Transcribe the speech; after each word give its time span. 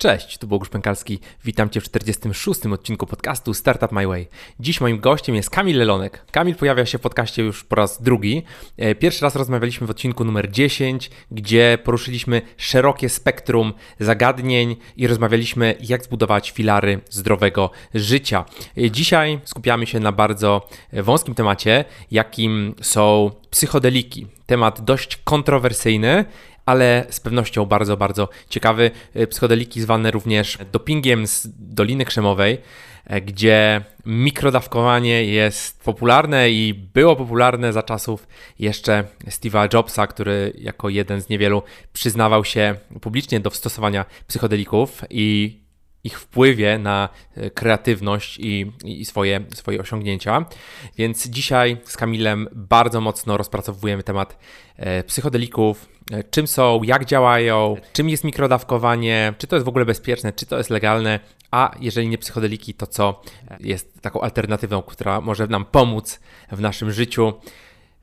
Cześć, 0.00 0.38
tu 0.38 0.46
Bogusz 0.46 0.68
Pękalski. 0.68 1.18
Witam 1.44 1.70
Cię 1.70 1.80
w 1.80 1.84
46. 1.84 2.66
odcinku 2.66 3.06
podcastu 3.06 3.54
Startup 3.54 3.92
My 3.92 4.06
Way. 4.06 4.28
Dziś 4.60 4.80
moim 4.80 5.00
gościem 5.00 5.34
jest 5.34 5.50
Kamil 5.50 5.78
Lelonek. 5.78 6.24
Kamil 6.32 6.54
pojawia 6.54 6.86
się 6.86 6.98
w 6.98 7.00
podcaście 7.00 7.42
już 7.42 7.64
po 7.64 7.76
raz 7.76 8.02
drugi. 8.02 8.42
E, 8.76 8.94
pierwszy 8.94 9.24
raz 9.24 9.36
rozmawialiśmy 9.36 9.86
w 9.86 9.90
odcinku 9.90 10.24
numer 10.24 10.50
10, 10.50 11.10
gdzie 11.30 11.78
poruszyliśmy 11.84 12.42
szerokie 12.56 13.08
spektrum 13.08 13.72
zagadnień 13.98 14.76
i 14.96 15.06
rozmawialiśmy, 15.06 15.76
jak 15.80 16.04
zbudować 16.04 16.50
filary 16.50 17.00
zdrowego 17.10 17.70
życia. 17.94 18.44
E, 18.78 18.90
dzisiaj 18.90 19.40
skupiamy 19.44 19.86
się 19.86 20.00
na 20.00 20.12
bardzo 20.12 20.68
wąskim 20.92 21.34
temacie, 21.34 21.84
jakim 22.10 22.74
są 22.82 23.30
psychodeliki. 23.50 24.26
Temat 24.46 24.80
dość 24.80 25.16
kontrowersyjny, 25.16 26.24
ale 26.66 27.06
z 27.10 27.20
pewnością 27.20 27.66
bardzo, 27.66 27.96
bardzo 27.96 28.28
ciekawy. 28.48 28.90
Y, 29.16 29.26
psychodeliki 29.26 29.80
zwane 29.80 30.10
również 30.10 30.58
dopingiem 30.72 31.26
z 31.26 31.48
Doliny 31.58 32.04
Krzemowej, 32.04 32.58
e, 33.06 33.20
gdzie 33.20 33.84
mikrodawkowanie 34.06 35.24
jest 35.24 35.84
popularne 35.84 36.50
i 36.50 36.74
było 36.74 37.16
popularne 37.16 37.72
za 37.72 37.82
czasów 37.82 38.28
jeszcze 38.58 39.04
Steve'a 39.26 39.74
Jobsa, 39.74 40.06
który 40.06 40.52
jako 40.58 40.88
jeden 40.88 41.20
z 41.20 41.28
niewielu 41.28 41.62
przyznawał 41.92 42.44
się 42.44 42.74
publicznie 43.00 43.40
do 43.40 43.50
stosowania 43.50 44.04
psychodelików 44.26 45.04
i 45.10 45.60
ich 46.04 46.20
wpływie 46.20 46.78
na 46.78 47.08
e, 47.36 47.50
kreatywność 47.50 48.38
i, 48.38 48.72
i 48.84 49.04
swoje, 49.04 49.40
swoje 49.54 49.80
osiągnięcia. 49.80 50.44
Więc 50.98 51.26
dzisiaj 51.28 51.76
z 51.84 51.96
Kamilem 51.96 52.48
bardzo 52.52 53.00
mocno 53.00 53.36
rozpracowujemy 53.36 54.02
temat 54.02 54.38
e, 54.76 55.04
psychodelików, 55.04 55.88
e, 56.10 56.24
czym 56.24 56.46
są, 56.46 56.82
jak 56.82 57.04
działają, 57.04 57.76
czym 57.92 58.08
jest 58.08 58.24
mikrodawkowanie, 58.24 59.34
czy 59.38 59.46
to 59.46 59.56
jest 59.56 59.66
w 59.66 59.68
ogóle 59.68 59.84
bezpieczne, 59.84 60.32
czy 60.32 60.46
to 60.46 60.58
jest 60.58 60.70
legalne, 60.70 61.20
a 61.50 61.74
jeżeli 61.80 62.08
nie 62.08 62.18
psychodeliki, 62.18 62.74
to 62.74 62.86
co 62.86 63.22
jest 63.60 64.02
taką 64.02 64.20
alternatywą, 64.20 64.82
która 64.82 65.20
może 65.20 65.46
nam 65.46 65.64
pomóc 65.64 66.20
w 66.52 66.60
naszym 66.60 66.92
życiu. 66.92 67.32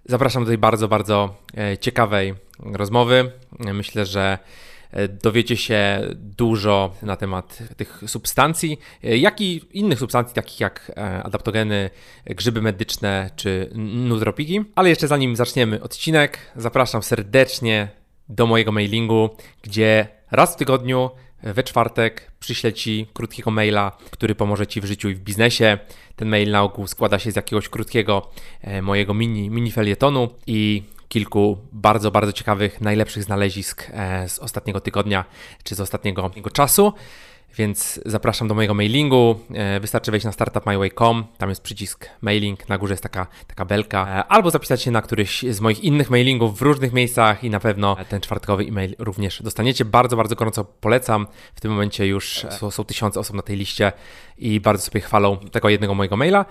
Zapraszam 0.06 0.44
do 0.44 0.48
tej 0.48 0.58
bardzo, 0.58 0.88
bardzo 0.88 1.36
ciekawej 1.82 2.34
rozmowy. 2.60 3.32
Myślę, 3.60 4.06
że 4.06 4.38
dowiecie 5.24 5.58
się 5.58 6.02
dużo 6.14 6.94
na 7.02 7.16
temat 7.16 7.60
tych 7.78 8.02
substancji, 8.08 8.80
e, 9.04 9.18
jak 9.18 9.42
i 9.42 9.62
innych 9.72 10.00
substancji, 10.00 10.36
takich 10.36 10.60
jak 10.60 10.92
e, 10.98 11.24
adaptogeny, 11.24 11.90
grzyby 12.26 12.62
medyczne 12.62 13.30
czy 13.36 13.70
nutropiki. 13.76 14.64
Ale 14.76 14.90
jeszcze 14.90 15.08
zanim 15.08 15.36
zaczniemy 15.36 15.84
odcinek, 15.84 16.40
zapraszam 16.56 17.04
serdecznie 17.04 17.88
do 18.30 18.46
mojego 18.46 18.72
mailingu, 18.72 19.30
gdzie 19.62 20.08
raz 20.32 20.54
w 20.54 20.58
tygodniu 20.58 21.10
we 21.44 21.64
czwartek 21.64 22.32
przyślę 22.40 22.74
Ci 22.74 23.08
krótkiego 23.14 23.52
maila, 23.52 23.98
który 24.12 24.36
pomoże 24.36 24.68
Ci 24.68 24.82
w 24.82 24.86
życiu 24.86 25.10
i 25.10 25.16
w 25.16 25.20
biznesie. 25.20 25.78
Ten 26.16 26.30
mail 26.30 26.52
na 26.52 26.64
ogół 26.64 26.88
składa 26.88 27.20
się 27.20 27.32
z 27.32 27.36
jakiegoś 27.36 27.70
krótkiego 27.70 28.32
mojego 28.82 29.14
mini, 29.14 29.50
mini 29.50 29.72
felietonu 29.72 30.30
i 30.48 30.84
kilku 31.10 31.58
bardzo, 31.72 32.12
bardzo 32.12 32.34
ciekawych, 32.34 32.82
najlepszych 32.82 33.24
znalezisk 33.24 33.90
e, 33.94 34.30
z 34.30 34.40
ostatniego 34.40 34.82
tygodnia 34.82 35.26
czy 35.64 35.76
z 35.76 35.80
ostatniego 35.80 36.32
czasu. 36.54 36.94
Więc 37.58 38.00
zapraszam 38.06 38.48
do 38.48 38.56
mojego 38.56 38.74
mailingu. 38.74 39.40
E, 39.54 39.80
wystarczy 39.80 40.12
wejść 40.12 40.26
na 40.26 40.32
startupmyway.com, 40.32 41.26
tam 41.38 41.50
jest 41.50 41.62
przycisk 41.62 42.10
mailing, 42.22 42.70
na 42.70 42.78
górze 42.78 42.94
jest 42.94 43.04
taka, 43.04 43.28
taka 43.48 43.66
belka, 43.66 44.08
e, 44.08 44.26
albo 44.26 44.52
zapisać 44.52 44.82
się 44.82 44.92
na 44.92 45.02
któryś 45.02 45.46
z 45.50 45.60
moich 45.60 45.84
innych 45.84 46.10
mailingów 46.10 46.60
w 46.60 46.62
różnych 46.62 46.94
miejscach 46.94 47.44
i 47.44 47.50
na 47.50 47.60
pewno 47.60 47.98
ten 48.10 48.22
czwartkowy 48.22 48.64
e-mail 48.64 48.96
również 49.00 49.44
dostaniecie. 49.44 49.86
Bardzo, 49.86 50.18
bardzo 50.18 50.36
gorąco 50.36 50.66
polecam. 50.66 51.28
W 51.56 51.62
tym 51.62 51.72
momencie 51.72 52.08
już 52.08 52.46
są, 52.50 52.72
są 52.72 52.84
tysiące 52.84 53.20
osób 53.20 53.36
na 53.36 53.42
tej 53.42 53.58
liście 53.58 53.92
i 54.38 54.60
bardzo 54.60 54.84
sobie 54.84 55.02
chwalą 55.02 55.38
tego 55.38 55.70
jednego 55.70 55.96
mojego 55.96 56.18
maila. 56.18 56.46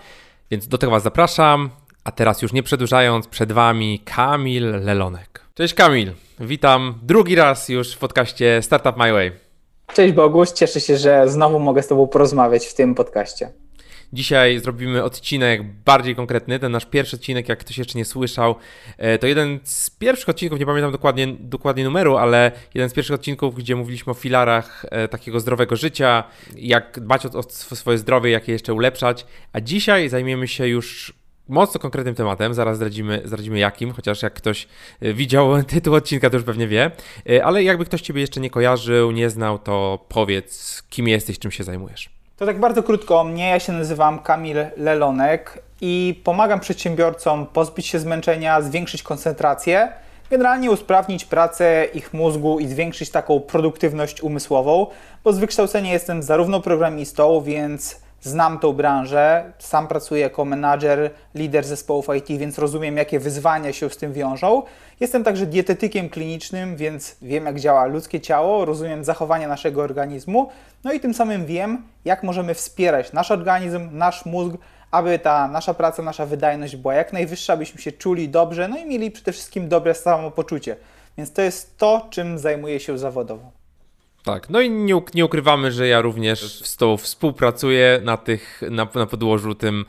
Więc 0.51 0.69
do 0.69 0.79
tego 0.79 0.93
Was 0.93 1.03
zapraszam. 1.03 1.71
A 2.07 2.13
teraz 2.13 2.43
już 2.43 2.53
nie 2.53 2.63
przedłużając, 2.63 3.27
przed 3.27 3.53
Wami 3.53 4.01
Kamil 4.05 4.85
Lelonek. 4.85 5.41
Cześć 5.55 5.75
Kamil, 5.75 6.13
witam 6.41 6.95
drugi 7.03 7.35
raz 7.35 7.69
już 7.69 7.95
w 7.95 7.99
podcaście 7.99 8.63
Startup 8.63 8.97
My 8.97 9.13
Way. 9.13 9.33
Cześć 9.95 10.15
Boguś, 10.15 10.51
cieszę 10.51 10.81
się, 10.81 10.97
że 10.97 11.29
znowu 11.29 11.59
mogę 11.59 11.83
z 11.83 11.89
Tobą 11.89 12.07
porozmawiać 12.07 12.67
w 12.67 12.75
tym 12.75 12.95
podcaście. 12.95 13.53
Dzisiaj 14.13 14.59
zrobimy 14.59 15.05
odcinek 15.05 15.63
bardziej 15.85 16.17
konkretny. 16.17 16.59
Ten 16.59 16.73
nasz 16.73 16.87
pierwszy 16.87 17.17
odcinek, 17.17 17.49
jak 17.49 17.59
ktoś 17.59 17.79
jeszcze 17.79 17.99
nie 17.99 18.05
słyszał, 18.05 18.55
e, 18.99 19.19
to 19.19 19.27
jeden 19.27 19.61
z 19.65 19.91
pierwszych 19.91 20.29
odcinków, 20.29 20.59
nie 20.61 20.67
pamiętam 20.67 20.93
dokładnie, 20.93 21.27
dokładnie 21.41 21.85
numeru, 21.85 22.17
ale 22.17 22.53
jeden 22.75 22.91
z 22.91 22.93
pierwszych 22.93 23.15
odcinków, 23.15 23.55
gdzie 23.55 23.77
mówiliśmy 23.77 24.11
o 24.11 24.15
filarach 24.15 24.87
e, 24.91 25.09
takiego 25.09 25.41
zdrowego 25.41 25.77
życia, 25.77 26.25
jak 26.57 27.01
dbać 27.01 27.27
o, 27.27 27.39
o 27.39 27.43
swoje 27.77 27.99
zdrowie, 27.99 28.31
jak 28.31 28.49
je 28.49 28.53
jeszcze 28.53 28.75
ulepszać. 28.75 29.27
A 29.53 29.61
dzisiaj 29.61 30.09
zajmiemy 30.09 30.49
się 30.49 30.69
już 30.69 31.15
mocno 31.49 31.81
konkretnym 31.81 32.15
tematem, 32.15 32.55
zaraz 32.55 32.77
zdradzimy, 32.77 33.23
zdradzimy 33.25 33.59
jakim, 33.59 33.93
chociaż 33.93 34.23
jak 34.23 34.35
ktoś 34.35 34.69
e, 35.01 35.13
widział 35.13 35.63
tytuł 35.63 35.95
odcinka, 35.95 36.31
to 36.31 36.37
już 36.37 36.45
pewnie 36.47 36.69
wie, 36.69 36.91
e, 37.31 37.45
ale 37.45 37.63
jakby 37.63 37.85
ktoś 37.85 38.01
Ciebie 38.01 38.21
jeszcze 38.21 38.41
nie 38.41 38.51
kojarzył, 38.51 39.11
nie 39.11 39.31
znał, 39.31 39.59
to 39.59 40.05
powiedz, 40.09 40.83
kim 40.91 41.09
jesteś, 41.09 41.39
czym 41.39 41.51
się 41.51 41.65
zajmujesz. 41.65 42.11
To 42.37 42.47
tak 42.47 42.61
bardzo 42.61 42.83
krótko 42.83 43.21
o 43.21 43.25
mnie. 43.25 43.49
Ja 43.49 43.61
się 43.61 43.73
nazywam 43.73 44.19
Kamil 44.19 44.57
Lelonek 44.77 45.63
i 45.81 46.21
pomagam 46.25 46.61
przedsiębiorcom 46.61 47.47
pozbyć 47.47 47.87
się 47.87 47.99
zmęczenia, 47.99 48.63
zwiększyć 48.63 49.03
koncentrację, 49.03 49.93
generalnie 50.31 50.71
usprawnić 50.71 51.25
pracę 51.25 51.87
ich 51.95 52.15
mózgu 52.15 52.59
i 52.59 52.69
zwiększyć 52.69 53.11
taką 53.11 53.41
produktywność 53.41 54.23
umysłową, 54.23 54.87
bo 55.25 55.33
z 55.33 55.39
wykształcenia 55.39 55.93
jestem 55.93 56.23
zarówno 56.23 56.61
programistą, 56.61 57.41
więc 57.41 58.06
znam 58.23 58.59
tą 58.59 58.73
branżę, 58.73 59.53
sam 59.59 59.89
pracuję 59.89 60.21
jako 60.21 60.45
menadżer, 60.45 61.11
lider 61.35 61.65
zespołów 61.65 62.07
IT, 62.19 62.39
więc 62.39 62.59
rozumiem, 62.59 62.97
jakie 62.97 63.21
wyzwania 63.21 63.73
się 63.73 63.91
z 63.91 63.97
tym 63.97 64.13
wiążą. 64.13 64.63
Jestem 65.01 65.25
także 65.25 65.47
dietetykiem 65.47 66.09
klinicznym, 66.09 66.77
więc 66.77 67.17
wiem, 67.23 67.47
jak 67.47 67.61
działa 67.61 67.87
ludzkie 67.87 68.21
ciało, 68.21 68.65
rozumiem 68.65 69.05
zachowania 69.05 69.49
naszego 69.49 69.83
organizmu, 69.83 70.49
no 70.85 70.93
i 70.93 71.01
tym 71.01 71.15
samym 71.15 71.47
wiem, 71.47 71.83
jak 72.05 72.23
możemy 72.23 72.55
wspierać 72.55 73.13
nasz 73.13 73.31
organizm, 73.31 73.89
nasz 73.93 74.27
mózg, 74.27 74.57
aby 74.91 75.19
ta 75.19 75.49
nasza 75.49 75.75
praca, 75.75 76.03
nasza 76.03 76.27
wydajność 76.27 76.77
była 76.77 76.95
jak 76.95 77.13
najwyższa, 77.13 77.53
abyśmy 77.53 77.81
się 77.81 77.93
czuli 77.93 78.29
dobrze, 78.29 78.69
no 78.69 78.79
i 78.79 78.87
mieli 78.87 79.11
przede 79.11 79.33
wszystkim 79.33 79.69
dobre 79.69 79.95
samopoczucie. 79.95 80.77
Więc 81.19 81.33
to 81.33 81.43
jest 81.43 81.79
to, 81.79 82.07
czym 82.11 82.39
zajmuję 82.39 82.81
się 82.81 82.99
zawodowo. 82.99 83.56
Tak, 84.27 84.51
no 84.51 84.61
i 84.61 84.71
nie, 84.71 85.01
nie, 85.15 85.25
ukrywamy, 85.25 85.73
że 85.73 85.89
ja 85.89 86.01
również 86.01 86.41
z 86.65 86.77
tą 86.77 86.97
współpracuję 86.97 88.01
na 88.05 88.17
tych, 88.17 88.63
na, 88.71 88.89
na 88.95 89.07
podłożu 89.07 89.55
tym 89.55 89.85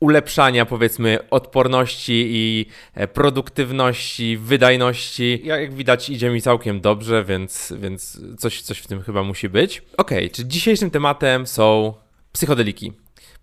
ulepszania 0.00 0.66
powiedzmy 0.66 1.18
odporności 1.30 2.26
i 2.28 2.66
e, 2.94 3.08
produktywności, 3.08 4.36
wydajności. 4.36 5.40
Jak 5.44 5.74
widać 5.74 6.10
idzie 6.10 6.30
mi 6.30 6.42
całkiem 6.42 6.80
dobrze, 6.80 7.24
więc, 7.24 7.72
więc 7.78 8.20
coś, 8.38 8.62
coś 8.62 8.78
w 8.78 8.86
tym 8.86 9.02
chyba 9.02 9.22
musi 9.22 9.48
być. 9.48 9.82
Ok, 9.96 10.10
czy 10.32 10.44
dzisiejszym 10.46 10.90
tematem 10.90 11.46
są 11.46 11.94
psychodeliki 12.32 12.92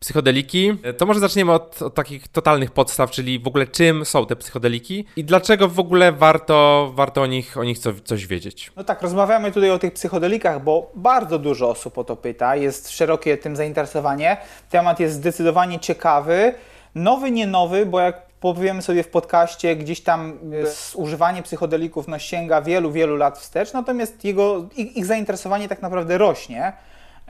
psychodeliki, 0.02 0.78
to 0.98 1.06
może 1.06 1.20
zaczniemy 1.20 1.52
od, 1.52 1.82
od, 1.82 1.94
takich 1.94 2.28
totalnych 2.28 2.72
podstaw, 2.72 3.12
czyli 3.12 3.40
w 3.40 3.48
ogóle 3.48 3.68
czym 3.68 4.06
są 4.06 4.26
te 4.26 4.36
psychodeliki 4.36 5.06
i 5.16 5.24
dlaczego 5.24 5.68
w 5.68 5.80
ogóle 5.80 6.12
warto, 6.12 6.92
warto 6.96 7.22
o 7.22 7.26
nich, 7.26 7.58
o 7.58 7.64
nich 7.64 7.80
co, 7.80 7.90
coś 8.04 8.28
wiedzieć. 8.28 8.72
No 8.76 8.84
tak, 8.84 9.02
rozmawiamy 9.02 9.52
tutaj 9.52 9.72
o 9.72 9.80
tych 9.80 9.94
psychodelikach, 9.94 10.64
bo 10.64 10.92
bardzo 10.96 11.40
dużo 11.40 11.70
osób 11.70 11.98
o 11.98 12.04
to 12.04 12.16
pyta, 12.16 12.56
jest 12.56 12.90
szerokie 12.90 13.38
tym 13.38 13.56
zainteresowanie. 13.56 14.38
Temat 14.70 15.00
jest 15.00 15.16
zdecydowanie 15.16 15.80
ciekawy, 15.80 16.54
nowy, 16.96 17.32
nie 17.32 17.48
nowy, 17.48 17.86
bo 17.86 18.00
jak 18.00 18.26
powiemy 18.40 18.82
sobie 18.82 19.04
w 19.04 19.08
podcaście, 19.08 19.76
gdzieś 19.76 20.02
tam 20.02 20.32
e, 20.32 20.98
używanie 20.98 21.44
psychodelików 21.44 22.08
no, 22.08 22.20
sięga 22.20 22.62
wielu, 22.62 22.92
wielu 22.92 23.16
lat 23.16 23.40
wstecz, 23.40 23.74
natomiast 23.74 24.24
jego, 24.24 24.66
ich, 24.78 24.98
ich 24.98 25.06
zainteresowanie 25.06 25.68
tak 25.68 25.82
naprawdę 25.82 26.18
rośnie. 26.18 26.74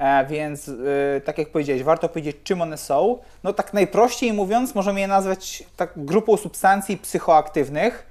E, 0.02 0.26
więc 0.26 0.70
e, 0.70 1.22
tak 1.22 1.38
jak 1.38 1.50
powiedziałeś, 1.50 1.84
warto 1.84 2.10
powiedzieć, 2.10 2.38
czym 2.44 2.62
one 2.62 2.78
są. 2.78 3.18
No 3.44 3.54
tak 3.54 3.74
najprościej 3.74 4.34
mówiąc, 4.34 4.76
możemy 4.76 5.00
je 5.00 5.08
nazwać 5.08 5.64
tak 5.78 5.92
grupą 5.96 6.38
substancji 6.38 6.98
psychoaktywnych, 6.98 8.06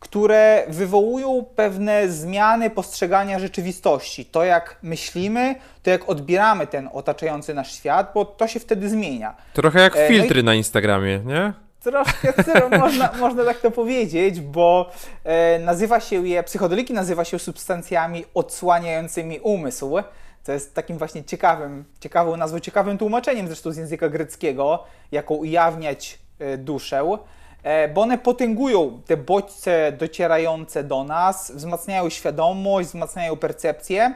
które 0.00 0.64
wywołują 0.68 1.44
pewne 1.56 2.08
zmiany 2.08 2.70
postrzegania 2.70 3.38
rzeczywistości. 3.38 4.24
To 4.24 4.44
jak 4.44 4.76
myślimy, 4.82 5.54
to 5.82 5.90
jak 5.90 6.08
odbieramy 6.08 6.66
ten 6.66 6.88
otaczający 6.92 7.54
nasz 7.54 7.72
świat, 7.72 8.10
bo 8.14 8.24
to 8.24 8.48
się 8.48 8.60
wtedy 8.60 8.88
zmienia. 8.88 9.34
Trochę 9.52 9.80
jak 9.80 9.96
e, 9.96 10.08
filtry 10.08 10.42
no 10.42 10.42
i... 10.42 10.44
na 10.44 10.54
Instagramie, 10.54 11.20
nie? 11.24 11.52
Troszkę 11.80 12.32
można, 12.78 13.12
można 13.18 13.44
tak 13.44 13.60
to 13.60 13.70
powiedzieć, 13.70 14.40
bo 14.40 14.90
e, 15.24 15.58
nazywa 15.58 16.00
się 16.00 16.26
je, 16.26 16.42
psychodeliki 16.42 16.92
nazywa 16.92 17.24
się 17.24 17.38
substancjami 17.38 18.24
odsłaniającymi 18.34 19.40
umysł 19.40 19.96
co 20.46 20.52
jest 20.52 20.74
takim 20.74 20.98
właśnie 20.98 21.24
ciekawym, 21.24 21.84
ciekawą 22.00 22.36
nazwą, 22.36 22.60
ciekawym 22.60 22.98
tłumaczeniem 22.98 23.46
zresztą 23.46 23.72
z 23.72 23.76
języka 23.76 24.08
greckiego, 24.08 24.84
jaką 25.12 25.34
ujawniać 25.34 26.18
e, 26.38 26.58
duszę, 26.58 27.18
e, 27.62 27.88
bo 27.88 28.00
one 28.00 28.18
potęgują 28.18 29.00
te 29.06 29.16
bodźce 29.16 29.92
docierające 29.92 30.84
do 30.84 31.04
nas, 31.04 31.52
wzmacniają 31.54 32.08
świadomość, 32.10 32.88
wzmacniają 32.88 33.36
percepcję 33.36 34.14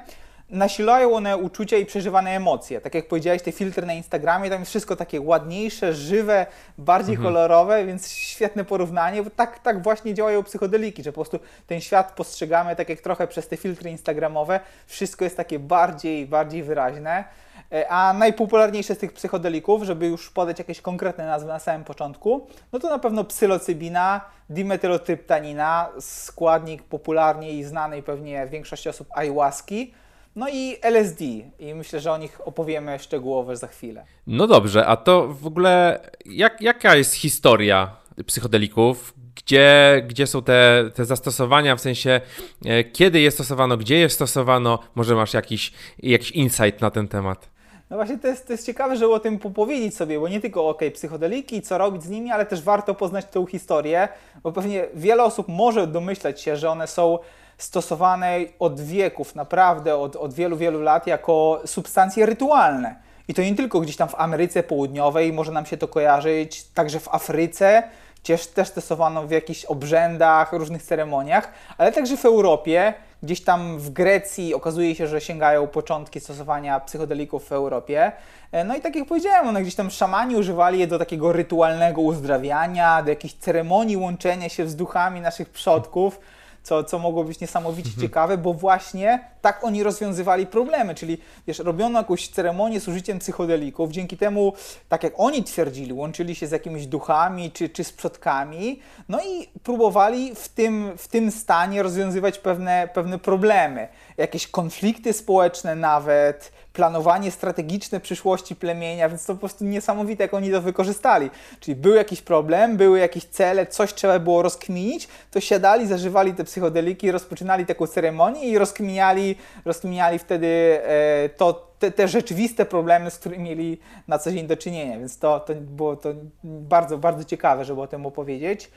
nasilają 0.51 1.13
one 1.15 1.37
uczucia 1.37 1.77
i 1.77 1.87
przeżywane 1.87 2.31
emocje. 2.31 2.81
Tak 2.81 2.95
jak 2.95 3.09
powiedziałeś, 3.09 3.43
te 3.43 3.53
filtry 3.53 3.87
na 3.87 3.93
Instagramie, 3.93 4.51
tam 4.51 4.61
jest 4.61 4.71
wszystko 4.71 4.97
takie 4.97 5.21
ładniejsze, 5.21 5.95
żywe, 5.95 6.47
bardziej 6.79 7.15
mhm. 7.15 7.35
kolorowe, 7.35 7.87
więc 7.87 8.09
świetne 8.09 8.65
porównanie, 8.65 9.23
bo 9.23 9.31
tak, 9.31 9.59
tak 9.59 9.83
właśnie 9.83 10.15
działają 10.15 10.43
psychodeliki, 10.43 11.03
że 11.03 11.13
po 11.13 11.15
prostu 11.15 11.39
ten 11.67 11.81
świat 11.81 12.13
postrzegamy 12.13 12.77
tak 12.77 12.89
jak 12.89 13.01
trochę 13.01 13.27
przez 13.27 13.49
te 13.49 13.57
filtry 13.57 13.91
instagramowe, 13.91 14.61
wszystko 14.87 15.25
jest 15.25 15.37
takie 15.37 15.59
bardziej, 15.59 16.27
bardziej 16.27 16.63
wyraźne. 16.63 17.25
E, 17.73 17.89
a 17.89 18.13
najpopularniejsze 18.13 18.95
z 18.95 18.99
tych 18.99 19.13
psychodelików, 19.13 19.83
żeby 19.83 20.07
już 20.07 20.31
podać 20.31 20.59
jakieś 20.59 20.81
konkretne 20.81 21.27
nazwy 21.27 21.49
na 21.49 21.59
samym 21.59 21.85
początku, 21.85 22.47
no 22.73 22.79
to 22.79 22.91
na 22.91 22.99
pewno 22.99 23.25
psylocybina, 23.25 24.21
dimetylotryptanina, 24.51 25.89
składnik 26.01 26.83
popularnie 26.83 27.53
i 27.53 27.65
znanej 27.65 28.03
pewnie 28.03 28.47
większości 28.47 28.89
osób 28.89 29.09
ayahuaski, 29.11 29.95
no 30.37 30.49
i 30.49 30.77
LSD 30.83 31.25
i 31.59 31.75
myślę, 31.75 32.01
że 32.01 32.13
o 32.13 32.19
nich 32.19 32.41
opowiemy 32.45 32.99
szczegółowo 32.99 33.57
za 33.57 33.67
chwilę. 33.67 34.05
No 34.27 34.47
dobrze, 34.47 34.87
a 34.87 34.97
to 34.97 35.29
w 35.29 35.47
ogóle 35.47 36.01
jak, 36.25 36.61
jaka 36.61 36.97
jest 36.97 37.15
historia 37.15 37.97
psychodelików? 38.27 39.15
Gdzie, 39.37 40.03
gdzie 40.09 40.27
są 40.27 40.43
te, 40.43 40.91
te 40.95 41.05
zastosowania, 41.05 41.77
w 41.77 41.81
sensie 41.81 42.21
e, 42.65 42.85
kiedy 42.85 43.21
je 43.21 43.31
stosowano, 43.31 43.77
gdzie 43.77 43.99
je 43.99 44.09
stosowano? 44.09 44.79
Może 44.95 45.15
masz 45.15 45.35
jakiś, 45.35 45.73
jakiś 46.03 46.31
insight 46.31 46.81
na 46.81 46.91
ten 46.91 47.09
temat? 47.09 47.51
No 47.91 47.97
właśnie 47.97 48.19
to 48.19 48.29
jest, 48.29 48.47
to 48.47 48.53
jest 48.53 48.67
ciekawe, 48.67 48.97
żeby 48.97 49.13
o 49.13 49.21
tym 49.21 49.39
powiedzieć 49.39 49.97
sobie, 49.97 50.21
bo 50.21 50.29
nie 50.29 50.41
tylko 50.41 50.69
ok, 50.69 50.81
psychodeliki, 50.95 51.63
co 51.63 51.79
robić 51.79 52.03
z 52.03 52.09
nimi, 52.09 52.31
ale 52.31 52.47
też 52.47 52.63
warto 52.63 52.95
poznać 52.95 53.25
tę 53.25 53.47
historię, 53.51 54.09
bo 54.43 54.53
pewnie 54.53 54.87
wiele 54.95 55.23
osób 55.25 55.49
może 55.49 55.87
domyślać 55.87 56.41
się, 56.41 56.57
że 56.57 56.71
one 56.71 56.87
są 56.87 57.19
stosowane 57.63 58.39
od 58.59 58.81
wieków, 58.81 59.35
naprawdę 59.35 59.97
od, 59.97 60.17
od 60.17 60.35
wielu, 60.35 60.57
wielu 60.57 60.83
lat 60.83 61.07
jako 61.07 61.61
substancje 61.67 62.27
rytualne. 62.27 62.95
I 63.29 63.35
to 63.35 63.43
nie 63.43 63.55
tylko 63.55 63.81
gdzieś 63.81 63.97
tam 63.97 64.09
w 64.09 64.15
Ameryce 64.15 64.63
Południowej, 64.63 65.33
może 65.33 65.53
nam 65.53 65.67
się 65.67 65.77
to 65.77 65.89
kojarzyć, 65.89 66.65
także 66.65 67.01
w 67.01 67.15
Afryce, 67.15 67.83
gdzieś 68.25 68.47
też 68.47 68.69
stosowano 68.69 69.27
w 69.27 69.31
jakichś 69.31 69.65
obrzędach, 69.65 70.53
różnych 70.53 70.83
ceremoniach, 70.83 71.53
ale 71.79 71.93
także 71.93 72.17
w 72.17 72.25
Europie, 72.25 72.95
gdzieś 73.23 73.45
tam 73.45 73.79
w 73.79 73.91
Grecji 73.91 74.55
okazuje 74.55 74.95
się, 74.95 75.07
że 75.07 75.21
sięgają 75.21 75.67
początki 75.67 76.21
stosowania 76.21 76.81
psychodelików 76.81 77.49
w 77.49 77.53
Europie. 77.53 78.13
E, 78.53 78.65
no 78.65 78.77
i 78.77 78.81
tak 78.81 78.97
jak 78.97 79.09
powiedziałem, 79.09 79.49
one 79.49 79.63
gdzieś 79.63 79.75
tam 79.75 79.91
szamani 79.91 80.37
używali 80.37 80.79
je 80.79 80.87
do 80.87 80.99
takiego 80.99 81.33
rytualnego 81.33 82.01
uzdrawiania, 82.01 83.03
do 83.03 83.11
jakichś 83.11 83.35
ceremonii 83.35 83.97
łączenia 83.97 84.49
się 84.49 84.69
z 84.69 84.77
duchami 84.77 85.21
naszych 85.21 85.49
przodków 85.49 86.21
co, 86.63 86.85
co 86.85 86.99
mogło 86.99 87.25
być 87.25 87.41
niesamowicie 87.41 87.89
mhm. 87.89 88.03
ciekawe, 88.03 88.39
bo 88.39 88.55
właśnie 88.55 89.31
tak 89.41 89.65
oni 89.65 89.83
rozwiązywali 89.83 90.47
problemy, 90.47 90.95
czyli 90.95 91.19
wiesz, 91.47 91.59
robiono 91.59 91.99
jakąś 91.99 92.29
ceremonię 92.29 92.81
z 92.81 92.89
użyciem 92.89 93.19
psychodelików, 93.19 93.91
dzięki 93.91 94.17
temu, 94.17 94.53
tak 94.89 95.03
jak 95.05 95.13
oni 95.17 95.45
twierdzili, 95.45 95.93
łączyli 95.93 96.35
się 96.35 96.47
z 96.47 96.51
jakimiś 96.51 96.87
duchami 96.87 97.51
czy, 97.51 97.69
czy 97.69 97.85
z 97.85 97.93
przodkami, 97.93 98.81
no 99.09 99.21
i 99.21 99.49
próbowali 99.63 100.35
w 100.35 100.49
tym, 100.49 100.93
w 100.97 101.09
tym 101.09 101.31
stanie 101.31 101.83
rozwiązywać 101.83 102.39
pewne, 102.39 102.89
pewne 102.95 103.19
problemy, 103.19 103.89
jakieś 104.17 104.47
konflikty 104.47 105.13
społeczne 105.13 105.77
nawet, 105.77 106.53
planowanie 106.73 107.31
strategiczne 107.31 108.01
przyszłości 108.01 108.57
plemienia, 108.57 109.09
więc 109.09 109.27
to 109.27 109.35
po 109.35 109.41
prostu 109.41 109.65
niesamowite, 109.65 110.25
jak 110.25 110.35
oni 110.35 110.51
to 110.51 110.61
wykorzystali. 110.61 111.31
Czyli 111.61 111.75
był 111.77 111.95
jakiś 111.95 112.23
problem, 112.23 112.77
były 112.77 112.99
jakieś 112.99 113.25
cele, 113.25 113.67
coś 113.67 113.95
trzeba 113.95 114.19
było 114.19 114.43
rozkminić, 114.43 115.09
to 115.31 115.41
siadali, 115.41 115.87
zażywali 115.87 116.35
te 116.35 116.45
psychodeliki, 116.45 117.11
rozpoczynali 117.11 117.67
taką 117.67 117.87
ceremonię 117.87 118.49
i 118.49 118.59
rozkminiali, 118.59 119.30
rozkminiali 119.65 120.19
wtedy 120.19 120.81
e, 120.83 121.29
to, 121.29 121.73
te, 121.79 121.91
te, 121.91 122.09
rzeczywiste 122.09 122.65
problemy, 122.65 123.11
z 123.11 123.19
którymi 123.19 123.45
mieli 123.45 123.81
na 124.09 124.19
co 124.19 124.33
dzień 124.33 124.47
do 124.47 124.57
czynienia, 124.57 124.99
więc 124.99 125.19
to, 125.19 125.41
to 125.41 125.55
było 125.55 125.97
to 125.97 126.09
bardzo, 126.45 126.99
bardzo 126.99 127.25
ciekawe, 127.25 127.65
żeby 127.65 127.81
o 127.81 127.87
tym 127.87 128.07
opowiedzieć. 128.07 128.71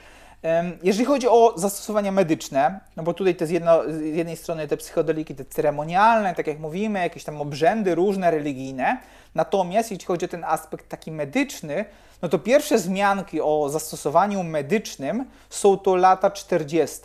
Jeżeli 0.83 1.05
chodzi 1.05 1.27
o 1.27 1.53
zastosowania 1.55 2.11
medyczne, 2.11 2.79
no 2.95 3.03
bo 3.03 3.13
tutaj 3.13 3.35
to 3.35 3.45
z, 3.45 3.49
jedno, 3.49 3.81
z 3.87 4.01
jednej 4.01 4.37
strony 4.37 4.67
te 4.67 4.77
psychodeliki, 4.77 5.35
te 5.35 5.45
ceremonialne, 5.45 6.35
tak 6.35 6.47
jak 6.47 6.59
mówimy, 6.59 6.99
jakieś 6.99 7.23
tam 7.23 7.41
obrzędy 7.41 7.95
różne, 7.95 8.31
religijne, 8.31 8.97
natomiast 9.35 9.91
jeśli 9.91 10.05
chodzi 10.05 10.25
o 10.25 10.27
ten 10.27 10.43
aspekt 10.43 10.89
taki 10.89 11.11
medyczny, 11.11 11.85
no 12.21 12.29
to 12.29 12.39
pierwsze 12.39 12.75
wzmianki 12.75 13.41
o 13.41 13.69
zastosowaniu 13.69 14.43
medycznym 14.43 15.25
są 15.49 15.77
to 15.77 15.95
lata 15.95 16.31
40., 16.31 16.99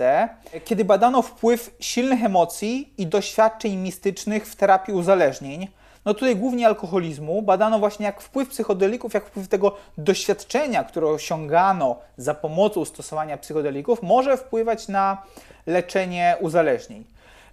kiedy 0.64 0.84
badano 0.84 1.22
wpływ 1.22 1.76
silnych 1.80 2.24
emocji 2.24 2.92
i 2.98 3.06
doświadczeń 3.06 3.76
mistycznych 3.76 4.46
w 4.46 4.56
terapii 4.56 4.94
uzależnień, 4.94 5.68
no 6.08 6.14
tutaj 6.14 6.36
głównie 6.36 6.66
alkoholizmu, 6.66 7.42
badano 7.42 7.78
właśnie 7.78 8.06
jak 8.06 8.20
wpływ 8.20 8.48
psychodelików, 8.48 9.14
jak 9.14 9.26
wpływ 9.26 9.48
tego 9.48 9.76
doświadczenia, 9.98 10.84
które 10.84 11.06
osiągano 11.06 11.96
za 12.16 12.34
pomocą 12.34 12.84
stosowania 12.84 13.36
psychodelików, 13.36 14.02
może 14.02 14.36
wpływać 14.36 14.88
na 14.88 15.22
leczenie 15.66 16.36
uzależnień. 16.40 17.04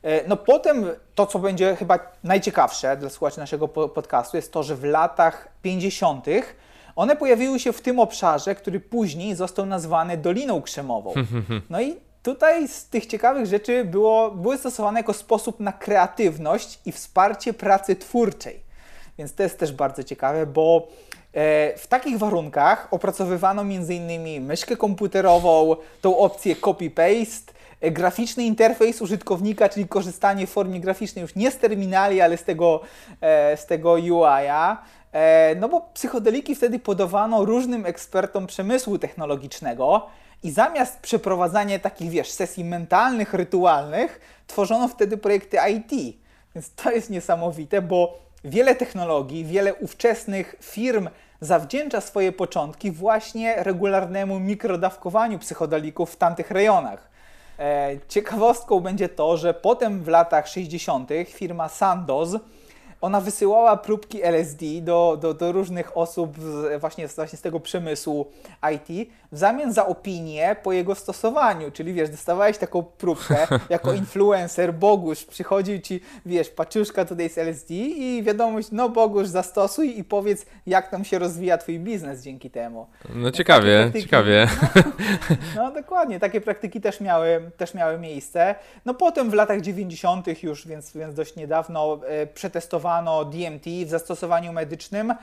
E, 0.04 0.28
no 0.28 0.38
potem 0.38 0.86
to, 1.16 1.26
co 1.26 1.40
będzie 1.40 1.76
chyba 1.76 2.00
najciekawsze 2.24 2.98
dla 2.98 3.10
słuchaczy 3.10 3.40
naszego 3.40 3.68
podcastu, 3.68 4.38
jest 4.38 4.52
to, 4.52 4.64
że 4.64 4.76
w 4.76 4.84
latach 4.84 5.48
50. 5.62 6.26
one 6.96 7.16
pojawiły 7.16 7.60
się 7.60 7.74
w 7.74 7.82
tym 7.82 8.00
obszarze, 8.00 8.56
który 8.56 8.80
później 8.80 9.36
został 9.36 9.66
nazwany 9.66 10.18
Doliną 10.18 10.62
Krzemową. 10.62 11.14
No 11.70 11.82
i 11.82 11.96
Tutaj 12.26 12.68
z 12.68 12.86
tych 12.90 13.06
ciekawych 13.06 13.46
rzeczy 13.46 13.86
było, 13.86 14.32
były 14.32 14.58
stosowane 14.58 15.00
jako 15.00 15.14
sposób 15.14 15.60
na 15.60 15.72
kreatywność 15.72 16.80
i 16.86 16.92
wsparcie 16.92 17.54
pracy 17.54 17.96
twórczej. 17.96 18.60
Więc 19.18 19.36
to 19.36 19.44
jest 19.44 19.60
też 19.60 19.72
bardzo 19.72 20.04
ciekawe, 20.04 20.46
bo 20.46 20.88
e, 21.34 21.78
w 21.78 21.88
takich 21.88 22.18
warunkach 22.18 22.88
opracowywano 22.92 23.62
m.in. 23.62 24.46
myszkę 24.46 24.78
komputerową, 24.78 25.76
tą 26.02 26.18
opcję 26.18 26.56
copy-paste, 26.56 27.54
e, 27.82 27.92
graficzny 27.92 28.44
interfejs 28.44 29.02
użytkownika, 29.02 29.70
czyli 29.70 29.88
korzystanie 29.88 30.48
w 30.48 30.50
formie 30.50 30.80
graficznej 30.80 31.22
już 31.22 31.36
nie 31.36 31.52
z 31.52 31.58
terminali, 31.58 32.22
ale 32.22 32.38
z 32.38 32.44
tego, 32.44 32.82
e, 33.22 33.58
z 33.58 33.66
tego 33.66 33.92
UI-a. 33.92 34.84
No 35.56 35.70
bo 35.70 35.82
psychodeliki 35.94 36.56
wtedy 36.56 36.80
podawano 36.80 37.46
różnym 37.46 37.86
ekspertom 37.86 38.48
przemysłu 38.48 38.98
technologicznego, 38.98 40.08
i 40.46 40.52
zamiast 40.52 41.00
przeprowadzania 41.00 41.80
takich, 41.80 42.10
wiesz, 42.10 42.32
sesji 42.32 42.66
mentalnych, 42.66 43.34
rytualnych, 43.34 44.20
tworzono 44.48 44.88
wtedy 44.88 45.18
projekty 45.18 45.58
IT. 45.72 46.18
Więc 46.56 46.74
to 46.76 46.92
jest 46.92 47.10
niesamowite, 47.10 47.82
bo 47.82 48.20
wiele 48.44 48.76
technologii, 48.76 49.46
wiele 49.46 49.74
ówczesnych 49.74 50.56
firm 50.62 51.10
zawdzięcza 51.42 52.02
swoje 52.02 52.32
początki 52.32 52.92
właśnie 52.92 53.64
regularnemu 53.64 54.40
mikrodawkowaniu 54.40 55.40
psychodelików 55.40 56.12
w 56.12 56.16
tamtych 56.16 56.52
rejonach. 56.52 57.10
E, 57.60 57.90
ciekawostką 58.08 58.80
będzie 58.80 59.10
to, 59.10 59.38
że 59.38 59.54
potem 59.54 60.04
w 60.04 60.08
latach 60.08 60.48
60. 60.48 61.10
firma 61.28 61.70
Sandoz 61.70 62.38
ona 63.02 63.22
wysyłała 63.22 63.78
próbki 63.78 64.24
LSD 64.24 64.66
do, 64.82 65.18
do, 65.22 65.34
do 65.34 65.52
różnych 65.52 65.98
osób 65.98 66.40
z, 66.40 66.82
właśnie, 66.82 67.08
właśnie 67.08 67.38
z 67.38 67.42
tego 67.42 67.60
przemysłu 67.60 68.32
IT 68.76 69.10
w 69.36 69.38
zamian 69.38 69.74
za 69.74 69.88
opinię 69.88 70.56
po 70.64 70.74
jego 70.74 70.96
stosowaniu. 70.96 71.72
Czyli 71.72 71.94
wiesz, 71.94 72.10
dostawałeś 72.10 72.58
taką 72.58 72.84
próbkę 72.84 73.48
jako 73.70 73.94
influencer, 73.94 74.74
Bogusz, 74.74 75.26
przychodził 75.26 75.80
ci, 75.80 76.02
wiesz, 76.26 76.50
paczuszka 76.50 77.06
tutaj 77.06 77.30
z 77.30 77.38
LSD 77.38 77.74
i 77.74 78.24
wiadomość, 78.24 78.68
no 78.72 78.90
Bogusz, 78.90 79.28
zastosuj 79.28 80.00
i 80.00 80.04
powiedz, 80.04 80.46
jak 80.66 80.90
tam 80.90 81.06
się 81.06 81.20
rozwija 81.20 81.58
twój 81.58 81.80
biznes 81.80 82.24
dzięki 82.24 82.50
temu. 82.50 82.88
No 83.16 83.32
ciekawie, 83.32 83.80
praktyki, 83.82 84.06
ciekawie. 84.06 84.48
No, 85.56 85.64
no, 85.64 85.72
dokładnie, 85.72 86.20
takie 86.20 86.42
praktyki 86.42 86.82
też 86.82 87.02
miały, 87.02 87.52
też 87.58 87.74
miały 87.74 88.00
miejsce. 88.00 88.56
No 88.86 88.94
potem 88.94 89.30
w 89.30 89.34
latach 89.34 89.62
90. 89.62 90.44
już, 90.44 90.68
więc, 90.68 90.98
więc 90.98 91.16
dość 91.16 91.36
niedawno 91.36 92.00
e, 92.08 92.28
przetestowano 92.28 93.26
DMT 93.26 93.66
w 93.86 93.90
zastosowaniu 93.90 94.54
medycznym. 94.54 95.14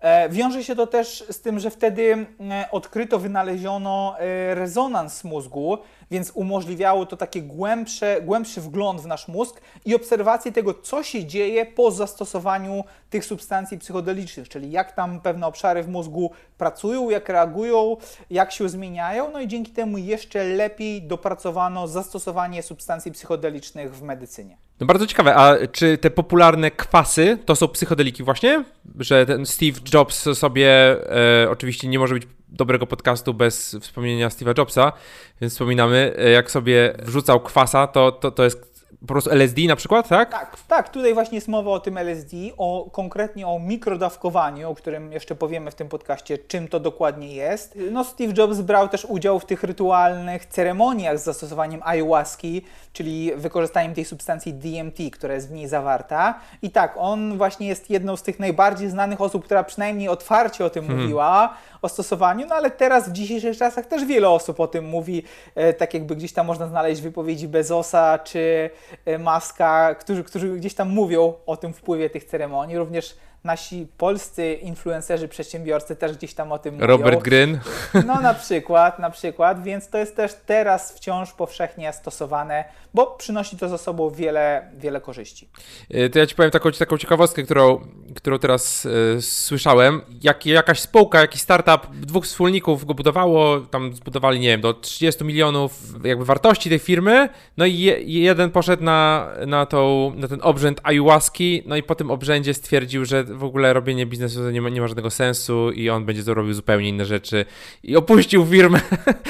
E, 0.00 0.28
wiąże 0.28 0.64
się 0.64 0.76
to 0.76 0.86
też 0.86 1.24
z 1.30 1.40
tym, 1.40 1.58
że 1.58 1.70
wtedy 1.70 2.26
e, 2.50 2.70
odkryto, 2.70 3.18
wynaleziono 3.18 4.16
e, 4.18 4.54
rezonans 4.54 5.24
mózgu, 5.24 5.78
więc 6.10 6.30
umożliwiało 6.34 7.06
to 7.06 7.16
takie 7.16 7.42
głębsze, 7.42 8.20
głębszy 8.22 8.60
wgląd 8.60 9.00
w 9.00 9.06
nasz 9.06 9.28
mózg 9.28 9.60
i 9.84 9.94
obserwację 9.94 10.52
tego, 10.52 10.74
co 10.74 11.02
się 11.02 11.24
dzieje 11.24 11.66
po 11.66 11.90
zastosowaniu 11.90 12.84
tych 13.10 13.24
substancji 13.24 13.78
psychodelicznych, 13.78 14.48
czyli 14.48 14.70
jak 14.70 14.92
tam 14.92 15.20
pewne 15.20 15.46
obszary 15.46 15.82
w 15.82 15.88
mózgu 15.88 16.30
pracują, 16.58 17.10
jak 17.10 17.28
reagują, 17.28 17.96
jak 18.30 18.52
się 18.52 18.68
zmieniają, 18.68 19.30
no 19.32 19.40
i 19.40 19.48
dzięki 19.48 19.72
temu 19.72 19.98
jeszcze 19.98 20.44
lepiej 20.44 21.02
dopracowano 21.02 21.88
zastosowanie 21.88 22.62
substancji 22.62 23.12
psychodelicznych 23.12 23.96
w 23.96 24.02
medycynie. 24.02 24.56
No 24.80 24.86
bardzo 24.86 25.06
ciekawe, 25.06 25.36
a 25.36 25.66
czy 25.72 25.98
te 25.98 26.10
popularne 26.10 26.70
kwasy 26.70 27.38
to 27.44 27.56
są 27.56 27.68
psychodeliki 27.68 28.22
właśnie? 28.22 28.64
Że 28.98 29.26
ten 29.26 29.46
Steve 29.46 29.80
Jobs 29.94 30.38
sobie, 30.38 30.96
e, 31.42 31.50
oczywiście 31.50 31.88
nie 31.88 31.98
może 31.98 32.14
być 32.14 32.26
dobrego 32.52 32.86
podcastu 32.86 33.34
bez 33.34 33.76
wspomnienia 33.80 34.28
Steve'a 34.28 34.58
Jobsa, 34.58 34.92
więc 35.40 35.52
wspominamy, 35.52 36.14
e, 36.18 36.30
jak 36.30 36.50
sobie 36.50 36.94
wrzucał 37.02 37.40
kwasa, 37.40 37.86
to, 37.86 38.12
to, 38.12 38.30
to 38.30 38.44
jest 38.44 38.70
po 39.00 39.06
prostu 39.06 39.30
LSD 39.30 39.62
na 39.62 39.76
przykład, 39.76 40.08
tak? 40.08 40.30
Tak, 40.30 40.56
tak. 40.68 40.88
Tutaj 40.88 41.14
właśnie 41.14 41.34
jest 41.34 41.48
mowa 41.48 41.70
o 41.70 41.80
tym 41.80 41.98
LSD, 41.98 42.36
o, 42.56 42.90
konkretnie 42.92 43.46
o 43.46 43.58
mikrodawkowaniu, 43.58 44.70
o 44.70 44.74
którym 44.74 45.12
jeszcze 45.12 45.34
powiemy 45.34 45.70
w 45.70 45.74
tym 45.74 45.88
podcaście, 45.88 46.38
czym 46.38 46.68
to 46.68 46.80
dokładnie 46.80 47.34
jest. 47.34 47.78
No, 47.90 48.04
Steve 48.04 48.32
Jobs 48.36 48.60
brał 48.60 48.88
też 48.88 49.04
udział 49.04 49.40
w 49.40 49.44
tych 49.44 49.62
rytualnych 49.62 50.46
ceremoniach 50.46 51.18
z 51.18 51.24
zastosowaniem 51.24 51.80
ayahuaski, 51.84 52.62
czyli 52.92 53.32
wykorzystaniem 53.36 53.94
tej 53.94 54.04
substancji 54.04 54.54
DMT, 54.54 54.98
która 55.12 55.34
jest 55.34 55.48
w 55.48 55.52
niej 55.52 55.68
zawarta. 55.68 56.40
I 56.62 56.70
tak, 56.70 56.94
on 56.96 57.38
właśnie 57.38 57.68
jest 57.68 57.90
jedną 57.90 58.16
z 58.16 58.22
tych 58.22 58.38
najbardziej 58.38 58.90
znanych 58.90 59.20
osób, 59.20 59.44
która 59.44 59.64
przynajmniej 59.64 60.08
otwarcie 60.08 60.64
o 60.64 60.70
tym 60.70 60.86
hmm. 60.86 61.02
mówiła, 61.02 61.56
o 61.82 61.88
stosowaniu, 61.88 62.46
no 62.46 62.54
ale 62.54 62.70
teraz 62.70 63.08
w 63.08 63.12
dzisiejszych 63.12 63.56
czasach 63.56 63.86
też 63.86 64.04
wiele 64.04 64.28
osób 64.28 64.60
o 64.60 64.66
tym 64.66 64.84
mówi, 64.84 65.22
e, 65.54 65.72
tak 65.72 65.94
jakby 65.94 66.16
gdzieś 66.16 66.32
tam 66.32 66.46
można 66.46 66.68
znaleźć 66.68 67.00
wypowiedzi 67.00 67.48
Bezosa 67.48 68.18
czy 68.18 68.70
e, 69.04 69.18
Maska, 69.18 69.94
którzy, 69.94 70.24
którzy 70.24 70.56
gdzieś 70.56 70.74
tam 70.74 70.88
mówią 70.88 71.34
o 71.46 71.56
tym 71.56 71.72
wpływie 71.72 72.10
tych 72.10 72.24
ceremonii. 72.24 72.78
Również 72.78 73.16
nasi 73.44 73.86
polscy 73.98 74.52
influencerzy, 74.52 75.28
przedsiębiorcy 75.28 75.96
też 75.96 76.16
gdzieś 76.16 76.34
tam 76.34 76.52
o 76.52 76.58
tym 76.58 76.74
mówią. 76.74 76.86
Robert 76.86 77.22
Gryn. 77.22 77.60
No 78.06 78.20
na 78.20 78.34
przykład, 78.34 78.98
na 78.98 79.10
przykład, 79.10 79.62
więc 79.62 79.88
to 79.88 79.98
jest 79.98 80.16
też 80.16 80.32
teraz 80.46 80.92
wciąż 80.92 81.32
powszechnie 81.32 81.92
stosowane, 81.92 82.64
bo 82.94 83.06
przynosi 83.06 83.56
to 83.56 83.68
za 83.68 83.78
sobą 83.78 84.10
wiele, 84.10 84.70
wiele 84.76 85.00
korzyści. 85.00 85.48
E, 85.90 86.08
to 86.08 86.18
ja 86.18 86.26
Ci 86.26 86.34
powiem 86.34 86.50
taką, 86.50 86.72
taką 86.72 86.98
ciekawostkę, 86.98 87.42
którą, 87.42 87.80
którą 88.14 88.38
teraz 88.38 88.86
e, 89.16 89.22
słyszałem. 89.22 90.00
Jak, 90.22 90.46
jakaś 90.46 90.80
spółka, 90.80 91.20
jakiś 91.20 91.40
startup, 91.40 91.96
dwóch 91.96 92.24
wspólników 92.24 92.84
go 92.84 92.94
budowało, 92.94 93.60
tam 93.60 93.94
zbudowali, 93.94 94.40
nie 94.40 94.48
wiem, 94.48 94.60
do 94.60 94.74
30 94.74 95.24
milionów 95.24 95.72
jakby 96.04 96.24
wartości 96.24 96.70
tej 96.70 96.78
firmy, 96.78 97.28
no 97.56 97.66
i 97.66 97.78
je, 97.78 98.00
jeden 98.00 98.50
poszedł 98.50 98.84
na, 98.84 99.28
na, 99.46 99.66
tą, 99.66 100.12
na 100.16 100.28
ten 100.28 100.38
obrzęd 100.42 100.80
ayahuaski, 100.82 101.62
no 101.66 101.76
i 101.76 101.82
po 101.82 101.94
tym 101.94 102.10
obrzędzie 102.10 102.54
stwierdził, 102.54 103.04
że 103.04 103.24
w 103.34 103.44
ogóle 103.44 103.72
robienie 103.72 104.06
biznesu 104.06 104.50
nie 104.50 104.62
ma, 104.62 104.68
nie 104.68 104.80
ma 104.80 104.88
żadnego 104.88 105.10
sensu 105.10 105.70
i 105.70 105.90
on 105.90 106.04
będzie 106.04 106.34
robił 106.34 106.54
zupełnie 106.54 106.88
inne 106.88 107.04
rzeczy 107.04 107.44
i 107.82 107.96
opuścił 107.96 108.46
firmę 108.46 108.80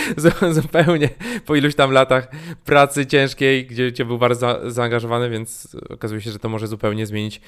zupełnie 0.63 1.09
po 1.47 1.57
iluś 1.57 1.75
tam 1.75 1.93
latach 1.93 2.29
pracy 2.65 3.07
ciężkiej, 3.07 3.67
gdzie, 3.67 3.91
gdzie 3.91 4.05
był 4.05 4.19
bardzo 4.19 4.71
zaangażowany, 4.71 5.31
więc 5.31 5.77
okazuje 5.91 6.21
się, 6.21 6.31
że 6.31 6.39
to 6.39 6.49
może 6.49 6.67
zupełnie 6.67 7.07
zmienić 7.07 7.41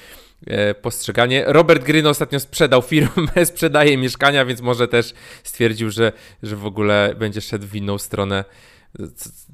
e, 0.47 0.73
postrzeganie. 0.73 1.43
Robert 1.47 1.83
Gryn 1.83 2.07
ostatnio 2.07 2.39
sprzedał 2.39 2.81
firmę, 2.81 3.45
sprzedaje 3.45 3.97
mieszkania, 3.97 4.45
więc 4.45 4.61
może 4.61 4.87
też 4.87 5.13
stwierdził, 5.43 5.89
że, 5.89 6.11
że 6.43 6.55
w 6.55 6.65
ogóle 6.65 7.15
będzie 7.19 7.41
szedł 7.41 7.67
w 7.67 7.75
inną 7.75 7.97
stronę 7.97 8.45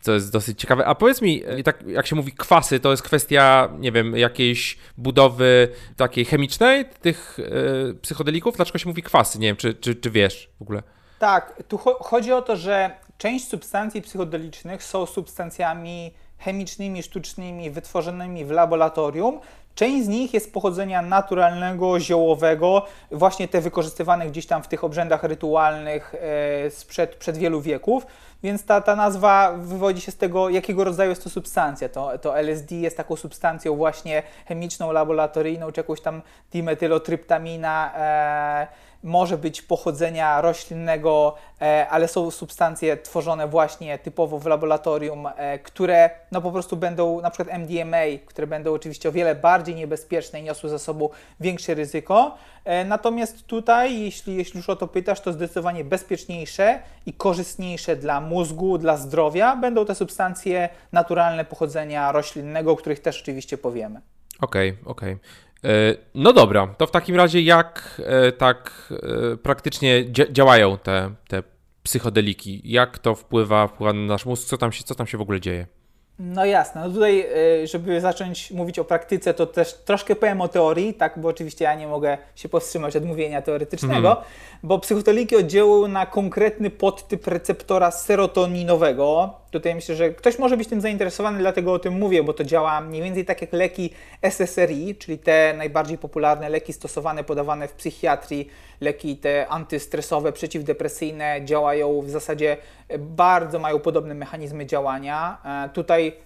co 0.02 0.14
jest 0.14 0.32
dosyć 0.32 0.60
ciekawe. 0.60 0.86
A 0.86 0.96
powiedz 0.96 1.22
mi, 1.22 1.44
tak 1.66 1.84
jak 1.88 2.08
się 2.08 2.16
mówi 2.16 2.32
kwasy, 2.32 2.80
to 2.80 2.92
jest 2.92 3.04
kwestia, 3.04 3.70
nie 3.80 3.92
wiem, 3.92 4.18
jakiejś 4.18 4.78
budowy 4.98 5.68
takiej 5.98 6.26
chemicznej 6.26 6.86
tych 6.86 7.38
yy, 7.38 7.96
psychodelików? 8.02 8.56
Dlaczego 8.56 8.80
się 8.80 8.90
mówi 8.90 9.04
kwasy? 9.04 9.40
Nie 9.40 9.48
wiem, 9.48 9.56
czy, 9.56 9.74
czy, 9.74 9.96
czy 9.96 10.12
wiesz 10.12 10.50
w 10.60 10.62
ogóle? 10.62 10.84
Tak, 11.20 11.64
tu 11.68 11.78
cho 11.78 11.94
chodzi 11.94 12.32
o 12.32 12.42
to, 12.42 12.56
że 12.56 12.92
część 13.18 13.48
substancji 13.48 14.02
psychodelicznych 14.02 14.84
są 14.84 15.06
substancjami 15.06 16.14
chemicznymi, 16.38 17.04
sztucznymi, 17.04 17.72
wytworzonymi 17.72 18.46
w 18.46 18.52
laboratorium. 18.52 19.40
Część 19.76 20.06
z 20.06 20.08
nich 20.08 20.34
jest 20.34 20.54
pochodzenia 20.54 21.02
naturalnego, 21.02 22.00
ziołowego, 22.00 22.86
właśnie 23.12 23.48
te 23.48 23.62
wykorzystywane 23.62 24.28
gdzieś 24.28 24.46
tam 24.46 24.64
w 24.64 24.68
tych 24.68 24.84
obrzędach 24.84 25.24
rytualnych 25.24 26.16
e, 26.66 26.70
sprzed 26.70 27.16
przed 27.16 27.38
wielu 27.38 27.62
wieków. 27.62 28.06
Więc 28.44 28.66
ta, 28.66 28.82
ta 28.82 28.96
nazwa 28.96 29.54
wywodzi 29.58 30.02
się 30.02 30.12
z 30.12 30.18
tego, 30.18 30.50
jakiego 30.50 30.84
rodzaju 30.84 31.10
jest 31.10 31.24
to 31.24 31.30
substancja. 31.30 31.90
To, 31.90 32.18
to 32.18 32.40
LSD 32.40 32.76
jest 32.76 32.98
taką 32.98 33.16
substancją 33.16 33.76
właśnie 33.76 34.24
chemiczną, 34.46 34.92
laboratoryjną, 34.92 35.72
czy 35.72 35.80
jakąś 35.80 36.02
tam 36.02 36.22
dimethylotryptamina. 36.52 37.94
E, 37.96 38.68
może 39.04 39.38
być 39.38 39.62
pochodzenia 39.62 40.42
roślinnego, 40.42 41.36
e, 41.62 41.88
ale 41.90 42.08
są 42.08 42.32
substancje 42.32 42.98
tworzone 42.98 43.48
właśnie 43.48 44.00
typowo 44.00 44.40
w 44.40 44.46
laboratorium, 44.46 45.28
e, 45.36 45.60
które 45.60 46.10
no 46.32 46.42
po 46.42 46.52
prostu 46.52 46.78
będą, 46.78 47.22
na 47.22 47.30
przykład 47.32 47.58
MDMA, 47.58 47.98
które 48.26 48.48
będą 48.48 48.74
oczywiście 48.74 49.10
o 49.10 49.12
wiele 49.12 49.36
bardziej 49.36 49.76
niebezpieczne 49.76 50.40
i 50.40 50.44
niosły 50.44 50.70
ze 50.70 50.80
sobą 50.80 51.10
większe 51.40 51.74
ryzyko. 51.74 52.38
E, 52.66 52.86
natomiast 52.86 53.46
tutaj, 53.46 54.02
jeśli, 54.02 54.36
jeśli 54.36 54.58
już 54.58 54.70
o 54.70 54.76
to 54.76 54.88
pytasz, 54.88 55.22
to 55.22 55.34
zdecydowanie 55.34 55.84
bezpieczniejsze 55.84 56.80
i 57.06 57.14
korzystniejsze 57.14 57.96
dla 57.96 58.22
mózgu, 58.22 58.78
dla 58.78 58.98
zdrowia 58.98 59.56
będą 59.56 59.86
te 59.86 59.96
substancje 59.96 60.70
naturalne 60.92 61.46
pochodzenia 61.46 62.12
roślinnego, 62.12 62.72
o 62.72 62.76
których 62.76 63.00
też 63.00 63.22
oczywiście 63.22 63.58
powiemy. 63.58 64.02
Okej, 64.42 64.70
okay, 64.70 64.92
okej. 64.92 65.14
Okay. 65.14 65.49
E, 65.64 65.96
no 66.16 66.34
dobra, 66.34 66.68
to 66.68 66.88
w 66.88 66.92
takim 66.92 67.16
razie 67.16 67.42
jak 67.42 68.02
e, 68.06 68.32
tak 68.32 68.94
e, 69.34 69.38
praktycznie 69.38 70.12
działają 70.12 70.78
te, 70.78 71.16
te 71.28 71.44
psychodeliki? 71.84 72.62
Jak 72.64 73.00
to 73.00 73.16
wpływa, 73.16 73.68
wpływa 73.68 73.94
na 73.94 74.02
nasz 74.02 74.26
mózg? 74.26 74.48
Co 74.48 74.58
tam 74.58 74.72
się, 74.72 74.84
co 74.84 74.96
tam 74.96 75.08
się 75.08 75.18
w 75.18 75.22
ogóle 75.22 75.42
dzieje? 75.42 75.68
No 76.20 76.46
jasne, 76.46 76.82
no 76.82 76.90
tutaj, 76.90 77.28
żeby 77.64 78.02
zacząć 78.02 78.52
mówić 78.52 78.80
o 78.80 78.86
praktyce, 78.86 79.34
to 79.34 79.46
też 79.46 79.74
troszkę 79.74 80.16
powiem 80.16 80.42
o 80.42 80.48
teorii, 80.48 80.94
tak, 80.94 81.20
bo 81.20 81.30
oczywiście 81.30 81.66
ja 81.66 81.76
nie 81.76 81.88
mogę 81.88 82.18
się 82.36 82.50
powstrzymać 82.50 82.96
od 82.96 83.06
mówienia 83.06 83.42
teoretycznego, 83.42 84.12
mm. 84.12 84.24
bo 84.64 84.80
psychodeliki 84.80 85.36
oddziałują 85.36 85.88
na 85.88 86.06
konkretny 86.06 86.70
podtyp 86.70 87.28
receptora 87.28 87.92
serotoninowego, 87.92 89.40
Tutaj 89.52 89.76
myślę, 89.76 89.96
że 89.96 90.10
ktoś 90.10 90.40
może 90.40 90.58
być 90.58 90.68
tym 90.68 90.82
zainteresowany, 90.82 91.40
dlatego 91.40 91.74
o 91.74 91.80
tym 91.80 91.94
mówię, 91.94 92.24
bo 92.24 92.34
to 92.34 92.44
działa 92.44 92.82
mniej 92.82 93.04
więcej 93.04 93.26
tak 93.26 93.42
jak 93.42 93.54
leki 93.54 93.90
SSRI, 94.22 94.96
czyli 94.96 95.18
te 95.18 95.54
najbardziej 95.58 95.98
popularne 95.98 96.50
leki 96.50 96.74
stosowane, 96.74 97.24
podawane 97.24 97.68
w 97.68 97.74
psychiatrii, 97.74 98.50
leki 98.82 99.18
te 99.18 99.48
antystresowe, 99.48 100.32
przeciwdepresyjne 100.32 101.42
działają 101.46 102.02
w 102.02 102.10
zasadzie 102.10 102.58
bardzo 102.98 103.60
mają 103.60 103.80
podobne 103.80 104.16
mechanizmy 104.16 104.66
działania. 104.66 105.38
E, 105.66 105.70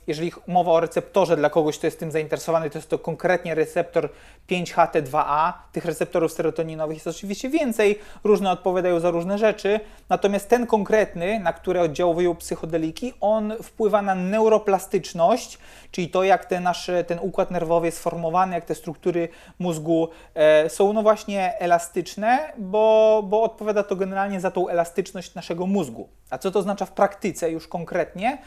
jeżeli 0.07 0.31
mowa 0.47 0.71
o 0.71 0.79
receptorze 0.79 1.37
dla 1.37 1.49
kogoś, 1.49 1.77
kto 1.77 1.87
jest 1.87 1.99
tym 1.99 2.11
zainteresowany, 2.11 2.69
to 2.69 2.77
jest 2.77 2.89
to 2.89 2.99
konkretnie 2.99 3.55
receptor 3.55 4.09
5HT2A. 4.49 5.53
Tych 5.71 5.85
receptorów 5.85 6.31
serotoninowych 6.31 6.95
jest 6.95 7.07
oczywiście 7.07 7.49
więcej, 7.49 7.99
różne 8.23 8.51
odpowiadają 8.51 8.99
za 8.99 9.11
różne 9.11 9.37
rzeczy, 9.37 9.79
natomiast 10.09 10.49
ten 10.49 10.67
konkretny, 10.67 11.39
na 11.39 11.53
który 11.53 11.81
oddziałują 11.81 12.35
psychodeliki, 12.35 13.13
on 13.21 13.53
wpływa 13.63 14.01
na 14.01 14.15
neuroplastyczność, 14.15 15.57
czyli 15.91 16.09
to, 16.09 16.23
jak 16.23 16.45
te 16.45 16.59
nasze, 16.59 17.03
ten 17.03 17.19
układ 17.21 17.51
nerwowy 17.51 17.87
jest 17.87 17.97
sformowany, 17.97 18.55
jak 18.55 18.65
te 18.65 18.75
struktury 18.75 19.29
mózgu 19.59 20.09
e, 20.35 20.69
są 20.69 20.93
no 20.93 21.03
właśnie 21.03 21.59
elastyczne, 21.59 22.53
bo, 22.57 23.23
bo 23.27 23.43
odpowiada 23.43 23.83
to 23.83 23.95
generalnie 23.95 24.39
za 24.39 24.51
tą 24.51 24.67
elastyczność 24.67 25.35
naszego 25.35 25.67
mózgu. 25.67 26.09
A 26.29 26.37
co 26.37 26.51
to 26.51 26.59
oznacza 26.59 26.85
w 26.85 26.91
praktyce 26.91 27.51
już 27.51 27.67
konkretnie? 27.67 28.37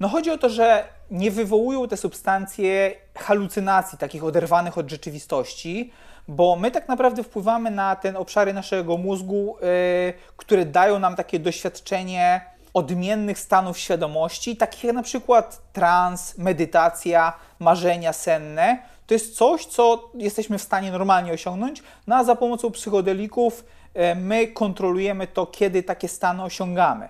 No 0.00 0.08
chodzi 0.08 0.30
o 0.30 0.38
to, 0.38 0.48
że 0.48 0.84
nie 1.10 1.30
wywołują 1.30 1.88
te 1.88 1.96
substancje 1.96 2.94
halucynacji, 3.14 3.98
takich 3.98 4.24
oderwanych 4.24 4.78
od 4.78 4.90
rzeczywistości, 4.90 5.92
bo 6.28 6.56
my 6.56 6.70
tak 6.70 6.88
naprawdę 6.88 7.22
wpływamy 7.22 7.70
na 7.70 7.96
ten 7.96 8.16
obszary 8.16 8.52
naszego 8.52 8.96
mózgu, 8.96 9.56
yy, 9.60 10.12
które 10.36 10.64
dają 10.64 10.98
nam 10.98 11.16
takie 11.16 11.38
doświadczenie 11.38 12.40
odmiennych 12.74 13.38
stanów 13.38 13.78
świadomości, 13.78 14.56
takich 14.56 14.84
jak 14.84 14.94
na 14.94 15.02
przykład 15.02 15.62
trans, 15.72 16.38
medytacja, 16.38 17.32
marzenia 17.58 18.12
senne. 18.12 18.78
To 19.06 19.14
jest 19.14 19.36
coś, 19.36 19.66
co 19.66 20.10
jesteśmy 20.14 20.58
w 20.58 20.62
stanie 20.62 20.92
normalnie 20.92 21.32
osiągnąć, 21.32 21.82
no 22.06 22.16
a 22.16 22.24
za 22.24 22.34
pomocą 22.34 22.70
psychodelików 22.70 23.64
e, 23.94 24.14
my 24.14 24.46
kontrolujemy 24.46 25.26
to, 25.26 25.46
kiedy 25.46 25.82
takie 25.82 26.08
stany 26.08 26.42
osiągamy. 26.42 27.08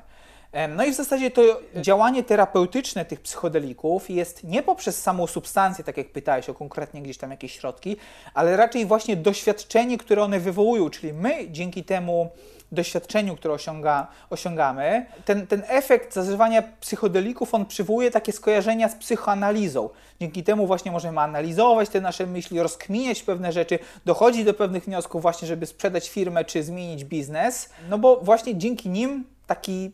No 0.68 0.84
i 0.84 0.92
w 0.92 0.94
zasadzie 0.94 1.30
to 1.30 1.42
działanie 1.76 2.22
terapeutyczne 2.22 3.04
tych 3.04 3.20
psychodelików 3.20 4.10
jest 4.10 4.44
nie 4.44 4.62
poprzez 4.62 5.02
samą 5.02 5.26
substancję, 5.26 5.84
tak 5.84 5.96
jak 5.96 6.12
pytałeś 6.12 6.48
o 6.48 6.54
konkretnie 6.54 7.02
gdzieś 7.02 7.18
tam 7.18 7.30
jakieś 7.30 7.52
środki, 7.52 7.96
ale 8.34 8.56
raczej 8.56 8.86
właśnie 8.86 9.16
doświadczenie, 9.16 9.98
które 9.98 10.22
one 10.22 10.40
wywołują, 10.40 10.90
czyli 10.90 11.12
my 11.12 11.50
dzięki 11.50 11.84
temu 11.84 12.30
doświadczeniu, 12.72 13.36
które 13.36 13.54
osiąga, 13.54 14.06
osiągamy, 14.30 15.06
ten, 15.24 15.46
ten 15.46 15.62
efekt 15.66 16.14
zażywania 16.14 16.62
psychodelików, 16.80 17.54
on 17.54 17.66
przywołuje 17.66 18.10
takie 18.10 18.32
skojarzenia 18.32 18.88
z 18.88 18.94
psychoanalizą. 18.94 19.90
Dzięki 20.20 20.42
temu 20.42 20.66
właśnie 20.66 20.92
możemy 20.92 21.20
analizować 21.20 21.88
te 21.88 22.00
nasze 22.00 22.26
myśli, 22.26 22.60
rozkminiać 22.60 23.22
pewne 23.22 23.52
rzeczy, 23.52 23.78
dochodzić 24.04 24.44
do 24.44 24.54
pewnych 24.54 24.84
wniosków 24.84 25.22
właśnie, 25.22 25.48
żeby 25.48 25.66
sprzedać 25.66 26.10
firmę 26.10 26.44
czy 26.44 26.62
zmienić 26.62 27.04
biznes, 27.04 27.70
no 27.90 27.98
bo 27.98 28.16
właśnie 28.16 28.56
dzięki 28.56 28.88
nim 28.88 29.24
taki 29.46 29.92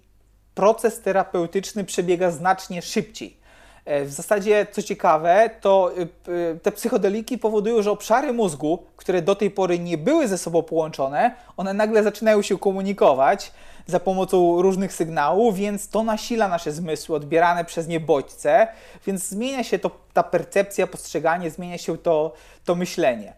proces 0.55 1.01
terapeutyczny 1.01 1.85
przebiega 1.85 2.31
znacznie 2.31 2.83
szybciej. 2.83 3.45
E, 3.85 4.05
w 4.05 4.13
zasadzie, 4.13 4.67
co 4.73 4.83
ciekawe, 4.83 5.51
to 5.61 5.91
e, 5.97 6.61
te 6.63 6.73
psychodeliki 6.73 7.39
powodują, 7.39 7.83
że 7.83 7.91
obszary 7.91 8.33
mózgu, 8.33 8.83
które 8.97 9.23
do 9.23 9.35
tej 9.35 9.51
pory 9.51 9.79
nie 9.79 9.99
były 9.99 10.29
ze 10.29 10.39
sobą 10.39 10.63
połączone, 10.63 11.35
one 11.57 11.75
nagle 11.75 12.03
zaczynają 12.03 12.43
się 12.43 12.59
komunikować 12.59 13.53
za 13.87 14.01
pomocą 14.01 14.63
różnych 14.63 14.93
sygnałów, 14.93 15.57
więc 15.57 15.89
to 15.89 16.03
nasila 16.03 16.49
nasze 16.49 16.73
zmysły 16.73 17.17
odbierane 17.17 17.65
przez 17.65 17.89
nie 17.89 18.01
bodźce, 18.01 18.69
więc 19.07 19.29
zmienia 19.29 19.65
się 19.65 19.79
to, 19.79 19.91
ta 20.13 20.23
percepcja, 20.23 20.87
postrzeganie, 20.87 21.51
zmienia 21.51 21.79
się 21.79 21.99
to, 21.99 22.33
to 22.65 22.75
myślenie. 22.75 23.33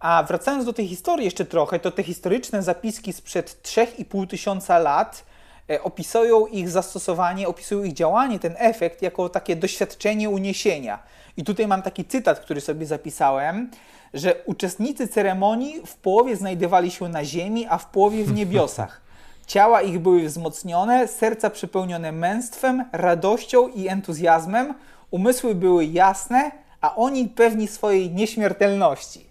A 0.00 0.22
wracając 0.28 0.64
do 0.64 0.72
tej 0.72 0.88
historii 0.88 1.24
jeszcze 1.24 1.44
trochę, 1.44 1.78
to 1.78 1.90
te 1.90 2.02
historyczne 2.02 2.62
zapiski 2.62 3.12
sprzed 3.12 3.62
3,5 3.62 4.26
tysiąca 4.26 4.78
lat 4.78 5.24
e, 5.24 5.35
opisują 5.82 6.46
ich 6.46 6.68
zastosowanie, 6.68 7.48
opisują 7.48 7.84
ich 7.84 7.92
działanie, 7.92 8.38
ten 8.38 8.54
efekt 8.58 9.02
jako 9.02 9.28
takie 9.28 9.56
doświadczenie 9.56 10.30
uniesienia. 10.30 10.98
I 11.36 11.44
tutaj 11.44 11.66
mam 11.66 11.82
taki 11.82 12.04
cytat, 12.04 12.40
który 12.40 12.60
sobie 12.60 12.86
zapisałem, 12.86 13.70
że 14.14 14.34
uczestnicy 14.44 15.08
ceremonii 15.08 15.82
w 15.86 15.96
połowie 15.96 16.36
znajdowali 16.36 16.90
się 16.90 17.08
na 17.08 17.24
ziemi, 17.24 17.66
a 17.70 17.78
w 17.78 17.86
połowie 17.86 18.24
w 18.24 18.34
niebiosach. 18.34 19.00
Ciała 19.46 19.82
ich 19.82 19.98
były 19.98 20.22
wzmocnione, 20.22 21.08
serca 21.08 21.50
przepełnione 21.50 22.12
męstwem, 22.12 22.84
radością 22.92 23.68
i 23.68 23.88
entuzjazmem, 23.88 24.74
umysły 25.10 25.54
były 25.54 25.84
jasne, 25.84 26.50
a 26.80 26.96
oni 26.96 27.28
pewni 27.28 27.68
swojej 27.68 28.10
nieśmiertelności. 28.10 29.25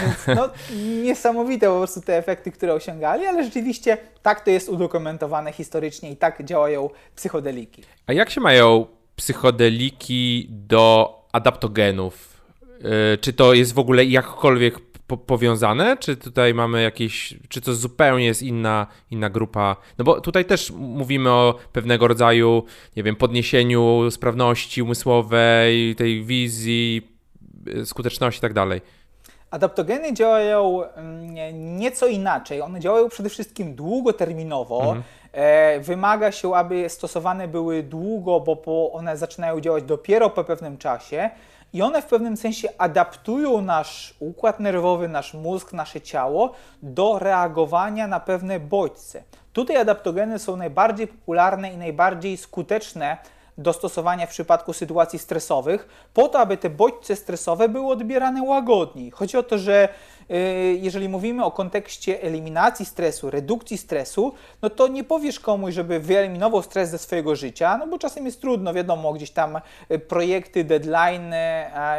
Więc 0.00 0.38
no, 0.38 0.48
niesamowite 1.02 1.66
po 1.66 1.76
prostu 1.76 2.00
te 2.00 2.16
efekty, 2.16 2.52
które 2.52 2.74
osiągali, 2.74 3.26
ale 3.26 3.44
rzeczywiście 3.44 3.98
tak 4.22 4.40
to 4.40 4.50
jest 4.50 4.68
udokumentowane 4.68 5.52
historycznie 5.52 6.10
i 6.10 6.16
tak 6.16 6.44
działają 6.44 6.90
psychodeliki. 7.16 7.82
A 8.06 8.12
jak 8.12 8.30
się 8.30 8.40
mają 8.40 8.86
psychodeliki 9.16 10.46
do 10.50 11.14
adaptogenów? 11.32 12.42
Yy, 12.80 13.18
czy 13.20 13.32
to 13.32 13.54
jest 13.54 13.74
w 13.74 13.78
ogóle 13.78 14.04
jakkolwiek 14.04 14.80
po 15.06 15.16
powiązane, 15.16 15.96
czy 15.96 16.16
tutaj 16.16 16.54
mamy 16.54 16.82
jakieś, 16.82 17.34
czy 17.48 17.60
to 17.60 17.74
zupełnie 17.74 18.24
jest 18.24 18.42
inna, 18.42 18.86
inna 19.10 19.30
grupa? 19.30 19.76
No 19.98 20.04
bo 20.04 20.20
tutaj 20.20 20.44
też 20.44 20.70
mówimy 20.70 21.30
o 21.30 21.54
pewnego 21.72 22.08
rodzaju, 22.08 22.62
nie 22.96 23.02
wiem, 23.02 23.16
podniesieniu 23.16 24.10
sprawności 24.10 24.82
umysłowej, 24.82 25.94
tej 25.94 26.24
wizji, 26.24 27.08
skuteczności 27.84 28.38
i 28.38 28.40
tak 28.40 28.52
dalej. 28.52 28.80
Adaptogeny 29.54 30.12
działają 30.12 30.82
mm, 30.82 31.76
nieco 31.76 32.06
inaczej. 32.06 32.62
One 32.62 32.80
działają 32.80 33.08
przede 33.08 33.28
wszystkim 33.28 33.74
długoterminowo. 33.74 34.78
Mhm. 34.78 35.02
E, 35.32 35.80
wymaga 35.80 36.32
się, 36.32 36.54
aby 36.54 36.88
stosowane 36.88 37.48
były 37.48 37.82
długo, 37.82 38.40
bo 38.40 38.92
one 38.92 39.16
zaczynają 39.16 39.60
działać 39.60 39.84
dopiero 39.84 40.30
po 40.30 40.44
pewnym 40.44 40.78
czasie 40.78 41.30
i 41.72 41.82
one 41.82 42.02
w 42.02 42.06
pewnym 42.06 42.36
sensie 42.36 42.68
adaptują 42.78 43.60
nasz 43.60 44.14
układ 44.20 44.60
nerwowy, 44.60 45.08
nasz 45.08 45.34
mózg, 45.34 45.72
nasze 45.72 46.00
ciało 46.00 46.52
do 46.82 47.18
reagowania 47.18 48.06
na 48.06 48.20
pewne 48.20 48.60
bodźce. 48.60 49.22
Tutaj 49.52 49.76
adaptogeny 49.76 50.38
są 50.38 50.56
najbardziej 50.56 51.06
popularne 51.06 51.72
i 51.72 51.76
najbardziej 51.76 52.36
skuteczne 52.36 53.16
do 53.58 53.72
stosowania 53.72 54.26
w 54.26 54.30
przypadku 54.30 54.72
sytuacji 54.72 55.18
stresowych, 55.18 56.08
po 56.14 56.28
to, 56.28 56.38
aby 56.38 56.56
te 56.56 56.70
bodźce 56.70 57.16
stresowe 57.16 57.68
były 57.68 57.92
odbierane 57.92 58.42
łagodniej. 58.42 59.10
Chodzi 59.10 59.36
o 59.36 59.42
to, 59.42 59.58
że 59.58 59.88
y, 60.30 60.34
jeżeli 60.80 61.08
mówimy 61.08 61.44
o 61.44 61.50
kontekście 61.50 62.22
eliminacji 62.22 62.86
stresu, 62.86 63.30
redukcji 63.30 63.78
stresu, 63.78 64.32
no 64.62 64.70
to 64.70 64.88
nie 64.88 65.04
powiesz 65.04 65.40
komuś, 65.40 65.74
żeby 65.74 66.00
wyeliminował 66.00 66.62
stres 66.62 66.90
ze 66.90 66.98
swojego 66.98 67.36
życia, 67.36 67.78
no 67.78 67.86
bo 67.86 67.98
czasem 67.98 68.26
jest 68.26 68.40
trudno, 68.40 68.74
wiadomo, 68.74 69.12
gdzieś 69.12 69.30
tam 69.30 69.60
y, 69.90 69.98
projekty, 69.98 70.64
deadline, 70.64 71.34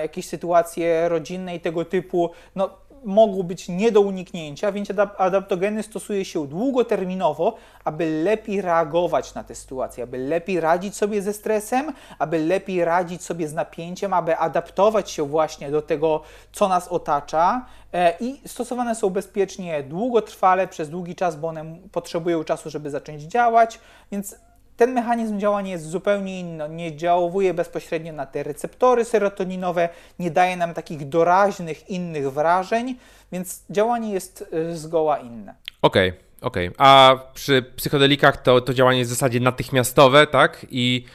jakieś 0.01 0.27
sytuacje 0.27 1.09
rodzinne 1.09 1.55
i 1.55 1.59
tego 1.59 1.85
typu, 1.85 2.31
no 2.55 2.84
mogą 3.05 3.43
być 3.43 3.69
nie 3.69 3.91
do 3.91 4.01
uniknięcia, 4.01 4.71
więc 4.71 4.89
adaptogeny 5.17 5.83
stosuje 5.83 6.25
się 6.25 6.47
długoterminowo, 6.47 7.55
aby 7.83 8.23
lepiej 8.23 8.61
reagować 8.61 9.33
na 9.33 9.43
te 9.43 9.55
sytuacje, 9.55 10.03
aby 10.03 10.17
lepiej 10.17 10.59
radzić 10.59 10.95
sobie 10.95 11.21
ze 11.21 11.33
stresem, 11.33 11.93
aby 12.19 12.39
lepiej 12.39 12.85
radzić 12.85 13.23
sobie 13.23 13.47
z 13.47 13.53
napięciem, 13.53 14.13
aby 14.13 14.37
adaptować 14.37 15.11
się 15.11 15.23
właśnie 15.23 15.71
do 15.71 15.81
tego, 15.81 16.21
co 16.51 16.67
nas 16.67 16.87
otacza. 16.87 17.65
E, 17.93 18.13
I 18.19 18.41
stosowane 18.47 18.95
są 18.95 19.09
bezpiecznie 19.09 19.83
długotrwale, 19.83 20.67
przez 20.67 20.89
długi 20.89 21.15
czas, 21.15 21.35
bo 21.35 21.47
one 21.47 21.75
potrzebują 21.91 22.43
czasu, 22.43 22.69
żeby 22.69 22.89
zacząć 22.89 23.21
działać, 23.21 23.79
więc 24.11 24.35
ten 24.77 24.93
mechanizm 24.93 25.39
działania 25.39 25.71
jest 25.71 25.89
zupełnie 25.89 26.39
inny. 26.39 26.69
Nie 26.69 26.95
działuje 26.97 27.53
bezpośrednio 27.53 28.13
na 28.13 28.25
te 28.25 28.43
receptory 28.43 29.05
serotoninowe, 29.05 29.89
nie 30.19 30.31
daje 30.31 30.57
nam 30.57 30.73
takich 30.73 31.09
doraźnych, 31.09 31.89
innych 31.89 32.31
wrażeń, 32.31 32.95
więc 33.31 33.63
działanie 33.69 34.13
jest 34.13 34.49
y, 34.53 34.77
zgoła 34.77 35.17
inne. 35.17 35.55
Okej, 35.81 36.09
okay, 36.09 36.21
okej. 36.41 36.67
Okay. 36.67 36.87
A 36.87 37.15
przy 37.33 37.61
psychodelikach 37.75 38.41
to, 38.41 38.61
to 38.61 38.73
działanie 38.73 38.99
jest 38.99 39.11
w 39.11 39.13
zasadzie 39.13 39.39
natychmiastowe, 39.39 40.27
tak? 40.27 40.65
I, 40.69 41.05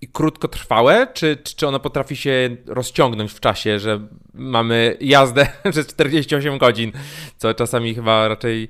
i 0.00 0.08
krótkotrwałe? 0.08 1.06
Czy, 1.14 1.36
czy 1.36 1.68
ono 1.68 1.80
potrafi 1.80 2.16
się 2.16 2.56
rozciągnąć 2.66 3.32
w 3.32 3.40
czasie, 3.40 3.78
że 3.78 4.00
mamy 4.34 4.96
jazdę 5.00 5.46
przez 5.70 5.86
48 5.86 6.58
godzin, 6.58 6.92
co 7.36 7.54
czasami 7.54 7.94
chyba 7.94 8.28
raczej 8.28 8.68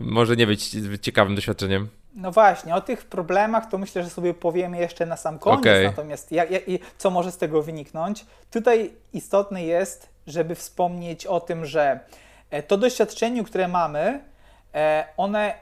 może 0.00 0.36
nie 0.36 0.46
być 0.46 0.76
ciekawym 1.00 1.34
doświadczeniem? 1.34 1.88
No 2.14 2.32
właśnie, 2.32 2.74
o 2.74 2.80
tych 2.80 3.04
problemach 3.04 3.70
to 3.70 3.78
myślę, 3.78 4.02
że 4.02 4.10
sobie 4.10 4.34
powiemy 4.34 4.78
jeszcze 4.78 5.06
na 5.06 5.16
sam 5.16 5.38
koniec. 5.38 5.60
Okay. 5.60 5.84
Natomiast 5.84 6.32
jak, 6.32 6.50
jak, 6.50 6.62
co 6.98 7.10
może 7.10 7.32
z 7.32 7.36
tego 7.38 7.62
wyniknąć? 7.62 8.26
Tutaj 8.50 8.92
istotne 9.12 9.64
jest, 9.64 10.08
żeby 10.26 10.54
wspomnieć 10.54 11.26
o 11.26 11.40
tym, 11.40 11.66
że 11.66 12.00
e, 12.50 12.62
to 12.62 12.76
doświadczenie, 12.76 13.44
które 13.44 13.68
mamy, 13.68 14.20
e, 14.74 15.04
one 15.16 15.54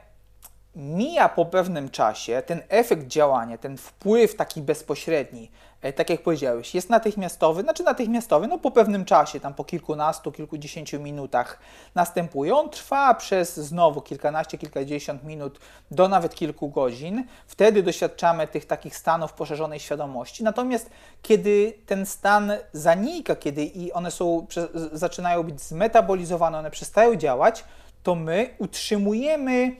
mija 0.75 1.29
po 1.29 1.45
pewnym 1.45 1.89
czasie, 1.89 2.41
ten 2.45 2.61
efekt 2.69 3.07
działania, 3.07 3.57
ten 3.57 3.77
wpływ 3.77 4.35
taki 4.35 4.61
bezpośredni, 4.61 5.51
tak 5.95 6.09
jak 6.09 6.23
powiedziałeś, 6.23 6.75
jest 6.75 6.89
natychmiastowy, 6.89 7.61
znaczy 7.61 7.83
natychmiastowy, 7.83 8.47
no 8.47 8.57
po 8.57 8.71
pewnym 8.71 9.05
czasie, 9.05 9.39
tam 9.39 9.53
po 9.53 9.63
kilkunastu, 9.63 10.31
kilkudziesięciu 10.31 10.99
minutach 10.99 11.59
następuje. 11.95 12.55
On 12.55 12.69
trwa 12.69 13.13
przez 13.13 13.59
znowu 13.59 14.01
kilkanaście, 14.01 14.57
kilkadziesiąt 14.57 15.23
minut 15.23 15.59
do 15.91 16.07
nawet 16.07 16.35
kilku 16.35 16.69
godzin. 16.69 17.25
Wtedy 17.47 17.83
doświadczamy 17.83 18.47
tych 18.47 18.65
takich 18.65 18.97
stanów 18.97 19.33
poszerzonej 19.33 19.79
świadomości. 19.79 20.43
Natomiast 20.43 20.89
kiedy 21.21 21.73
ten 21.85 22.05
stan 22.05 22.51
zanika, 22.73 23.35
kiedy 23.35 23.63
i 23.65 23.91
one 23.91 24.11
są, 24.11 24.47
zaczynają 24.91 25.43
być 25.43 25.61
zmetabolizowane, 25.61 26.59
one 26.59 26.71
przestają 26.71 27.15
działać, 27.15 27.63
to 28.03 28.15
my 28.15 28.55
utrzymujemy 28.57 29.75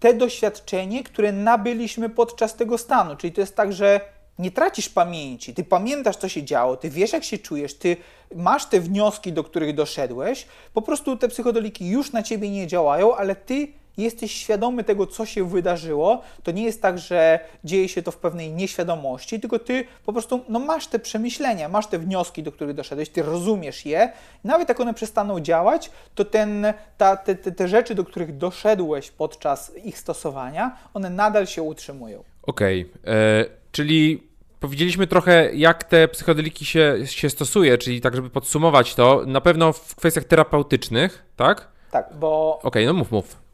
te 0.00 0.14
doświadczenie, 0.14 1.04
które 1.04 1.32
nabyliśmy 1.32 2.08
podczas 2.08 2.54
tego 2.54 2.78
stanu. 2.78 3.16
Czyli 3.16 3.32
to 3.32 3.40
jest 3.40 3.56
tak, 3.56 3.72
że 3.72 4.00
nie 4.40 4.50
tracisz 4.50 4.88
pamięci, 4.88 5.54
ty 5.54 5.64
pamiętasz, 5.64 6.16
co 6.16 6.28
się 6.28 6.42
działo, 6.42 6.76
ty 6.76 6.90
wiesz, 6.90 7.12
jak 7.12 7.24
się 7.24 7.38
czujesz, 7.38 7.74
ty 7.74 7.96
masz 8.34 8.66
te 8.66 8.80
wnioski, 8.80 9.32
do 9.32 9.44
których 9.44 9.74
doszedłeś, 9.74 10.46
po 10.74 10.82
prostu 10.82 11.16
te 11.16 11.28
psychodeliki 11.28 11.88
już 11.88 12.12
na 12.12 12.22
ciebie 12.22 12.50
nie 12.50 12.66
działają, 12.66 13.16
ale 13.16 13.36
ty 13.36 13.68
jesteś 13.98 14.32
świadomy 14.32 14.84
tego, 14.84 15.06
co 15.06 15.26
się 15.26 15.48
wydarzyło. 15.48 16.22
To 16.42 16.50
nie 16.50 16.64
jest 16.64 16.82
tak, 16.82 16.98
że 16.98 17.40
dzieje 17.64 17.88
się 17.88 18.02
to 18.02 18.10
w 18.10 18.16
pewnej 18.16 18.52
nieświadomości, 18.52 19.40
tylko 19.40 19.58
ty 19.58 19.84
po 20.06 20.12
prostu 20.12 20.44
no, 20.48 20.58
masz 20.58 20.86
te 20.86 20.98
przemyślenia, 20.98 21.68
masz 21.68 21.86
te 21.86 21.98
wnioski, 21.98 22.42
do 22.42 22.52
których 22.52 22.74
doszedłeś, 22.74 23.08
ty 23.08 23.22
rozumiesz 23.22 23.86
je. 23.86 24.12
Nawet 24.44 24.68
jak 24.68 24.80
one 24.80 24.94
przestaną 24.94 25.40
działać, 25.40 25.90
to 26.14 26.24
ten, 26.24 26.72
ta, 26.98 27.16
te, 27.16 27.34
te, 27.34 27.52
te 27.52 27.68
rzeczy, 27.68 27.94
do 27.94 28.04
których 28.04 28.36
doszedłeś 28.36 29.10
podczas 29.10 29.72
ich 29.84 29.98
stosowania, 29.98 30.76
one 30.94 31.10
nadal 31.10 31.46
się 31.46 31.62
utrzymują. 31.62 32.24
Okej, 32.42 32.90
okay. 33.02 33.14
E, 33.14 33.44
czyli 33.72 34.29
Powiedzieliśmy 34.60 35.06
trochę, 35.06 35.54
jak 35.54 35.84
te 35.84 36.08
psychodeliki 36.08 36.64
się, 36.64 36.96
się 37.04 37.30
stosuje, 37.30 37.78
czyli 37.78 38.00
tak, 38.00 38.16
żeby 38.16 38.30
podsumować 38.30 38.94
to, 38.94 39.22
na 39.26 39.40
pewno 39.40 39.72
w 39.72 39.94
kwestiach 39.94 40.24
terapeutycznych, 40.24 41.24
tak? 41.36 41.68
Tak, 41.90 42.08
bo. 42.18 42.58
Okej, 42.58 42.68
okay, 42.68 42.86
no 42.86 42.92
mów, 42.92 43.10
mów. 43.10 43.49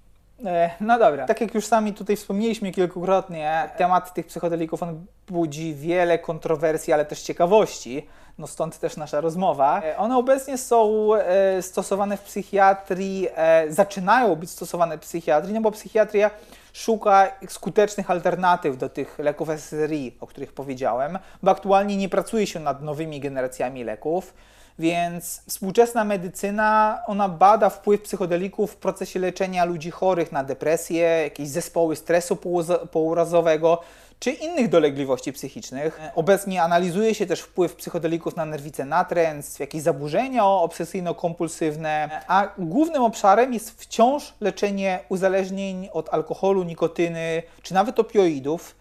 E, 0.46 0.70
no 0.80 0.98
dobra. 0.98 1.26
Tak 1.26 1.40
jak 1.40 1.54
już 1.54 1.66
sami 1.66 1.92
tutaj 1.92 2.16
wspomnieliśmy 2.16 2.72
kilkukrotnie, 2.72 3.70
temat 3.76 4.14
tych 4.14 4.26
psychodelików 4.26 4.82
on 4.82 5.06
budzi 5.28 5.74
wiele 5.74 6.18
kontrowersji, 6.18 6.92
ale 6.92 7.04
też 7.04 7.22
ciekawości. 7.22 8.06
No 8.38 8.46
stąd 8.46 8.78
też 8.78 8.96
nasza 8.96 9.20
rozmowa. 9.20 9.82
E, 9.82 9.96
one 9.96 10.16
obecnie 10.16 10.58
są 10.58 11.10
e, 11.14 11.62
stosowane 11.62 12.16
w 12.16 12.22
psychiatrii, 12.22 13.28
zaczynają 13.68 14.36
być 14.36 14.50
stosowane 14.50 14.98
w 14.98 15.00
psychiatrii, 15.00 15.54
no 15.54 15.60
bo 15.60 15.70
psychiatria 15.70 16.30
szuka 16.72 17.32
skutecznych 17.48 18.10
alternatyw 18.10 18.78
do 18.78 18.88
tych 18.88 19.18
leków 19.18 19.50
SSRI, 19.50 20.16
o 20.20 20.26
których 20.26 20.52
powiedziałem, 20.52 21.18
bo 21.42 21.50
aktualnie 21.50 21.96
nie 21.96 22.08
pracuje 22.08 22.46
się 22.46 22.60
nad 22.60 22.82
nowymi 22.82 23.20
generacjami 23.20 23.84
leków. 23.84 24.34
Więc 24.78 25.42
współczesna 25.48 26.04
medycyna, 26.04 27.02
ona 27.06 27.28
bada 27.28 27.70
wpływ 27.70 28.02
psychodelików 28.02 28.72
w 28.72 28.76
procesie 28.76 29.20
leczenia 29.20 29.64
ludzi 29.64 29.90
chorych 29.90 30.32
na 30.32 30.44
depresję, 30.44 31.00
jakieś 31.00 31.48
zespoły 31.48 31.96
stresu 31.96 32.36
pourazowego, 32.90 33.80
czy 34.18 34.30
innych 34.30 34.68
dolegliwości 34.68 35.32
psychicznych. 35.32 36.00
Obecnie 36.14 36.62
analizuje 36.62 37.14
się 37.14 37.26
też 37.26 37.40
wpływ 37.40 37.76
psychodelików 37.76 38.36
na 38.36 38.44
nerwicę 38.44 38.84
natręctw, 38.84 39.60
jakieś 39.60 39.82
zaburzenia 39.82 40.42
obsesyjno-kompulsywne, 40.42 42.08
a 42.28 42.48
głównym 42.58 43.02
obszarem 43.02 43.54
jest 43.54 43.80
wciąż 43.80 44.34
leczenie 44.40 45.00
uzależnień 45.08 45.88
od 45.92 46.14
alkoholu, 46.14 46.64
nikotyny 46.64 47.42
czy 47.62 47.74
nawet 47.74 48.00
opioidów. 48.00 48.74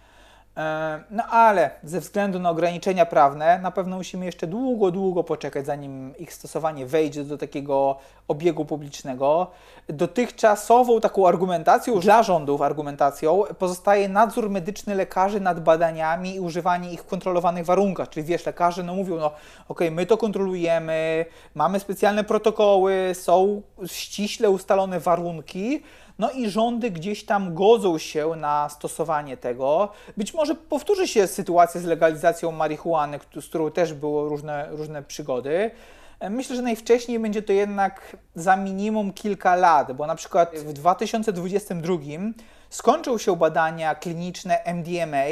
E, 0.58 1.04
no 1.12 1.24
ale 1.24 1.70
ze 1.84 2.00
względu 2.00 2.40
na 2.40 2.50
ograniczenia 2.50 3.06
prawne 3.06 3.60
na 3.60 3.72
pewno 3.72 3.98
musimy 3.98 4.26
jeszcze 4.26 4.48
długo, 4.48 4.92
długo 4.92 5.24
poczekać, 5.24 5.66
zanim 5.66 6.18
ich 6.18 6.34
stosowanie 6.34 6.86
wejdzie 6.86 7.24
do 7.24 7.38
takiego 7.38 7.98
obiegu 8.28 8.66
publicznego. 8.66 9.48
Dotychczasową 9.90 11.02
taką 11.02 11.28
argumentacją 11.28 12.00
dla 12.00 12.24
rządów, 12.24 12.62
argumentacją 12.62 13.44
pozostaje 13.60 14.10
nadzór 14.10 14.50
medyczny 14.50 14.96
lekarzy 14.96 15.40
nad 15.40 15.64
badaniami 15.64 16.36
i 16.36 16.40
używanie 16.40 16.92
ich 16.94 17.02
w 17.02 17.06
kontrolowanych 17.06 17.66
warunkach. 17.66 18.10
Czyli 18.10 18.26
wiesz, 18.26 18.46
lekarze 18.46 18.84
no 18.84 18.96
mówią, 18.96 19.16
no 19.16 19.32
ok, 19.68 19.80
my 19.92 20.06
to 20.06 20.18
kontrolujemy, 20.18 21.26
mamy 21.56 21.80
specjalne 21.80 22.24
protokoły, 22.24 23.12
są 23.14 23.62
ściśle 23.86 24.50
ustalone 24.50 25.00
warunki, 25.00 25.84
no 26.20 26.32
i 26.32 26.50
rządy 26.50 26.92
gdzieś 26.92 27.26
tam 27.26 27.54
godzą 27.54 27.98
się 27.98 28.28
na 28.28 28.70
stosowanie 28.70 29.38
tego. 29.38 29.90
Być 30.18 30.34
może 30.34 30.56
powtórzy 30.56 31.08
się 31.08 31.28
sytuacja 31.28 31.82
z 31.82 31.84
legalizacją 31.84 32.52
marihuany, 32.52 33.20
z 33.42 33.46
którą 33.46 33.72
też 33.72 33.94
było 33.94 34.30
różne, 34.30 34.68
różne 34.72 35.04
przygody. 35.04 35.72
Myślę, 36.30 36.56
że 36.56 36.62
najwcześniej 36.62 37.20
będzie 37.20 37.42
to 37.42 37.54
jednak 37.54 38.18
za 38.36 38.56
minimum 38.56 39.14
kilka 39.14 39.56
lat, 39.56 39.92
bo 39.92 40.08
na 40.08 40.16
przykład 40.16 40.56
w 40.56 40.74
2022 40.74 41.98
skończą 42.70 43.18
się 43.18 43.36
badania 43.36 43.96
kliniczne 43.96 44.64
MDMA, 44.66 45.26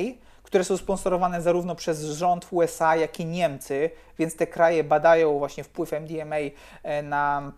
które 0.43 0.63
są 0.63 0.77
sponsorowane 0.77 1.41
zarówno 1.41 1.75
przez 1.75 2.03
rząd 2.03 2.47
USA, 2.51 2.95
jak 2.95 3.19
i 3.19 3.25
Niemcy, 3.25 3.89
więc 4.19 4.35
te 4.35 4.47
kraje 4.47 4.83
badają 4.83 5.39
właśnie 5.39 5.63
wpływ 5.63 5.93
MDMA 5.93 6.35
e, 6.83 7.03
na 7.03 7.51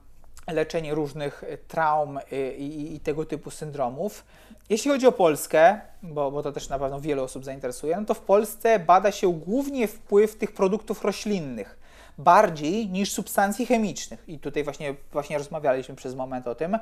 leczenie 0.48 0.96
różnych 0.96 1.44
e, 1.44 1.58
traum 1.58 2.18
e, 2.18 2.22
i, 2.56 2.96
i, 2.96 3.00
tego 3.00 3.26
typu 3.26 3.52
syndromów. 3.52 4.26
Jeśli 4.70 4.92
chodzi 4.92 5.08
o 5.08 5.12
Polskę, 5.12 5.80
bo, 6.04 6.32
bo 6.32 6.44
to 6.44 6.52
też 6.52 6.70
na 6.70 6.80
pewno 6.80 7.02
wiele 7.02 7.24
osób 7.24 7.46
zainteresuje, 7.46 7.98
no 7.98 8.06
to 8.06 8.14
w 8.14 8.22
Polsce 8.22 8.80
bada 8.80 9.12
się 9.12 9.34
głównie 9.34 9.88
wpływ 9.88 10.36
tych 10.36 10.52
produktów 10.52 11.04
roślinnych 11.04 11.86
bardziej 12.18 12.90
niż 12.90 13.12
substancji 13.12 13.66
chemicznych. 13.66 14.24
I 14.28 14.40
tutaj 14.40 14.64
właśnie, 14.64 14.96
właśnie 15.12 15.38
rozmawialiśmy 15.38 15.96
przez 15.96 16.16
moment 16.16 16.48
o 16.48 16.56
tym, 16.56 16.78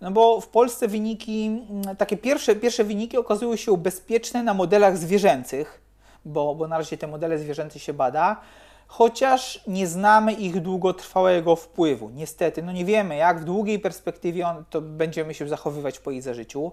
no 0.00 0.10
bo 0.10 0.40
w 0.40 0.48
Polsce 0.48 0.88
wyniki, 0.88 1.62
takie 1.98 2.16
pierwsze, 2.16 2.56
pierwsze 2.56 2.84
wyniki 2.84 3.16
okazują 3.16 3.56
się 3.56 3.76
bezpieczne 3.76 4.42
na 4.42 4.54
modelach 4.54 4.98
zwierzęcych, 4.98 5.80
bo, 6.24 6.54
bo 6.54 6.68
na 6.68 6.78
razie 6.78 6.98
te 6.98 7.06
modele 7.06 7.38
zwierzęce 7.38 7.78
się 7.78 7.92
bada 7.92 8.40
chociaż 8.88 9.60
nie 9.66 9.86
znamy 9.86 10.32
ich 10.32 10.60
długotrwałego 10.60 11.56
wpływu. 11.56 12.10
Niestety, 12.10 12.62
no 12.62 12.72
nie 12.72 12.84
wiemy, 12.84 13.16
jak 13.16 13.40
w 13.40 13.44
długiej 13.44 13.78
perspektywie 13.78 14.46
on, 14.46 14.64
to 14.70 14.80
będziemy 14.80 15.34
się 15.34 15.48
zachowywać 15.48 15.98
po 15.98 16.10
ich 16.10 16.22
zażyciu. 16.22 16.72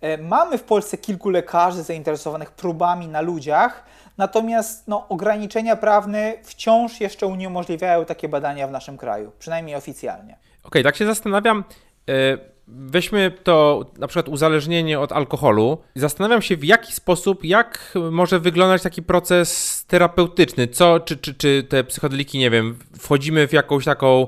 E, 0.00 0.18
mamy 0.18 0.58
w 0.58 0.62
Polsce 0.62 0.98
kilku 0.98 1.30
lekarzy 1.30 1.82
zainteresowanych 1.82 2.50
próbami 2.50 3.08
na 3.08 3.20
ludziach, 3.20 3.84
natomiast 4.18 4.88
no, 4.88 5.08
ograniczenia 5.08 5.76
prawne 5.76 6.34
wciąż 6.42 7.00
jeszcze 7.00 7.26
uniemożliwiają 7.26 8.04
takie 8.04 8.28
badania 8.28 8.68
w 8.68 8.70
naszym 8.70 8.98
kraju, 8.98 9.32
przynajmniej 9.38 9.76
oficjalnie. 9.76 10.32
Okej, 10.32 10.62
okay, 10.64 10.82
tak 10.82 10.96
się 10.96 11.06
zastanawiam. 11.06 11.64
Y 12.10 12.51
Weźmy 12.74 13.32
to 13.42 13.84
na 13.98 14.06
przykład 14.06 14.28
uzależnienie 14.28 15.00
od 15.00 15.12
alkoholu. 15.12 15.78
Zastanawiam 15.94 16.42
się, 16.42 16.56
w 16.56 16.64
jaki 16.64 16.92
sposób, 16.92 17.44
jak 17.44 17.94
może 18.10 18.40
wyglądać 18.40 18.82
taki 18.82 19.02
proces 19.02 19.84
terapeutyczny. 19.88 20.68
Co, 20.68 21.00
czy, 21.00 21.16
czy, 21.16 21.34
czy 21.34 21.66
te 21.68 21.84
psychodeliki, 21.84 22.38
nie 22.38 22.50
wiem, 22.50 22.78
wchodzimy 22.98 23.48
w 23.48 23.52
jakąś 23.52 23.84
taką 23.84 24.26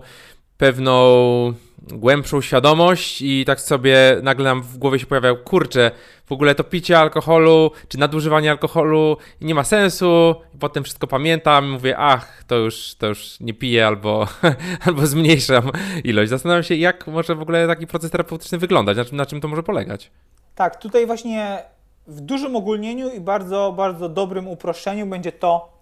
pewną 0.57 1.55
głębszą 1.93 2.41
świadomość 2.41 3.23
i 3.23 3.45
tak 3.45 3.61
sobie 3.61 4.17
nagle 4.23 4.45
nam 4.45 4.63
w 4.63 4.79
głowie 4.79 4.99
się 4.99 5.07
pojawia, 5.07 5.35
kurczę, 5.35 5.91
w 6.27 6.33
ogóle 6.33 6.55
to 6.55 6.65
picie 6.65 6.99
alkoholu, 6.99 7.71
czy 7.89 7.99
nadużywanie 7.99 8.51
alkoholu 8.51 9.17
nie 9.41 9.55
ma 9.55 9.65
sensu, 9.65 10.35
I 10.55 10.59
potem 10.59 10.85
wszystko 10.85 11.07
pamiętam, 11.07 11.71
mówię, 11.71 11.99
ach, 11.99 12.45
to 12.47 12.57
już, 12.57 12.95
to 12.99 13.07
już 13.07 13.41
nie 13.41 13.55
piję 13.55 13.87
albo, 13.87 14.27
albo 14.87 15.07
zmniejszam 15.07 15.71
ilość. 16.05 16.31
Zastanawiam 16.31 16.63
się, 16.63 16.75
jak 16.75 17.07
może 17.07 17.35
w 17.35 17.43
ogóle 17.43 17.67
taki 17.67 17.87
proces 17.87 18.11
terapeutyczny 18.11 18.59
wyglądać, 18.59 18.97
na 18.97 19.05
czym, 19.05 19.17
na 19.17 19.27
czym 19.27 19.41
to 19.41 19.49
może 19.49 19.63
polegać. 19.63 20.11
Tak, 20.55 20.81
tutaj 20.81 21.07
właśnie 21.07 21.63
w 22.07 22.21
dużym 22.21 22.57
ogólnieniu 22.57 23.11
i 23.11 23.21
bardzo, 23.21 23.75
bardzo 23.77 24.09
dobrym 24.09 24.49
uproszczeniu 24.49 25.07
będzie 25.07 25.33
to, 25.33 25.74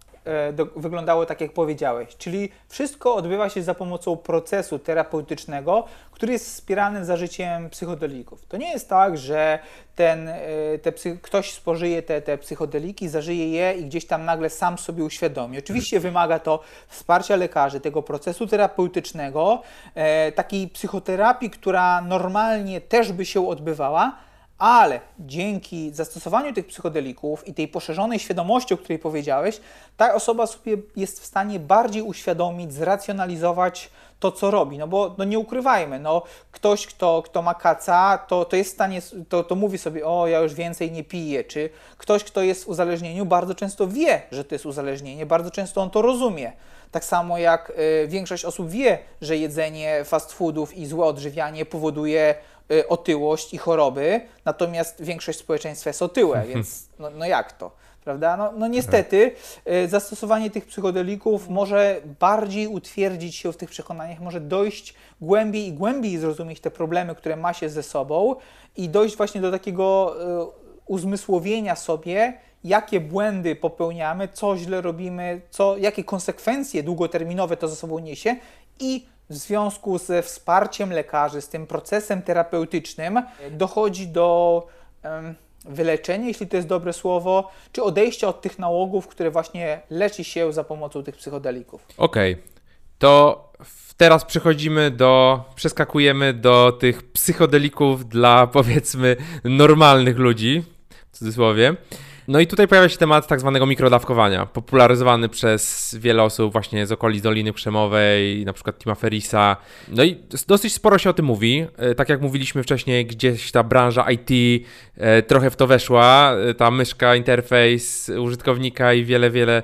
do, 0.53 0.67
wyglądało 0.77 1.27
tak, 1.27 1.41
jak 1.41 1.53
powiedziałeś. 1.53 2.17
Czyli 2.17 2.49
wszystko 2.69 3.15
odbywa 3.15 3.49
się 3.49 3.63
za 3.63 3.75
pomocą 3.75 4.17
procesu 4.17 4.79
terapeutycznego, 4.79 5.85
który 6.11 6.33
jest 6.33 6.47
wspierany 6.47 7.05
zażyciem 7.05 7.71
psychodelików. 7.71 8.47
To 8.47 8.57
nie 8.57 8.71
jest 8.71 8.89
tak, 8.89 9.19
że 9.19 9.59
ten, 9.97 10.29
e, 10.29 10.39
te 10.83 10.93
ktoś 11.23 11.53
spożyje 11.53 12.03
te, 12.03 12.23
te 12.23 12.39
psychodeliki, 12.39 13.09
zażyje 13.09 13.49
je 13.49 13.75
i 13.75 13.85
gdzieś 13.85 14.07
tam 14.07 14.25
nagle 14.25 14.51
sam 14.51 14.79
sobie 14.79 15.05
uświadomi. 15.05 15.59
Oczywiście 15.59 16.01
wymaga 16.01 16.39
to 16.39 16.61
wsparcia 16.89 17.37
lekarzy, 17.37 17.81
tego 17.81 18.03
procesu 18.03 18.47
terapeutycznego, 18.47 19.63
e, 19.95 20.33
takiej 20.33 20.69
psychoterapii, 20.69 21.51
która 21.51 22.01
normalnie 22.01 22.81
też 22.81 23.13
by 23.13 23.25
się 23.25 23.49
odbywała, 23.49 24.17
ale 24.63 25.01
dzięki 25.19 25.91
zastosowaniu 25.91 26.53
tych 26.53 26.67
psychodelików 26.67 27.49
i 27.49 27.55
tej 27.55 27.69
poszerzonej 27.69 28.19
świadomości, 28.19 28.75
o 28.75 28.77
której 28.77 28.99
powiedziałeś, 28.99 29.61
ta 29.97 30.15
osoba 30.15 30.47
sobie 30.47 30.77
jest 30.97 31.21
w 31.21 31.25
stanie 31.25 31.61
bardziej 31.61 32.03
uświadomić, 32.03 32.73
zracjonalizować 32.73 33.91
to, 34.21 34.33
co 34.33 34.51
robi. 34.51 34.79
No 34.79 34.89
bo 34.89 35.15
no 35.19 35.25
nie 35.25 35.39
ukrywajmy, 35.39 36.01
no, 36.01 36.23
ktoś, 36.53 36.87
kto, 36.87 37.23
kto 37.23 37.43
ma 37.43 37.55
kaca, 37.55 38.19
to, 38.19 38.45
to 38.45 38.57
jest 38.57 38.71
w 38.71 38.75
stanie, 38.75 39.03
to, 39.29 39.45
to 39.45 39.55
mówi 39.55 39.79
sobie, 39.79 40.07
o, 40.07 40.27
ja 40.27 40.41
już 40.41 40.55
więcej 40.55 40.93
nie 40.93 41.05
piję, 41.05 41.45
czy 41.45 41.71
ktoś, 41.99 42.25
kto 42.25 42.43
jest 42.43 42.65
w 42.65 42.69
uzależnieniu, 42.69 43.27
bardzo 43.27 43.55
często 43.55 43.89
wie, 43.89 44.23
że 44.33 44.45
to 44.45 44.55
jest 44.55 44.67
uzależnienie, 44.67 45.27
bardzo 45.27 45.51
często 45.51 45.81
on 45.83 45.91
to 45.91 46.03
rozumie. 46.03 46.53
Tak 46.91 47.05
samo 47.05 47.39
jak 47.39 47.73
y, 48.05 48.09
większość 48.09 48.45
osób 48.45 48.71
wie, 48.71 48.99
że 49.21 49.37
jedzenie 49.37 50.05
fast 50.05 50.33
foodów 50.33 50.77
i 50.77 50.87
złe 50.87 51.07
odżywianie 51.07 51.65
powoduje 51.65 52.35
otyłość 52.89 53.55
i 53.55 53.59
choroby, 53.59 54.21
natomiast 54.45 55.03
większość 55.03 55.39
społeczeństwa 55.39 55.91
jest 55.91 56.03
otyłe, 56.03 56.45
więc 56.55 56.89
no, 56.99 57.11
no 57.11 57.27
jak 57.27 57.53
to? 57.53 57.71
Prawda? 58.05 58.37
No, 58.37 58.53
no 58.57 58.67
niestety 58.67 59.33
y, 59.85 59.89
zastosowanie 59.89 60.51
tych 60.51 60.67
psychodelików 60.67 61.49
może 61.49 62.01
bardziej 62.21 62.67
utwierdzić 62.67 63.37
się 63.37 63.53
w 63.53 63.57
tych 63.57 63.71
przekonaniach, 63.71 64.21
może 64.21 64.41
dojść 64.41 64.95
głębiej 65.21 65.67
i 65.67 65.73
głębiej 65.73 66.19
zrozumieć 66.19 66.61
te 66.61 66.71
problemy, 66.71 67.15
które 67.15 67.37
ma 67.37 67.53
się 67.53 67.69
ze 67.69 67.83
sobą 67.83 68.37
i 68.77 68.89
dojść 68.89 69.17
właśnie 69.17 69.41
do 69.41 69.51
takiego 69.51 70.17
y, 70.43 70.47
uzmysłowienia 70.87 71.77
sobie, 71.77 72.39
jakie 72.65 73.01
błędy 73.01 73.57
popełniamy, 73.57 74.29
co 74.29 74.57
źle 74.57 74.81
robimy, 74.81 75.41
co, 75.51 75.77
jakie 75.77 76.05
konsekwencje 76.05 76.83
długoterminowe 76.83 77.57
to 77.57 77.69
ze 77.69 77.77
sobą 77.77 77.99
niesie 77.99 78.37
i 78.81 79.07
w 79.33 79.37
związku 79.37 79.99
ze 79.99 80.23
wsparciem 80.23 80.93
lekarzy, 80.93 81.41
z 81.41 81.49
tym 81.49 81.67
procesem 81.67 82.23
terapeutycznym, 82.23 83.23
dochodzi 83.51 84.09
do 84.09 84.67
wyleczenia, 85.65 86.29
jeśli 86.29 86.47
to 86.47 86.57
jest 86.57 86.69
dobre 86.69 86.93
słowo, 86.93 87.51
czy 87.73 87.83
odejścia 87.83 88.29
od 88.29 88.41
tych 88.41 88.59
nałogów, 88.59 89.09
które 89.09 89.31
właśnie 89.31 89.81
leczy 89.91 90.25
się 90.25 90.53
za 90.53 90.65
pomocą 90.65 91.03
tych 91.03 91.17
psychodelików. 91.17 91.87
Okej, 91.97 92.33
okay. 92.33 92.45
to 92.99 93.53
teraz 93.97 94.25
przechodzimy 94.25 94.91
do, 94.91 95.45
przeskakujemy 95.55 96.35
do 96.35 96.73
tych 96.73 97.13
psychodelików 97.13 98.09
dla 98.09 98.47
powiedzmy 98.59 99.17
normalnych 99.45 100.19
ludzi, 100.19 100.63
w 101.13 101.19
cudzysłowie. 101.19 101.77
No 102.29 102.41
i 102.41 102.47
tutaj 102.47 102.69
pojawia 102.69 102.89
się 102.89 102.99
temat 102.99 103.27
tak 103.27 103.41
zwanego 103.41 103.67
mikrodawkowania, 103.67 104.47
popularyzowany 104.47 105.29
przez 105.29 105.95
wiele 106.01 106.23
osób 106.23 106.53
właśnie 106.53 106.87
z 106.87 106.93
okolic 106.93 107.23
Doliny 107.23 107.53
Krzemowej, 107.53 108.45
na 108.45 108.53
przykład 108.53 108.79
Tima 108.79 108.95
Ferisa. 108.95 109.57
No 109.89 110.05
i 110.05 110.17
dosyć 110.47 110.73
sporo 110.73 110.99
się 110.99 111.11
o 111.11 111.13
tym 111.13 111.25
mówi. 111.25 111.67
E, 111.77 111.95
tak 111.95 112.09
jak 112.09 112.21
mówiliśmy 112.21 112.63
wcześniej, 112.63 113.07
gdzieś 113.07 113.53
ta 113.53 113.63
branża 113.63 114.07
IT 114.11 114.65
e, 114.97 115.23
trochę 115.23 115.51
w 115.51 115.57
to 115.57 115.67
weszła, 115.67 116.33
e, 116.33 116.55
ta 116.55 116.71
myszka, 116.71 117.17
interfejs 117.17 118.09
użytkownika 118.09 118.95
i 118.95 119.05
wiele, 119.05 119.31
wiele 119.31 119.63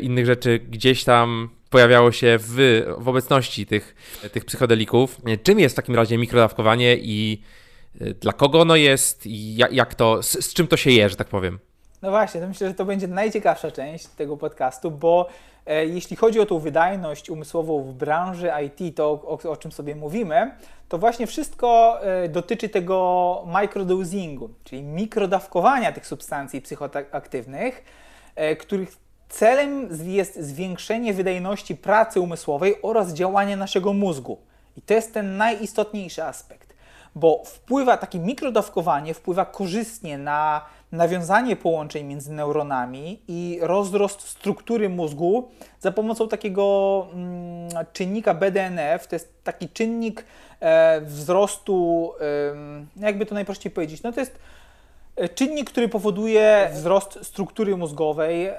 innych 0.00 0.26
rzeczy 0.26 0.60
gdzieś 0.70 1.04
tam 1.04 1.48
pojawiało 1.70 2.12
się 2.12 2.38
w, 2.40 2.82
w 2.98 3.08
obecności 3.08 3.66
tych, 3.66 3.94
tych 4.32 4.44
psychodelików. 4.44 5.20
Czym 5.42 5.60
jest 5.60 5.74
w 5.74 5.76
takim 5.76 5.94
razie 5.94 6.18
mikrodawkowanie 6.18 6.96
i 6.96 7.42
dla 8.20 8.32
kogo 8.32 8.60
ono 8.60 8.76
jest 8.76 9.26
i 9.26 9.56
jak, 9.56 9.94
to, 9.94 10.22
z, 10.22 10.44
z 10.44 10.54
czym 10.54 10.66
to 10.66 10.76
się 10.76 10.90
je, 10.90 11.08
że 11.08 11.16
tak 11.16 11.28
powiem? 11.28 11.58
No 12.06 12.12
właśnie, 12.12 12.40
to 12.40 12.48
myślę, 12.48 12.68
że 12.68 12.74
to 12.74 12.84
będzie 12.84 13.08
najciekawsza 13.08 13.70
część 13.70 14.06
tego 14.06 14.36
podcastu, 14.36 14.90
bo 14.90 15.28
e, 15.66 15.86
jeśli 15.86 16.16
chodzi 16.16 16.40
o 16.40 16.46
tą 16.46 16.58
wydajność 16.58 17.30
umysłową 17.30 17.82
w 17.82 17.92
branży 17.92 18.50
IT, 18.66 18.96
to 18.96 19.04
o, 19.10 19.50
o 19.50 19.56
czym 19.56 19.72
sobie 19.72 19.94
mówimy, 19.94 20.50
to 20.88 20.98
właśnie 20.98 21.26
wszystko 21.26 21.98
e, 22.02 22.28
dotyczy 22.28 22.68
tego 22.68 23.44
microdosingu, 23.46 24.50
czyli 24.64 24.82
mikrodawkowania 24.82 25.92
tych 25.92 26.06
substancji 26.06 26.60
psychoaktywnych, 26.60 27.84
e, 28.34 28.56
których 28.56 28.96
celem 29.28 29.88
jest 30.04 30.40
zwiększenie 30.40 31.14
wydajności 31.14 31.76
pracy 31.76 32.20
umysłowej 32.20 32.74
oraz 32.82 33.12
działania 33.12 33.56
naszego 33.56 33.92
mózgu. 33.92 34.38
I 34.76 34.82
to 34.82 34.94
jest 34.94 35.14
ten 35.14 35.36
najistotniejszy 35.36 36.24
aspekt, 36.24 36.74
bo 37.14 37.42
wpływa 37.46 37.96
takie 37.96 38.18
mikrodawkowanie, 38.18 39.14
wpływa 39.14 39.44
korzystnie 39.44 40.18
na 40.18 40.66
nawiązanie 40.92 41.56
połączeń 41.56 42.06
między 42.06 42.32
neuronami 42.32 43.20
i 43.28 43.58
rozrost 43.62 44.20
struktury 44.20 44.88
mózgu 44.88 45.50
za 45.80 45.92
pomocą 45.92 46.28
takiego 46.28 47.06
mm, 47.12 47.68
czynnika 47.92 48.34
BDNF. 48.34 49.06
To 49.06 49.16
jest 49.16 49.44
taki 49.44 49.68
czynnik 49.68 50.24
e, 50.60 51.00
wzrostu, 51.00 52.12
e, 52.96 53.06
jakby 53.06 53.26
to 53.26 53.34
najprościej 53.34 53.72
powiedzieć, 53.72 54.02
no 54.02 54.12
to 54.12 54.20
jest 54.20 54.38
e, 55.16 55.28
czynnik, 55.28 55.70
który 55.70 55.88
powoduje 55.88 56.70
wzrost 56.72 57.18
struktury 57.22 57.76
mózgowej, 57.76 58.46
e, 58.46 58.56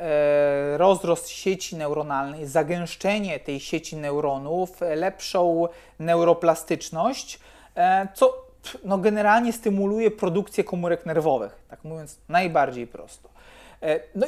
rozrost 0.78 1.30
sieci 1.30 1.76
neuronalnej, 1.76 2.46
zagęszczenie 2.46 3.40
tej 3.40 3.60
sieci 3.60 3.96
neuronów, 3.96 4.82
lepszą 4.96 5.68
neuroplastyczność, 6.00 7.40
e, 7.76 8.08
co 8.14 8.47
no 8.84 8.98
generalnie 8.98 9.54
stymuluje 9.54 10.12
produkcję 10.12 10.64
komórek 10.64 11.06
nerwowych, 11.06 11.64
tak 11.70 11.84
mówiąc 11.84 12.18
najbardziej 12.30 12.88
prosto. 12.88 13.30
E, 13.84 14.00
no 14.16 14.28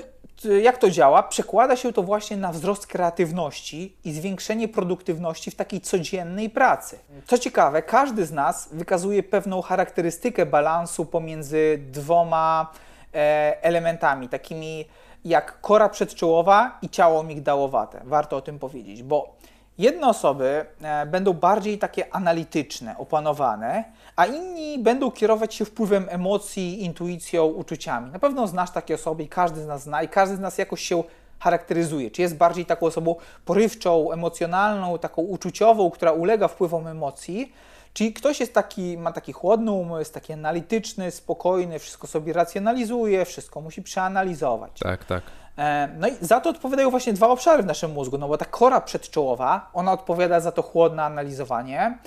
jak 0.62 0.78
to 0.78 0.90
działa? 0.90 1.24
Przekłada 1.24 1.76
się 1.76 1.94
to 1.94 2.04
właśnie 2.04 2.38
na 2.38 2.52
wzrost 2.52 2.88
kreatywności 2.88 3.96
i 4.04 4.12
zwiększenie 4.12 4.68
produktywności 4.68 5.52
w 5.52 5.56
takiej 5.56 5.82
codziennej 5.82 6.50
pracy. 6.50 7.00
Co 7.28 7.38
ciekawe, 7.38 7.82
każdy 7.82 8.26
z 8.26 8.32
nas 8.32 8.70
wykazuje 8.72 9.24
pewną 9.24 9.62
charakterystykę 9.62 10.46
balansu 10.46 11.06
pomiędzy 11.06 11.80
dwoma 11.92 12.72
e, 13.14 13.64
elementami, 13.64 14.30
takimi 14.30 14.86
jak 15.26 15.62
kora 15.62 15.90
przedczołowa 15.90 16.78
i 16.82 16.90
ciało 16.90 17.24
migdałowate. 17.24 18.02
Warto 18.06 18.38
o 18.38 18.42
tym 18.42 18.60
powiedzieć, 18.60 19.04
bo 19.04 19.36
Jedne 19.80 20.08
osoby 20.08 20.66
e, 20.82 21.06
będą 21.06 21.34
bardziej 21.34 21.78
takie 21.78 22.16
analityczne, 22.16 22.98
opanowane, 22.98 23.84
a 24.16 24.26
inni 24.26 24.80
będą 24.80 25.12
kierować 25.12 25.56
się 25.56 25.66
wpływem 25.66 26.06
emocji, 26.10 26.84
intuicją, 26.84 27.46
uczuciami. 27.46 28.12
Na 28.12 28.20
pewno 28.20 28.48
znasz 28.48 28.72
takie 28.72 28.96
osoby 28.96 29.24
i 29.24 29.28
każdy 29.28 29.62
z 29.62 29.68
nas 29.68 29.84
zna 29.84 30.04
i 30.04 30.08
każdy 30.10 30.36
z 30.36 30.40
nas 30.40 30.58
jakoś 30.58 30.82
się 30.82 31.04
charakteryzuje. 31.40 32.12
Czy 32.12 32.22
jest 32.22 32.38
bardziej 32.38 32.66
taką 32.66 32.86
osobą 32.86 33.16
porywczą, 33.46 34.12
emocjonalną, 34.12 34.98
taką 34.98 35.22
uczuciową, 35.22 35.92
która 35.92 36.12
ulega 36.12 36.48
wpływom 36.48 36.88
emocji, 36.88 37.54
Czyli 37.94 38.14
ktoś 38.14 38.40
jest 38.40 38.54
taki, 38.54 38.98
ma 38.98 39.12
taki 39.12 39.34
chłodny 39.34 39.72
umysł, 39.72 40.00
jest 40.00 40.14
taki 40.14 40.34
analityczny, 40.34 41.12
spokojny, 41.12 41.80
wszystko 41.80 42.08
sobie 42.08 42.34
racjonalizuje, 42.34 43.26
wszystko 43.26 43.62
musi 43.62 43.82
przeanalizować. 43.82 44.80
Tak, 44.80 45.06
tak. 45.06 45.24
E, 45.60 45.90
no 45.98 46.08
i 46.08 46.12
za 46.22 46.40
to 46.40 46.50
odpowiadają 46.50 46.90
właśnie 46.90 47.14
dwa 47.14 47.28
obszary 47.28 47.64
w 47.64 47.66
naszym 47.66 47.92
mózgu, 47.92 48.18
no 48.18 48.28
bo 48.28 48.38
ta 48.38 48.46
kora 48.46 48.82
przedczołowa, 48.82 49.70
ona 49.74 49.92
odpowiada 49.92 50.40
za 50.40 50.52
to 50.52 50.62
chłodne 50.62 51.04
analizowanie, 51.04 51.98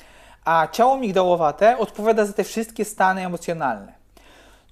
a 0.45 0.69
ciało 0.73 0.97
migdałowate 0.97 1.79
odpowiada 1.79 2.25
za 2.25 2.33
te 2.33 2.45
wszystkie 2.45 2.85
stany 2.85 3.27
emocjonalne. 3.27 3.93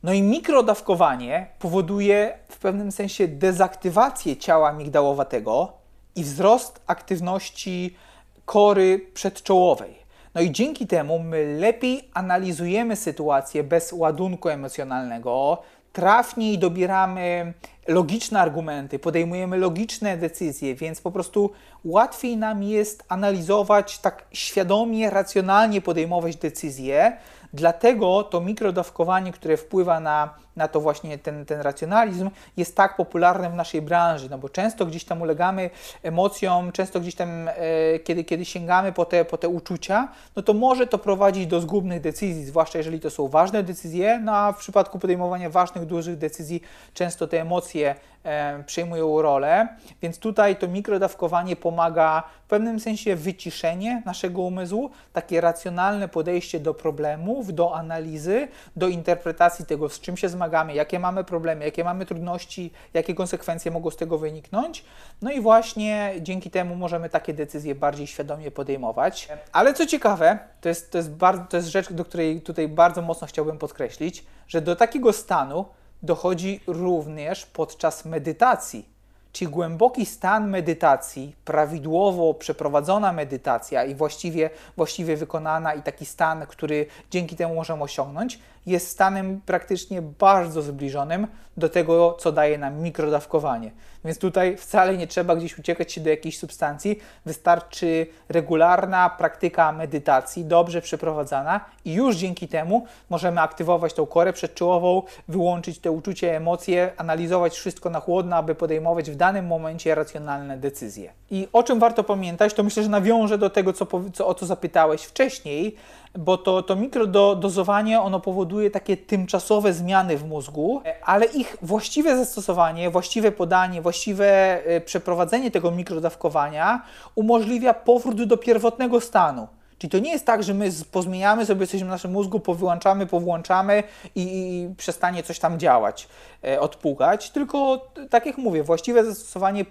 No 0.02 0.12
i 0.12 0.22
mikrodawkowanie 0.22 1.46
powoduje 1.58 2.38
w 2.48 2.58
pewnym 2.58 2.92
sensie 2.92 3.28
dezaktywację 3.28 4.36
ciała 4.36 4.72
migdałowatego 4.72 5.72
i 6.16 6.24
wzrost 6.24 6.80
aktywności 6.86 7.96
kory 8.44 9.06
przedczołowej. 9.14 10.00
No 10.34 10.40
i 10.40 10.52
dzięki 10.52 10.86
temu 10.86 11.18
my 11.18 11.56
lepiej 11.58 12.10
analizujemy 12.14 12.96
sytuację 12.96 13.64
bez 13.64 13.92
ładunku 13.92 14.48
emocjonalnego, 14.48 15.62
trafniej 15.92 16.58
dobieramy 16.58 17.54
logiczne 17.88 18.40
argumenty, 18.40 18.98
podejmujemy 18.98 19.58
logiczne 19.58 20.16
decyzje, 20.16 20.74
więc 20.74 21.00
po 21.00 21.10
prostu 21.10 21.50
łatwiej 21.84 22.36
nam 22.36 22.62
jest 22.62 23.04
analizować 23.08 23.98
tak 23.98 24.24
świadomie, 24.32 25.10
racjonalnie 25.10 25.80
podejmować 25.80 26.36
decyzje. 26.36 27.16
Dlatego 27.52 28.22
to 28.22 28.40
mikrodawkowanie, 28.40 29.32
które 29.32 29.56
wpływa 29.56 30.00
na, 30.00 30.34
na 30.56 30.68
to 30.68 30.80
właśnie 30.80 31.18
ten, 31.18 31.44
ten 31.46 31.60
racjonalizm, 31.60 32.30
jest 32.56 32.76
tak 32.76 32.96
popularne 32.96 33.50
w 33.50 33.54
naszej 33.54 33.82
branży, 33.82 34.30
no 34.30 34.38
bo 34.38 34.48
często 34.48 34.86
gdzieś 34.86 35.04
tam 35.04 35.22
ulegamy 35.22 35.70
emocjom, 36.02 36.72
często 36.72 37.00
gdzieś 37.00 37.14
tam, 37.14 37.48
e, 37.48 37.54
kiedy, 37.98 38.24
kiedy 38.24 38.44
sięgamy 38.44 38.92
po 38.92 39.04
te, 39.04 39.24
po 39.24 39.38
te 39.38 39.48
uczucia, 39.48 40.08
no 40.36 40.42
to 40.42 40.54
może 40.54 40.86
to 40.86 40.98
prowadzić 40.98 41.46
do 41.46 41.60
zgubnych 41.60 42.00
decyzji, 42.00 42.44
zwłaszcza 42.44 42.78
jeżeli 42.78 43.00
to 43.00 43.10
są 43.10 43.28
ważne 43.28 43.62
decyzje, 43.62 44.20
no 44.24 44.36
a 44.36 44.52
w 44.52 44.58
przypadku 44.58 44.98
podejmowania 44.98 45.50
ważnych, 45.50 45.86
dużych 45.86 46.18
decyzji 46.18 46.62
często 46.94 47.26
te 47.26 47.40
emocje 47.40 47.94
e, 48.24 48.64
przejmują 48.66 49.22
rolę, 49.22 49.68
więc 50.02 50.18
tutaj 50.18 50.56
to 50.56 50.68
mikrodawkowanie 50.68 51.56
pomaga 51.56 52.22
w 52.44 52.48
pewnym 52.48 52.80
sensie 52.80 53.16
wyciszenie 53.16 54.02
naszego 54.06 54.42
umysłu, 54.42 54.90
takie 55.12 55.40
racjonalne 55.40 56.08
podejście 56.08 56.60
do 56.60 56.74
problemów, 56.74 57.54
do 57.54 57.76
analizy, 57.76 58.48
do 58.76 58.88
interpretacji 58.88 59.66
tego, 59.66 59.88
z 59.88 60.00
czym 60.00 60.16
się 60.16 60.28
zmagamy, 60.28 60.39
jakie 60.74 60.98
mamy 60.98 61.24
problemy, 61.24 61.64
jakie 61.64 61.84
mamy 61.84 62.06
trudności, 62.06 62.72
jakie 62.94 63.14
konsekwencje 63.14 63.70
mogą 63.70 63.90
z 63.90 63.96
tego 63.96 64.18
wyniknąć. 64.18 64.84
No 65.22 65.32
i 65.32 65.40
właśnie 65.40 66.14
dzięki 66.20 66.50
temu 66.50 66.76
możemy 66.76 67.08
takie 67.08 67.34
decyzje 67.34 67.74
bardziej 67.74 68.06
świadomie 68.06 68.50
podejmować. 68.50 69.28
Ale 69.52 69.74
co 69.74 69.86
ciekawe, 69.86 70.38
to 70.60 70.68
jest, 70.68 70.92
to 70.92 70.98
jest, 70.98 71.14
bardzo, 71.14 71.44
to 71.44 71.56
jest 71.56 71.68
rzecz, 71.68 71.92
do 71.92 72.04
której 72.04 72.40
tutaj 72.40 72.68
bardzo 72.68 73.02
mocno 73.02 73.26
chciałbym 73.26 73.58
podkreślić, 73.58 74.24
że 74.48 74.60
do 74.60 74.76
takiego 74.76 75.12
stanu 75.12 75.64
dochodzi 76.02 76.60
również 76.66 77.46
podczas 77.46 78.04
medytacji. 78.04 78.99
Czyli 79.32 79.50
głęboki 79.50 80.06
stan 80.06 80.50
medytacji, 80.50 81.36
prawidłowo 81.44 82.34
przeprowadzona 82.34 83.12
medytacja 83.12 83.84
i 83.84 83.94
właściwie, 83.94 84.50
właściwie 84.76 85.16
wykonana, 85.16 85.74
i 85.74 85.82
taki 85.82 86.06
stan, 86.06 86.46
który 86.46 86.86
dzięki 87.10 87.36
temu 87.36 87.54
możemy 87.54 87.82
osiągnąć, 87.82 88.38
jest 88.66 88.88
stanem 88.88 89.40
praktycznie 89.46 90.02
bardzo 90.02 90.62
zbliżonym 90.62 91.26
do 91.56 91.68
tego, 91.68 92.16
co 92.20 92.32
daje 92.32 92.58
nam 92.58 92.80
mikrodawkowanie. 92.80 93.70
Więc 94.04 94.18
tutaj 94.18 94.56
wcale 94.56 94.96
nie 94.96 95.06
trzeba 95.06 95.36
gdzieś 95.36 95.58
uciekać 95.58 95.92
się 95.92 96.00
do 96.00 96.10
jakiejś 96.10 96.38
substancji, 96.38 96.98
wystarczy 97.26 98.06
regularna 98.28 99.10
praktyka 99.10 99.72
medytacji, 99.72 100.44
dobrze 100.44 100.82
przeprowadzana 100.82 101.60
i 101.84 101.92
już 101.92 102.16
dzięki 102.16 102.48
temu 102.48 102.86
możemy 103.10 103.40
aktywować 103.40 103.94
tą 103.94 104.06
korę 104.06 104.32
przedczołową, 104.32 105.02
wyłączyć 105.28 105.78
te 105.78 105.90
uczucie, 105.90 106.36
emocje, 106.36 106.92
analizować 106.96 107.54
wszystko 107.54 107.90
na 107.90 108.00
chłodno, 108.00 108.36
aby 108.36 108.54
podejmować 108.54 109.10
w 109.10 109.16
danym 109.16 109.46
momencie 109.46 109.94
racjonalne 109.94 110.56
decyzje. 110.56 111.12
I 111.30 111.48
o 111.52 111.62
czym 111.62 111.78
warto 111.78 112.04
pamiętać, 112.04 112.54
to 112.54 112.62
myślę, 112.62 112.82
że 112.82 112.88
nawiążę 112.88 113.38
do 113.38 113.50
tego, 113.50 113.72
co, 113.72 113.86
co 114.14 114.26
o 114.26 114.34
co 114.34 114.46
zapytałeś 114.46 115.02
wcześniej, 115.02 115.76
bo 116.18 116.38
to, 116.38 116.62
to 116.62 116.76
mikrodozowanie 116.76 118.00
ono 118.00 118.20
powoduje 118.20 118.70
takie 118.70 118.96
tymczasowe 118.96 119.72
zmiany 119.72 120.16
w 120.16 120.24
mózgu, 120.28 120.82
ale 121.04 121.26
ich 121.26 121.56
właściwe 121.62 122.16
zastosowanie, 122.16 122.90
właściwe 122.90 123.32
podanie, 123.32 123.82
właściwe 123.82 124.26
e, 124.64 124.80
przeprowadzenie 124.80 125.50
tego 125.50 125.70
mikrodawkowania 125.70 126.82
umożliwia 127.14 127.74
powrót 127.74 128.22
do 128.22 128.36
pierwotnego 128.36 129.00
stanu. 129.00 129.48
Czyli 129.78 129.90
to 129.90 129.98
nie 129.98 130.10
jest 130.10 130.26
tak, 130.26 130.42
że 130.42 130.54
my 130.54 130.70
pozmieniamy 130.90 131.46
sobie 131.46 131.66
coś 131.66 131.84
w 131.84 131.86
naszym 131.86 132.12
mózgu, 132.12 132.40
powyłączamy, 132.40 133.06
powłączamy 133.06 133.82
i, 134.14 134.22
i 134.22 134.74
przestanie 134.74 135.22
coś 135.22 135.38
tam 135.38 135.58
działać, 135.58 136.08
e, 136.44 136.60
odpukać, 136.60 137.30
tylko 137.30 137.86
tak 138.10 138.26
jak 138.26 138.38
mówię, 138.38 138.62
właściwe 138.62 139.04
zastosowanie 139.04 139.64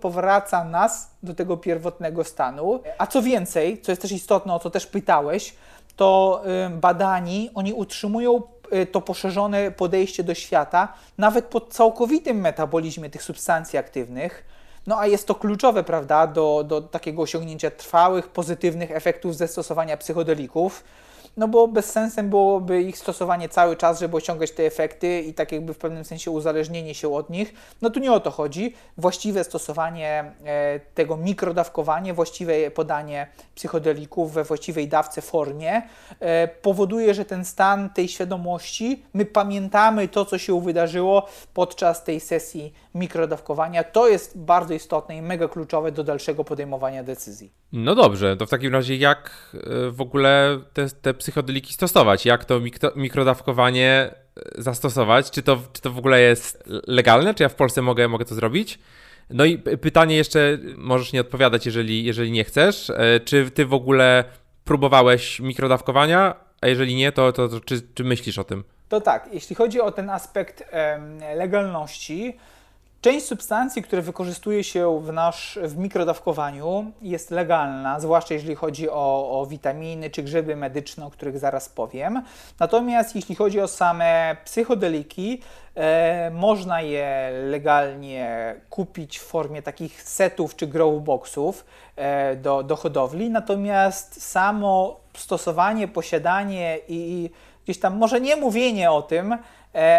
powraca 0.00 0.64
nas 0.64 1.10
do 1.22 1.34
tego 1.34 1.56
pierwotnego 1.56 2.24
stanu. 2.24 2.80
A 2.98 3.06
co 3.06 3.22
więcej, 3.22 3.80
co 3.80 3.92
jest 3.92 4.02
też 4.02 4.12
istotne, 4.12 4.54
o 4.54 4.58
co 4.58 4.70
też 4.70 4.86
pytałeś, 4.86 5.54
to 5.96 6.42
badani, 6.70 7.50
oni 7.54 7.72
utrzymują 7.72 8.42
y, 8.72 8.86
to 8.86 9.00
poszerzone 9.00 9.70
podejście 9.70 10.24
do 10.24 10.34
świata 10.34 10.92
nawet 11.18 11.44
po 11.44 11.60
całkowitym 11.60 12.40
metabolizmie 12.40 13.10
tych 13.10 13.22
substancji 13.22 13.78
aktywnych. 13.78 14.44
No 14.86 14.98
a 14.98 15.06
jest 15.06 15.26
to 15.26 15.34
kluczowe, 15.34 15.84
prawda, 15.84 16.26
do, 16.26 16.64
do 16.64 16.82
takiego 16.82 17.22
osiągnięcia 17.22 17.70
trwałych, 17.70 18.28
pozytywnych 18.28 18.90
efektów 18.90 19.36
zastosowania 19.36 19.96
psychodelików. 19.96 20.84
No 21.36 21.48
bo 21.48 21.68
bez 21.68 21.90
sensem 21.90 22.30
byłoby 22.30 22.82
ich 22.82 22.98
stosowanie 22.98 23.48
cały 23.48 23.76
czas, 23.76 24.00
żeby 24.00 24.16
osiągać 24.16 24.50
te 24.50 24.62
efekty 24.62 25.20
i 25.20 25.34
tak 25.34 25.52
jakby 25.52 25.74
w 25.74 25.78
pewnym 25.78 26.04
sensie 26.04 26.30
uzależnienie 26.30 26.94
się 26.94 27.14
od 27.14 27.30
nich. 27.30 27.54
No 27.82 27.90
tu 27.90 28.00
nie 28.00 28.12
o 28.12 28.20
to 28.20 28.30
chodzi. 28.30 28.74
Właściwe 28.98 29.44
stosowanie 29.44 30.32
e, 30.44 30.80
tego 30.94 31.16
mikrodawkowanie, 31.16 32.14
właściwe 32.14 32.70
podanie 32.70 33.26
psychodelików 33.54 34.32
we 34.32 34.44
właściwej 34.44 34.88
dawce 34.88 35.22
formie 35.22 35.82
e, 36.20 36.48
powoduje, 36.48 37.14
że 37.14 37.24
ten 37.24 37.44
stan 37.44 37.90
tej 37.90 38.08
świadomości, 38.08 39.02
my 39.14 39.24
pamiętamy 39.24 40.08
to, 40.08 40.24
co 40.24 40.38
się 40.38 40.60
wydarzyło 40.60 41.26
podczas 41.54 42.04
tej 42.04 42.20
sesji 42.20 42.72
mikrodawkowania. 42.94 43.84
To 43.84 44.08
jest 44.08 44.38
bardzo 44.38 44.74
istotne 44.74 45.16
i 45.16 45.22
mega 45.22 45.48
kluczowe 45.48 45.92
do 45.92 46.04
dalszego 46.04 46.44
podejmowania 46.44 47.02
decyzji. 47.02 47.52
No 47.72 47.94
dobrze, 47.94 48.36
to 48.36 48.46
w 48.46 48.50
takim 48.50 48.72
razie 48.72 48.96
jak 48.96 49.30
e, 49.54 49.90
w 49.90 50.00
ogóle 50.00 50.60
te, 50.72 50.88
te 50.90 51.14
psychodeliki 51.26 51.72
stosować? 51.72 52.26
Jak 52.26 52.44
to 52.44 52.60
mikro, 52.60 52.92
mikrodawkowanie 52.96 54.10
e, 54.58 54.62
zastosować? 54.62 55.30
Czy 55.30 55.42
to, 55.42 55.58
czy 55.72 55.82
to 55.82 55.90
w 55.90 55.98
ogóle 55.98 56.20
jest 56.20 56.64
legalne? 56.86 57.34
Czy 57.34 57.42
ja 57.42 57.48
w 57.48 57.54
Polsce 57.54 57.82
mogę, 57.82 58.08
mogę 58.08 58.24
to 58.24 58.34
zrobić? 58.34 58.78
No 59.30 59.44
i 59.44 59.58
pytanie 59.58 60.16
jeszcze, 60.16 60.58
możesz 60.76 61.12
nie 61.12 61.20
odpowiadać, 61.20 61.66
jeżeli, 61.66 62.04
jeżeli 62.04 62.30
nie 62.30 62.44
chcesz. 62.44 62.90
E, 62.90 63.20
czy 63.20 63.50
ty 63.50 63.66
w 63.66 63.74
ogóle 63.74 64.24
próbowałeś 64.64 65.40
mikrodawkowania? 65.40 66.34
A 66.60 66.66
jeżeli 66.66 66.94
nie, 66.94 67.12
to, 67.12 67.32
to, 67.32 67.48
to 67.48 67.60
czy, 67.60 67.82
czy 67.94 68.04
myślisz 68.04 68.38
o 68.38 68.44
tym? 68.44 68.64
To 68.88 69.00
tak, 69.00 69.28
jeśli 69.32 69.56
chodzi 69.56 69.80
o 69.80 69.92
ten 69.92 70.10
aspekt 70.10 70.64
legalności, 71.36 72.36
Część 73.06 73.26
substancji, 73.26 73.82
które 73.82 74.02
wykorzystuje 74.02 74.64
się 74.64 75.00
w, 75.00 75.12
nasz, 75.12 75.58
w 75.62 75.76
mikrodawkowaniu 75.76 76.92
jest 77.02 77.30
legalna, 77.30 78.00
zwłaszcza 78.00 78.34
jeżeli 78.34 78.54
chodzi 78.54 78.90
o, 78.90 79.40
o 79.40 79.46
witaminy 79.46 80.10
czy 80.10 80.22
grzyby 80.22 80.56
medyczne, 80.56 81.06
o 81.06 81.10
których 81.10 81.38
zaraz 81.38 81.68
powiem. 81.68 82.22
Natomiast 82.60 83.16
jeśli 83.16 83.34
chodzi 83.34 83.60
o 83.60 83.68
same 83.68 84.36
psychodeliki, 84.44 85.42
e, 85.74 86.30
można 86.30 86.80
je 86.80 87.30
legalnie 87.50 88.54
kupić 88.70 89.18
w 89.18 89.22
formie 89.22 89.62
takich 89.62 90.02
setów 90.02 90.56
czy 90.56 90.66
growboxów 90.66 91.64
e, 91.96 92.36
do, 92.36 92.62
do 92.62 92.76
hodowli, 92.76 93.30
natomiast 93.30 94.22
samo 94.22 95.00
stosowanie, 95.14 95.88
posiadanie 95.88 96.78
i 96.88 97.30
gdzieś 97.64 97.78
tam 97.78 97.96
może 97.96 98.20
nie 98.20 98.36
mówienie 98.36 98.90
o 98.90 99.02
tym, 99.02 99.38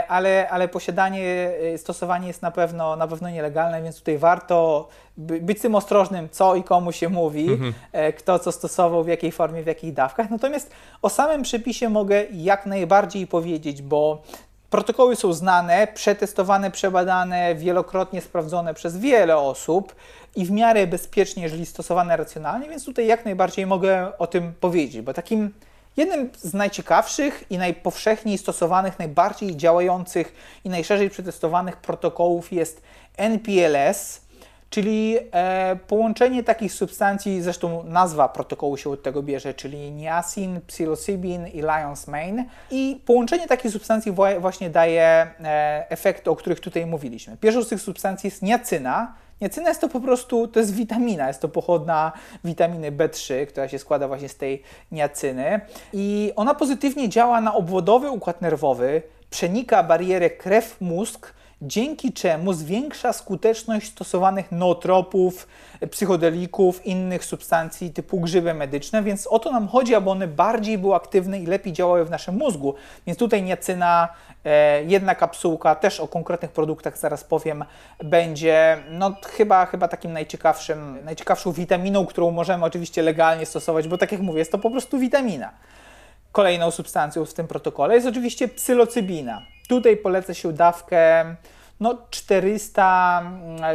ale, 0.08 0.50
ale 0.50 0.68
posiadanie, 0.68 1.52
e, 1.74 1.78
stosowanie 1.78 2.28
jest 2.28 2.42
na 2.42 2.52
pewno, 2.52 2.96
na 2.96 3.08
pewno 3.08 3.30
nielegalne, 3.30 3.82
więc 3.82 3.98
tutaj 3.98 4.18
warto 4.18 4.88
być 5.18 5.62
tym 5.62 5.76
ostrożnym, 5.76 6.30
co 6.30 6.56
i 6.56 6.64
komu 6.64 6.92
się 6.92 7.10
mówi, 7.10 7.50
mhm. 7.50 7.74
E, 7.92 8.14
kto 8.14 8.40
co 8.40 8.52
stosował, 8.52 9.04
w 9.04 9.08
jakiej 9.08 9.32
formie, 9.32 9.64
w 9.64 9.68
jakich 9.68 9.94
dawkach. 9.94 10.30
Natomiast 10.30 10.72
o 11.02 11.10
samym 11.10 11.44
przepisie 11.44 11.90
mogę 11.90 12.24
jak 12.32 12.66
najbardziej 12.66 13.28
powiedzieć, 13.28 13.82
bo 13.82 14.22
protokoły 14.70 15.16
są 15.16 15.34
znane, 15.34 15.88
przetestowane, 15.94 16.72
przebadane, 16.72 17.56
wielokrotnie 17.56 18.22
sprawdzone 18.22 18.74
przez 18.74 18.98
wiele 18.98 19.38
osób 19.38 19.96
i 20.36 20.46
w 20.46 20.52
miarę 20.52 20.88
bezpiecznie, 20.88 21.44
jeżeli 21.44 21.66
stosowane 21.66 22.18
racjonalnie, 22.18 22.70
więc 22.70 22.86
tutaj 22.86 23.08
jak 23.08 23.26
najbardziej 23.26 23.66
mogę 23.66 24.18
o 24.18 24.28
tym 24.28 24.54
powiedzieć, 24.60 25.02
bo 25.02 25.14
takim 25.14 25.54
Jednym 25.98 26.30
z 26.38 26.54
najciekawszych 26.54 27.44
i 27.50 27.58
najpowszechniej 27.58 28.38
stosowanych, 28.38 29.00
najbardziej 29.00 29.58
działających 29.58 30.34
i 30.64 30.70
najszerzej 30.70 31.10
przetestowanych 31.10 31.78
protokołów 31.78 32.52
jest 32.52 32.82
NPLS, 33.18 34.22
czyli 34.70 35.18
e, 35.32 35.76
połączenie 35.88 36.44
takich 36.44 36.74
substancji, 36.74 37.42
zresztą 37.42 37.84
nazwa 37.84 38.30
protokołu 38.30 38.78
się 38.78 38.90
od 38.90 39.04
tego 39.04 39.24
bierze, 39.24 39.54
czyli 39.54 39.92
niacin, 39.92 40.62
psilocybin 40.68 41.48
i 41.48 41.62
lion's 41.64 42.12
mane. 42.12 42.46
I 42.72 43.02
połączenie 43.06 43.48
takich 43.48 43.72
substancji 43.72 44.12
właśnie 44.40 44.70
daje 44.70 45.02
e, 45.04 45.86
efekty, 45.90 46.30
o 46.30 46.36
których 46.36 46.60
tutaj 46.60 46.86
mówiliśmy. 46.86 47.38
Pierwszą 47.38 47.64
z 47.64 47.68
tych 47.68 47.82
substancji 47.82 48.28
jest 48.28 48.42
niacyna, 48.42 49.16
Niacyna 49.42 49.70
jest 49.70 49.82
to 49.82 49.90
po 49.90 50.00
prostu, 50.00 50.48
to 50.48 50.60
jest 50.60 50.74
witamina, 50.74 51.28
jest 51.28 51.42
to 51.42 51.50
pochodna 51.50 52.12
witaminy 52.44 52.92
B3, 52.92 53.46
która 53.46 53.68
się 53.68 53.80
składa 53.80 54.08
właśnie 54.08 54.30
z 54.30 54.36
tej 54.36 54.64
niacyny. 54.92 55.62
I 55.94 56.34
ona 56.36 56.56
pozytywnie 56.56 57.10
działa 57.10 57.42
na 57.42 57.54
obwodowy 57.54 58.10
układ 58.10 58.42
nerwowy, 58.42 59.02
przenika 59.30 59.84
barierę 59.84 60.30
krew-mózg, 60.30 61.34
dzięki 61.62 62.14
czemu 62.14 62.54
zwiększa 62.54 63.14
skuteczność 63.14 63.92
stosowanych 63.92 64.52
nootropów, 64.52 65.48
psychodelików, 65.92 66.86
innych 66.86 67.26
substancji 67.26 67.94
typu 67.94 68.20
grzyby 68.20 68.54
medyczne, 68.54 69.04
więc 69.04 69.28
o 69.28 69.40
to 69.40 69.52
nam 69.52 69.68
chodzi, 69.68 69.96
aby 69.96 70.10
one 70.10 70.28
bardziej 70.28 70.78
były 70.78 70.96
aktywne 70.96 71.40
i 71.40 71.46
lepiej 71.46 71.74
działały 71.74 72.06
w 72.06 72.10
naszym 72.10 72.36
mózgu. 72.36 72.76
Więc 73.08 73.20
tutaj 73.20 73.44
niacyna, 73.44 74.08
e, 74.46 74.84
jedna 74.84 75.16
kapsułka, 75.16 75.76
też 75.76 76.00
o 76.00 76.08
konkretnych 76.08 76.52
produktach 76.52 76.98
zaraz 76.98 77.24
powiem, 77.24 77.66
będzie 78.04 78.78
no 78.90 79.16
chyba, 79.26 79.66
chyba 79.66 79.88
takim 79.88 80.14
najciekawszym, 80.14 80.98
najciekawszą 81.06 81.52
witaminą, 81.52 82.06
którą 82.06 82.32
możemy 82.32 82.66
oczywiście 82.66 83.02
legalnie 83.02 83.46
stosować, 83.46 83.88
bo 83.88 83.98
tak 83.98 84.12
jak 84.12 84.22
mówię, 84.22 84.40
jest 84.40 84.52
to 84.52 84.58
po 84.58 84.72
prostu 84.72 85.00
witamina. 85.00 85.52
Kolejną 86.32 86.72
substancją 86.72 87.26
w 87.26 87.34
tym 87.34 87.48
protokole 87.48 87.96
jest 87.96 88.08
oczywiście 88.08 88.48
psylocybina. 88.48 89.42
Tutaj 89.68 89.98
poleca 89.98 90.34
się 90.34 90.54
dawkę 90.54 91.26
no 91.80 91.98
400, 92.10 93.32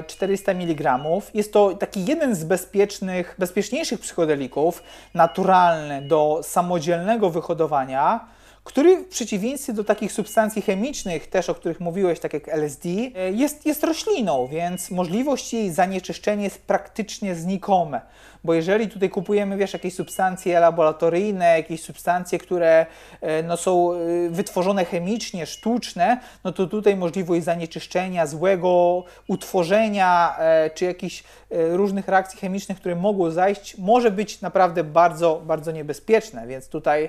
400 0.07 0.53
mg. 0.53 0.99
Jest 1.35 1.53
to 1.53 1.75
taki 1.75 2.05
jeden 2.05 2.35
z 2.35 2.45
bezpiecznych, 2.45 3.35
bezpieczniejszych 3.39 4.01
psychodelików, 4.01 4.83
naturalny 5.15 6.03
do 6.03 6.41
samodzielnego 6.43 7.31
wyhodowania 7.31 8.21
który 8.65 8.97
w 8.97 9.09
przeciwieństwie 9.09 9.73
do 9.73 9.85
takich 9.85 10.13
substancji 10.13 10.63
chemicznych, 10.63 11.27
też 11.27 11.51
o 11.51 11.55
których 11.55 11.81
mówiłeś, 11.81 12.21
tak 12.21 12.33
jak 12.33 12.49
LSD, 12.49 12.89
e, 12.89 13.33
jest, 13.33 13.67
jest 13.67 13.85
rośliną, 13.85 14.47
więc 14.47 14.91
możliwość 14.91 15.53
jej 15.53 15.71
zanieczyszczenia 15.71 16.45
jest 16.45 16.63
praktycznie 16.63 17.35
znikome. 17.35 18.01
Bo 18.45 18.55
jeżeli 18.55 18.89
tutaj 18.89 19.11
kupujemy, 19.11 19.57
wiesz, 19.57 19.73
jakieś 19.73 19.95
substancje 19.95 20.61
laboratoryjne, 20.61 21.57
jakieś 21.57 21.83
substancje, 21.83 22.39
które 22.39 22.87
e, 23.21 23.43
no, 23.43 23.57
są 23.57 23.93
e, 23.93 23.97
wytworzone 24.31 24.85
chemicznie, 24.85 25.47
sztuczne, 25.47 26.21
no 26.45 26.53
to 26.53 26.67
tutaj 26.67 26.97
możliwość 26.97 27.45
zanieczyszczenia, 27.45 28.27
złego 28.27 29.05
utworzenia, 29.27 30.37
czy 30.75 30.85
jakichś 30.85 31.25
różnych 31.51 32.09
reakcji 32.09 32.39
chemicznych, 32.39 32.79
które 32.79 32.97
mogą 32.97 33.31
zajść, 33.31 33.79
może 33.79 34.11
być 34.11 34.41
naprawdę 34.41 34.85
bardzo, 34.85 35.43
bardzo 35.47 35.73
niebezpieczne. 35.73 36.47
Więc 36.47 36.69
tutaj, 36.69 37.09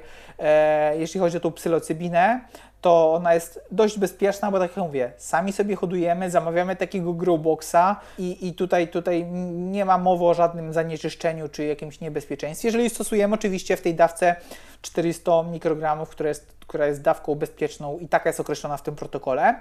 jeśli 0.98 1.20
chodzi 1.20 1.38
o 1.38 1.40
tą 1.40 1.52
psylocybinę, 1.52 2.42
to 2.84 3.14
ona 3.14 3.34
jest 3.34 3.66
dość 3.72 4.00
bezpieczna, 4.00 4.52
bo 4.52 4.60
tak 4.60 4.70
jak 4.70 4.86
mówię, 4.86 5.12
sami 5.18 5.54
sobie 5.54 5.76
hodujemy, 5.76 6.32
zamawiamy 6.32 6.76
takiego 6.76 7.14
growboxa 7.14 7.96
i, 8.18 8.48
i 8.48 8.54
tutaj, 8.54 8.88
tutaj 8.88 9.26
nie 9.54 9.86
ma 9.86 9.98
mowy 9.98 10.26
o 10.26 10.34
żadnym 10.34 10.74
zanieczyszczeniu 10.74 11.50
czy 11.50 11.66
jakimś 11.66 12.00
niebezpieczeństwie. 12.02 12.68
Jeżeli 12.68 12.90
stosujemy 12.90 13.36
oczywiście 13.36 13.78
w 13.78 13.82
tej 13.82 13.96
dawce 13.96 14.36
400 14.82 15.44
mikrogramów, 15.44 16.10
która 16.10 16.30
jest, 16.30 16.54
która 16.68 16.88
jest 16.88 17.02
dawką 17.02 17.36
bezpieczną 17.36 18.00
i 18.00 18.08
taka 18.08 18.30
jest 18.30 18.40
określona 18.40 18.78
w 18.78 18.82
tym 18.82 18.96
protokole. 18.96 19.56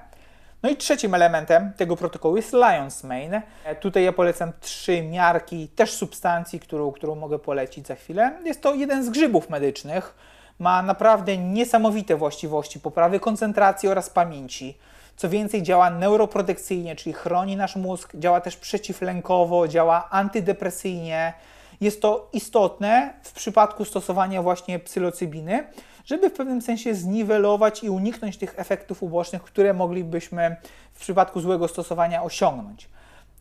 No 0.62 0.70
i 0.70 0.76
trzecim 0.76 1.14
elementem 1.14 1.72
tego 1.76 1.96
protokołu 1.96 2.36
jest 2.36 2.52
Lion's 2.52 3.06
Mane. 3.06 3.42
Tutaj 3.80 4.04
ja 4.04 4.12
polecam 4.12 4.52
trzy 4.60 5.02
miarki 5.02 5.68
też 5.68 5.92
substancji, 5.92 6.60
którą, 6.60 6.92
którą 6.92 7.14
mogę 7.14 7.38
polecić 7.38 7.86
za 7.86 7.94
chwilę. 7.94 8.32
Jest 8.44 8.62
to 8.62 8.74
jeden 8.74 9.04
z 9.04 9.10
grzybów 9.10 9.50
medycznych, 9.50 10.14
ma 10.62 10.82
naprawdę 10.82 11.38
niesamowite 11.38 12.16
właściwości 12.16 12.80
poprawy 12.80 13.20
koncentracji 13.20 13.88
oraz 13.88 14.10
pamięci. 14.10 14.78
Co 15.16 15.28
więcej, 15.28 15.62
działa 15.62 15.90
neuroprotekcyjnie, 15.90 16.96
czyli 16.96 17.12
chroni 17.12 17.56
nasz 17.56 17.76
mózg, 17.76 18.16
działa 18.16 18.40
też 18.40 18.56
przeciwlękowo, 18.56 19.68
działa 19.68 20.10
antydepresyjnie. 20.10 21.32
Jest 21.80 22.02
to 22.02 22.28
istotne 22.32 23.14
w 23.22 23.32
przypadku 23.32 23.84
stosowania 23.84 24.42
właśnie 24.42 24.78
psylocybiny, 24.78 25.64
żeby 26.04 26.30
w 26.30 26.32
pewnym 26.32 26.62
sensie 26.62 26.94
zniwelować 26.94 27.84
i 27.84 27.90
uniknąć 27.90 28.36
tych 28.36 28.54
efektów 28.56 29.02
ubocznych, 29.02 29.42
które 29.42 29.74
moglibyśmy 29.74 30.56
w 30.92 31.00
przypadku 31.00 31.40
złego 31.40 31.68
stosowania 31.68 32.22
osiągnąć. 32.22 32.88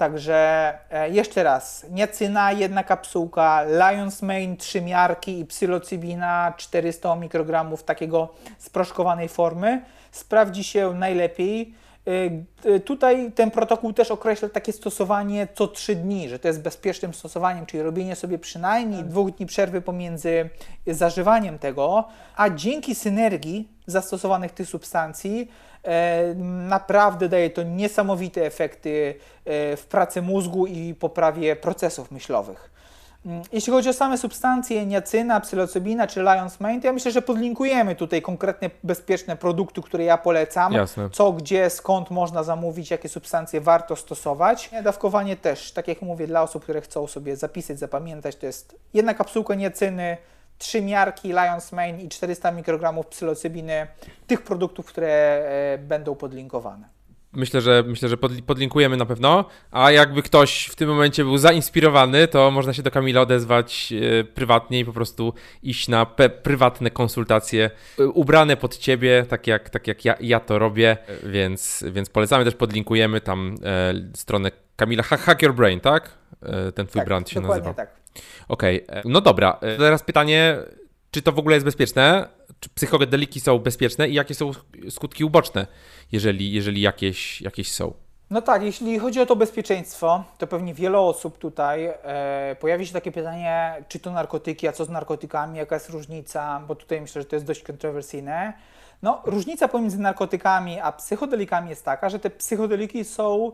Także 0.01 0.73
e, 0.89 1.09
jeszcze 1.09 1.43
raz, 1.43 1.85
niacyna, 1.89 2.51
jedna 2.51 2.83
kapsułka, 2.83 3.65
Lion's 3.65 4.25
Mane, 4.25 4.57
trzy 4.57 4.81
miarki 4.81 5.39
i 5.39 5.45
psylocybina 5.45 6.53
400 6.57 7.15
mikrogramów 7.15 7.83
takiego 7.83 8.29
sproszkowanej 8.57 9.29
formy 9.29 9.81
sprawdzi 10.11 10.63
się 10.63 10.93
najlepiej. 10.93 11.73
E, 12.07 12.11
e, 12.75 12.79
tutaj 12.79 13.31
ten 13.31 13.51
protokół 13.51 13.93
też 13.93 14.11
określa 14.11 14.49
takie 14.49 14.73
stosowanie 14.73 15.47
co 15.53 15.67
3 15.67 15.95
dni, 15.95 16.29
że 16.29 16.39
to 16.39 16.47
jest 16.47 16.61
bezpiecznym 16.61 17.13
stosowaniem, 17.13 17.65
czyli 17.65 17.83
robienie 17.83 18.15
sobie 18.15 18.39
przynajmniej 18.39 18.99
tak. 18.99 19.09
dwóch 19.09 19.31
dni 19.31 19.45
przerwy 19.45 19.81
pomiędzy 19.81 20.49
zażywaniem 20.87 21.59
tego, 21.59 22.07
a 22.35 22.49
dzięki 22.49 22.95
synergii 22.95 23.67
zastosowanych 23.87 24.51
tych 24.51 24.69
substancji 24.69 25.51
naprawdę 26.67 27.29
daje 27.29 27.49
to 27.49 27.63
niesamowite 27.63 28.45
efekty 28.45 29.15
e, 29.45 29.77
w 29.77 29.85
pracy 29.85 30.21
mózgu 30.21 30.67
i 30.67 30.93
poprawie 30.93 31.55
procesów 31.55 32.11
myślowych. 32.11 32.71
Mm, 33.25 33.41
jeśli 33.51 33.73
chodzi 33.73 33.89
o 33.89 33.93
same 33.93 34.17
substancje, 34.17 34.85
niacyna, 34.85 35.39
psylocybina 35.39 36.07
czy 36.07 36.19
Lion's 36.19 36.61
Mane, 36.61 36.81
to 36.81 36.87
ja 36.87 36.93
myślę, 36.93 37.11
że 37.11 37.21
podlinkujemy 37.21 37.95
tutaj 37.95 38.21
konkretne 38.21 38.69
bezpieczne 38.83 39.37
produkty, 39.37 39.81
które 39.81 40.03
ja 40.03 40.17
polecam. 40.17 40.73
Jasne. 40.73 41.09
Co, 41.09 41.31
gdzie, 41.31 41.69
skąd 41.69 42.09
można 42.09 42.43
zamówić, 42.43 42.91
jakie 42.91 43.09
substancje 43.09 43.61
warto 43.61 43.95
stosować. 43.95 44.69
Dawkowanie 44.83 45.37
też, 45.37 45.71
tak 45.71 45.87
jak 45.87 46.01
mówię, 46.01 46.27
dla 46.27 46.41
osób, 46.41 46.63
które 46.63 46.81
chcą 46.81 47.07
sobie 47.07 47.35
zapisać, 47.35 47.79
zapamiętać, 47.79 48.35
to 48.35 48.45
jest 48.45 48.75
jedna 48.93 49.13
kapsułka 49.13 49.55
niacyny, 49.55 50.17
trzy 50.61 50.81
miarki 50.81 51.33
Lion's 51.33 51.75
Mane 51.75 52.01
i 52.01 52.09
400 52.09 52.51
mikrogramów 52.51 53.07
psylocybiny, 53.07 53.87
tych 54.27 54.41
produktów, 54.41 54.85
które 54.85 55.07
e, 55.07 55.77
będą 55.77 56.15
podlinkowane. 56.15 56.89
Myślę, 57.33 57.61
że 57.61 57.83
myślę, 57.87 58.09
że 58.09 58.17
podlinkujemy 58.17 58.97
na 58.97 59.05
pewno. 59.05 59.45
A 59.71 59.91
jakby 59.91 60.23
ktoś 60.23 60.65
w 60.65 60.75
tym 60.75 60.89
momencie 60.89 61.23
był 61.23 61.37
zainspirowany, 61.37 62.27
to 62.27 62.51
można 62.51 62.73
się 62.73 62.83
do 62.83 62.91
Kamila 62.91 63.21
odezwać 63.21 63.93
e, 64.19 64.23
prywatnie 64.23 64.79
i 64.79 64.85
po 64.85 64.93
prostu 64.93 65.33
iść 65.63 65.87
na 65.87 66.05
prywatne 66.43 66.91
konsultacje 66.91 67.69
e, 67.99 68.07
ubrane 68.07 68.57
pod 68.57 68.77
ciebie, 68.77 69.25
tak 69.29 69.47
jak, 69.47 69.69
tak 69.69 69.87
jak 69.87 70.05
ja, 70.05 70.15
ja 70.19 70.39
to 70.39 70.59
robię, 70.59 70.97
więc, 71.23 71.83
więc 71.91 72.09
polecamy 72.09 72.45
też 72.45 72.55
podlinkujemy 72.55 73.21
tam 73.21 73.55
e, 73.63 73.93
stronę 74.15 74.51
Kamila 74.75 75.03
Hack 75.03 75.41
Your 75.41 75.53
Brain, 75.53 75.79
tak? 75.79 76.11
E, 76.43 76.71
ten 76.71 76.87
twój 76.87 76.99
tak, 76.99 77.07
brand 77.07 77.29
się 77.29 77.41
nazywa. 77.41 77.73
tak. 77.73 78.00
Okej, 78.47 78.87
okay. 78.87 78.97
E, 78.97 79.01
no 79.05 79.21
dobra. 79.21 79.57
E, 79.61 79.77
teraz 79.77 80.03
pytanie, 80.03 80.57
czy 81.11 81.21
to 81.21 81.31
w 81.31 81.39
ogóle 81.39 81.55
jest 81.55 81.65
bezpieczne? 81.65 82.27
Czy 82.59 82.69
psychodeliki 82.69 83.39
są 83.39 83.59
bezpieczne 83.59 84.09
i 84.09 84.13
jakie 84.13 84.35
są 84.35 84.51
skutki 84.89 85.23
uboczne, 85.23 85.67
jeżeli, 86.11 86.51
jeżeli 86.51 86.81
jakieś, 86.81 87.41
jakieś 87.41 87.71
są? 87.71 87.93
No 88.29 88.41
tak, 88.41 88.63
jeśli 88.63 88.99
chodzi 88.99 89.19
o 89.21 89.25
to 89.25 89.35
bezpieczeństwo, 89.35 90.23
to 90.37 90.47
pewnie 90.47 90.73
wiele 90.73 90.99
osób 90.99 91.37
tutaj 91.37 91.85
e, 91.85 92.55
pojawi 92.59 92.87
się 92.87 92.93
takie 92.93 93.11
pytanie, 93.11 93.83
czy 93.87 93.99
to 93.99 94.11
narkotyki, 94.11 94.67
a 94.67 94.71
co 94.71 94.85
z 94.85 94.89
narkotykami, 94.89 95.57
jaka 95.57 95.75
jest 95.75 95.89
różnica, 95.89 96.61
bo 96.67 96.75
tutaj 96.75 97.01
myślę, 97.01 97.21
że 97.21 97.27
to 97.27 97.35
jest 97.35 97.45
dość 97.45 97.63
kontrowersyjne. 97.63 98.53
No, 99.01 99.21
różnica 99.25 99.67
pomiędzy 99.67 99.99
narkotykami 99.99 100.79
a 100.79 100.91
psychodelikami 100.91 101.69
jest 101.69 101.85
taka, 101.85 102.09
że 102.09 102.19
te 102.19 102.29
psychodeliki 102.29 103.05
są 103.05 103.51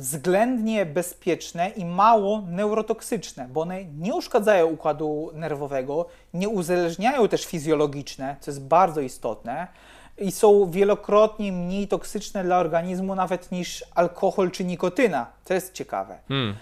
względnie 0.00 0.86
bezpieczne 0.86 1.68
i 1.68 1.84
mało 1.84 2.42
neurotoksyczne, 2.48 3.48
bo 3.52 3.60
one 3.60 3.84
nie 3.84 4.14
uszkadzają 4.14 4.66
układu 4.66 5.30
nerwowego, 5.34 6.06
nie 6.34 6.48
uzależniają 6.48 7.28
też 7.28 7.46
fizjologiczne, 7.46 8.36
co 8.40 8.50
jest 8.50 8.62
bardzo 8.62 9.00
istotne 9.00 9.66
i 10.18 10.32
są 10.32 10.70
wielokrotnie 10.70 11.52
mniej 11.52 11.88
toksyczne 11.88 12.44
dla 12.44 12.58
organizmu 12.58 13.14
nawet 13.14 13.52
niż 13.52 13.84
alkohol 13.94 14.50
czy 14.50 14.64
nikotyna. 14.64 15.26
To 15.44 15.54
jest 15.54 15.72
ciekawe. 15.72 16.18
Hmm. 16.28 16.54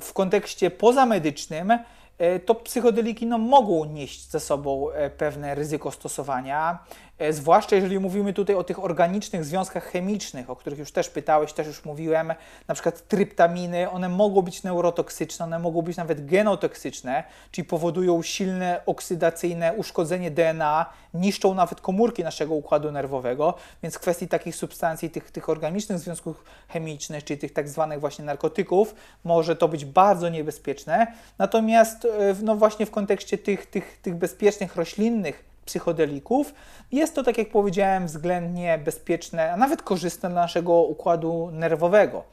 W 0.00 0.12
kontekście 0.12 0.70
pozamedycznym 0.70 1.70
e, 2.18 2.40
to 2.40 2.54
psychodeliki 2.54 3.26
no, 3.26 3.38
mogą 3.38 3.84
nieść 3.84 4.30
ze 4.30 4.40
sobą 4.40 4.90
e, 4.90 5.10
pewne 5.10 5.54
ryzyko 5.54 5.90
stosowania. 5.90 6.78
E, 7.18 7.32
zwłaszcza 7.32 7.76
jeżeli 7.76 7.98
mówimy 7.98 8.32
tutaj 8.32 8.56
o 8.56 8.64
tych 8.64 8.84
organicznych 8.84 9.44
związkach 9.44 9.84
chemicznych, 9.84 10.50
o 10.50 10.56
których 10.56 10.78
już 10.78 10.92
też 10.92 11.08
pytałeś, 11.08 11.52
też 11.52 11.66
już 11.66 11.84
mówiłem, 11.84 12.34
na 12.68 12.74
przykład 12.74 13.08
tryptaminy, 13.08 13.90
one 13.90 14.08
mogą 14.08 14.42
być 14.42 14.62
neurotoksyczne, 14.62 15.44
one 15.44 15.58
mogą 15.58 15.82
być 15.82 15.96
nawet 15.96 16.26
genotoksyczne, 16.26 17.24
czyli 17.50 17.64
powodują 17.64 18.22
silne 18.22 18.80
oksydacyjne 18.86 19.72
uszkodzenie 19.72 20.30
DNA, 20.30 20.86
niszczą 21.14 21.54
nawet 21.54 21.80
komórki 21.80 22.24
naszego 22.24 22.54
układu 22.54 22.92
nerwowego, 22.92 23.54
więc 23.82 23.94
w 23.94 23.98
kwestii 23.98 24.28
takich 24.28 24.56
substancji, 24.56 25.10
tych, 25.10 25.30
tych 25.30 25.48
organicznych 25.48 25.98
związków 25.98 26.44
chemicznych, 26.68 27.24
czyli 27.24 27.40
tych 27.40 27.52
tak 27.52 27.68
zwanych 27.68 28.00
właśnie 28.00 28.24
narkotyków, 28.24 28.94
może 29.24 29.56
to 29.56 29.68
być 29.68 29.84
bardzo 29.84 30.28
niebezpieczne. 30.28 31.06
Natomiast 31.38 32.04
e, 32.04 32.08
no 32.42 32.56
właśnie 32.56 32.86
w 32.86 32.90
kontekście 32.90 33.38
tych, 33.38 33.66
tych, 33.66 33.98
tych 34.02 34.14
bezpiecznych 34.14 34.76
roślinnych 34.76 35.53
psychodelików. 35.64 36.54
Jest 36.92 37.14
to, 37.14 37.22
tak 37.22 37.38
jak 37.38 37.48
powiedziałem, 37.48 38.06
względnie 38.06 38.78
bezpieczne, 38.78 39.52
a 39.52 39.56
nawet 39.56 39.82
korzystne 39.82 40.30
dla 40.30 40.40
naszego 40.40 40.72
układu 40.72 41.50
nerwowego. 41.52 42.24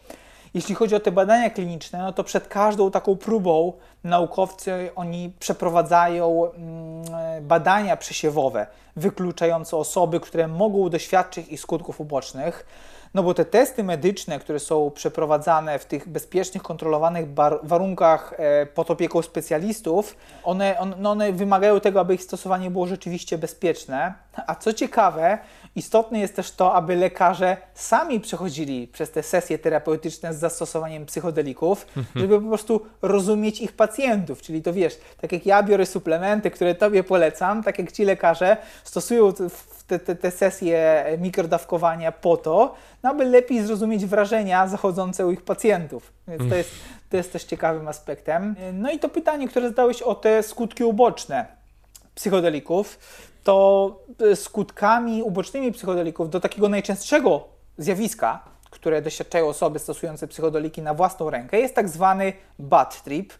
Jeśli 0.53 0.75
chodzi 0.75 0.95
o 0.95 0.99
te 0.99 1.11
badania 1.11 1.49
kliniczne, 1.49 1.99
no 1.99 2.13
to 2.13 2.23
przed 2.23 2.47
każdą 2.47 2.91
taką 2.91 3.15
próbą 3.15 3.73
naukowcy 4.03 4.89
oni 4.95 5.33
przeprowadzają 5.39 6.51
mm, 6.51 7.03
badania 7.41 7.97
przesiewowe, 7.97 8.67
wykluczające 8.95 9.77
osoby, 9.77 10.19
które 10.19 10.47
mogą 10.47 10.89
doświadczyć 10.89 11.47
ich 11.47 11.61
skutków 11.61 12.01
ubocznych. 12.01 12.65
No 13.13 13.23
bo 13.23 13.33
te 13.33 13.45
testy 13.45 13.83
medyczne, 13.83 14.39
które 14.39 14.59
są 14.59 14.91
przeprowadzane 14.91 15.79
w 15.79 15.85
tych 15.85 16.09
bezpiecznych, 16.09 16.63
kontrolowanych 16.63 17.33
warunkach 17.63 18.33
e, 18.37 18.65
pod 18.65 18.91
opieką 18.91 19.21
specjalistów, 19.21 20.15
one, 20.43 20.79
on, 20.79 20.95
no 20.97 21.11
one 21.11 21.31
wymagają 21.31 21.79
tego, 21.79 21.99
aby 21.99 22.13
ich 22.13 22.23
stosowanie 22.23 22.71
było 22.71 22.87
rzeczywiście 22.87 23.37
bezpieczne. 23.37 24.13
A 24.47 24.55
co 24.55 24.73
ciekawe, 24.73 25.37
istotne 25.75 26.19
jest 26.19 26.35
też 26.35 26.51
to, 26.51 26.73
aby 26.73 26.95
lekarze 26.95 27.57
sami 27.73 28.19
przechodzili 28.19 28.87
przez 28.87 29.11
te 29.11 29.23
sesje 29.23 29.59
terapeutyczne 29.59 30.33
z 30.33 30.39
zastosowaniem 30.39 31.05
psychodelików, 31.05 31.87
mhm. 31.97 32.05
żeby 32.15 32.41
po 32.41 32.47
prostu 32.47 32.85
rozumieć 33.01 33.61
ich 33.61 33.71
pacjentów. 33.71 34.41
Czyli 34.41 34.61
to 34.61 34.73
wiesz, 34.73 34.99
tak 35.21 35.31
jak 35.31 35.45
ja 35.45 35.63
biorę 35.63 35.85
suplementy, 35.85 36.51
które 36.51 36.75
Tobie 36.75 37.03
polecam, 37.03 37.63
tak 37.63 37.79
jak 37.79 37.91
ci 37.91 38.05
lekarze 38.05 38.57
stosują 38.83 39.33
te, 39.91 39.99
te, 39.99 40.15
te 40.15 40.31
sesje 40.31 41.05
mikrodawkowania 41.19 42.11
po 42.11 42.37
to, 42.37 42.75
no 43.03 43.09
aby 43.09 43.25
lepiej 43.25 43.65
zrozumieć 43.65 44.05
wrażenia 44.05 44.67
zachodzące 44.67 45.27
u 45.27 45.31
ich 45.31 45.41
pacjentów. 45.41 46.13
Więc 46.27 46.49
to 46.49 46.55
jest, 46.55 46.71
to 47.09 47.17
jest 47.17 47.33
też 47.33 47.43
ciekawym 47.43 47.87
aspektem. 47.87 48.55
No 48.73 48.91
i 48.91 48.99
to 48.99 49.09
pytanie, 49.09 49.47
które 49.47 49.69
zadałeś 49.69 50.01
o 50.01 50.15
te 50.15 50.43
skutki 50.43 50.83
uboczne 50.83 51.45
psychodelików, 52.15 52.99
to 53.43 53.99
skutkami 54.35 55.23
ubocznymi 55.23 55.71
psychodelików 55.71 56.29
do 56.29 56.39
takiego 56.39 56.69
najczęstszego 56.69 57.47
zjawiska, 57.77 58.43
które 58.69 59.01
doświadczają 59.01 59.47
osoby 59.47 59.79
stosujące 59.79 60.27
psychodeliki 60.27 60.81
na 60.81 60.93
własną 60.93 61.29
rękę, 61.29 61.59
jest 61.59 61.75
tak 61.75 61.89
zwany 61.89 62.33
bad 62.59 63.03
trip, 63.03 63.33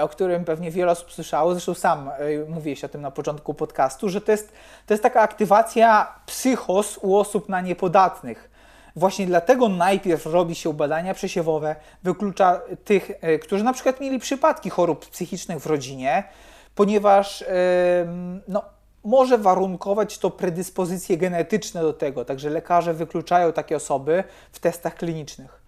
o 0.00 0.08
którym 0.08 0.44
pewnie 0.44 0.70
wiele 0.70 0.92
osób 0.92 1.12
słyszało, 1.12 1.52
zresztą 1.52 1.74
sam 1.74 2.08
e, 2.08 2.12
mówiłeś 2.48 2.84
o 2.84 2.88
tym 2.88 3.00
na 3.00 3.10
początku 3.10 3.54
podcastu, 3.54 4.08
że 4.08 4.20
to 4.20 4.32
jest, 4.32 4.52
to 4.86 4.94
jest 4.94 5.02
taka 5.02 5.20
aktywacja 5.20 6.14
psychos 6.26 6.98
u 7.02 7.16
osób 7.16 7.48
na 7.48 7.60
niepodatnych. 7.60 8.50
Właśnie 8.96 9.26
dlatego 9.26 9.68
najpierw 9.68 10.26
robi 10.26 10.54
się 10.54 10.74
badania 10.74 11.14
przesiewowe, 11.14 11.76
wyklucza 12.02 12.60
tych, 12.84 13.10
e, 13.20 13.38
którzy 13.38 13.64
na 13.64 13.72
przykład 13.72 14.00
mieli 14.00 14.18
przypadki 14.18 14.70
chorób 14.70 15.06
psychicznych 15.06 15.58
w 15.58 15.66
rodzinie, 15.66 16.24
ponieważ 16.74 17.44
no, 18.48 18.62
może 19.04 19.38
warunkować 19.38 20.18
to 20.18 20.30
predyspozycje 20.30 21.16
genetyczne 21.16 21.82
do 21.82 21.92
tego, 21.92 22.24
także 22.24 22.50
lekarze 22.50 22.94
wykluczają 22.94 23.52
takie 23.52 23.76
osoby 23.76 24.24
w 24.52 24.58
testach 24.58 24.94
klinicznych. 24.94 25.63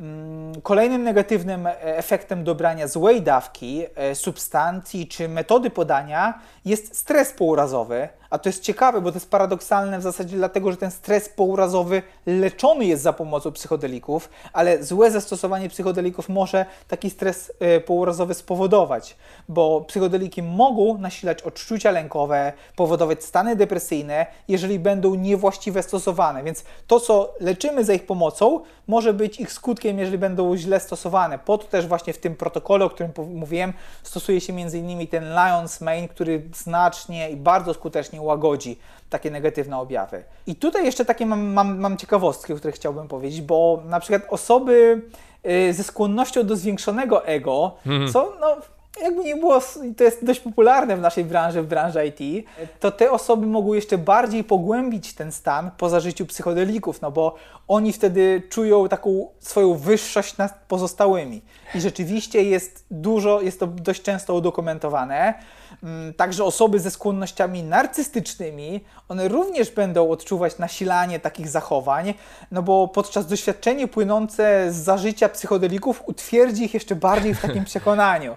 Mm, 0.00 0.60
kolejnym 0.62 1.02
negatywnym 1.02 1.66
e, 1.66 1.80
efektem 1.96 2.44
dobrania 2.44 2.88
złej 2.88 3.22
dawki 3.22 3.84
e, 3.94 4.14
substancji 4.14 5.08
czy 5.08 5.28
metody 5.28 5.70
podania 5.70 6.40
jest 6.64 6.96
stres 6.96 7.32
pourazowy, 7.32 8.08
a 8.30 8.38
to 8.38 8.48
jest 8.48 8.62
ciekawe, 8.62 9.00
bo 9.00 9.12
to 9.12 9.16
jest 9.16 9.30
paradoksalne 9.30 9.98
w 9.98 10.02
zasadzie 10.02 10.36
dlatego, 10.36 10.70
że 10.70 10.76
ten 10.76 10.90
stres 10.90 11.28
pourazowy 11.28 12.02
leczony 12.26 12.84
jest 12.84 13.02
za 13.02 13.12
pomocą 13.12 13.52
psychodelików, 13.52 14.28
ale 14.52 14.84
złe 14.84 15.10
zastosowanie 15.10 15.68
psychodelików 15.68 16.28
może 16.28 16.66
taki 16.88 17.10
stres 17.10 17.52
e, 17.60 17.80
pourazowy 17.80 18.34
spowodować, 18.34 19.16
bo 19.48 19.80
psychodeliki 19.80 20.42
mogą 20.42 20.98
nasilać 20.98 21.42
odczucia 21.42 21.90
lękowe, 21.90 22.52
powodować 22.76 23.24
stany 23.24 23.56
depresyjne, 23.56 24.26
jeżeli 24.48 24.78
będą 24.78 25.14
niewłaściwe 25.14 25.82
stosowane. 25.82 26.42
Więc 26.42 26.64
to, 26.86 27.00
co 27.00 27.34
leczymy 27.40 27.84
za 27.84 27.92
ich 27.92 28.06
pomocą, 28.06 28.60
może 28.86 29.14
być 29.14 29.40
ich 29.40 29.52
skutkiem, 29.52 29.98
jeżeli 29.98 30.18
będą 30.18 30.56
źle 30.56 30.80
stosowane. 30.80 31.38
Po 31.38 31.58
to 31.58 31.64
też 31.64 31.86
właśnie 31.86 32.12
w 32.12 32.18
tym 32.18 32.36
protokole, 32.36 32.84
o 32.84 32.90
którym 32.90 33.12
mówiłem, 33.34 33.72
stosuje 34.02 34.40
się 34.40 34.52
m.in. 34.52 35.06
ten 35.06 35.24
Lion's 35.24 35.84
Mane, 35.84 36.08
który 36.08 36.42
znacznie 36.54 37.30
i 37.30 37.36
bardzo 37.36 37.74
skutecznie 37.74 38.19
łagodzi 38.22 38.78
takie 39.10 39.30
negatywne 39.30 39.78
objawy. 39.78 40.24
I 40.46 40.54
tutaj 40.54 40.84
jeszcze 40.84 41.04
takie 41.04 41.26
mam, 41.26 41.46
mam, 41.46 41.78
mam 41.78 41.96
ciekawostki, 41.96 42.52
o 42.52 42.56
których 42.56 42.74
chciałbym 42.74 43.08
powiedzieć, 43.08 43.42
bo 43.42 43.82
na 43.86 44.00
przykład 44.00 44.22
osoby 44.28 45.02
y, 45.46 45.74
ze 45.74 45.84
skłonnością 45.84 46.46
do 46.46 46.56
zwiększonego 46.56 47.26
ego, 47.26 47.76
mhm. 47.86 48.12
co 48.12 48.32
no, 48.40 48.56
jakby 49.02 49.24
nie 49.24 49.36
było, 49.36 49.60
to 49.96 50.04
jest 50.04 50.24
dość 50.24 50.40
popularne 50.40 50.96
w 50.96 51.00
naszej 51.00 51.24
branży, 51.24 51.62
w 51.62 51.66
branży 51.66 52.06
IT, 52.06 52.46
to 52.80 52.90
te 52.90 53.10
osoby 53.10 53.46
mogą 53.46 53.72
jeszcze 53.72 53.98
bardziej 53.98 54.44
pogłębić 54.44 55.14
ten 55.14 55.32
stan 55.32 55.70
po 55.78 55.88
zażyciu 55.88 56.26
psychodelików, 56.26 57.00
no 57.00 57.10
bo 57.10 57.34
oni 57.68 57.92
wtedy 57.92 58.42
czują 58.50 58.88
taką 58.88 59.28
swoją 59.38 59.74
wyższość 59.74 60.36
nad 60.36 60.64
pozostałymi. 60.68 61.42
I 61.74 61.80
rzeczywiście 61.80 62.42
jest 62.42 62.84
dużo, 62.90 63.40
jest 63.40 63.60
to 63.60 63.66
dość 63.66 64.02
często 64.02 64.34
udokumentowane. 64.34 65.34
Mm, 65.82 66.14
także 66.14 66.44
osoby 66.44 66.80
ze 66.80 66.90
skłonnościami 66.90 67.62
narcystycznymi, 67.62 68.84
one 69.08 69.28
również 69.28 69.70
będą 69.70 70.10
odczuwać 70.10 70.58
nasilanie 70.58 71.20
takich 71.20 71.48
zachowań, 71.48 72.14
no 72.50 72.62
bo 72.62 72.88
podczas 72.88 73.26
doświadczenia 73.26 73.88
płynące 73.88 74.72
z 74.72 74.76
zażycia 74.76 75.28
psychodelików 75.28 76.02
utwierdzi 76.06 76.64
ich 76.64 76.74
jeszcze 76.74 76.94
bardziej 76.94 77.34
w 77.34 77.40
takim 77.40 77.64
przekonaniu. 77.70 78.36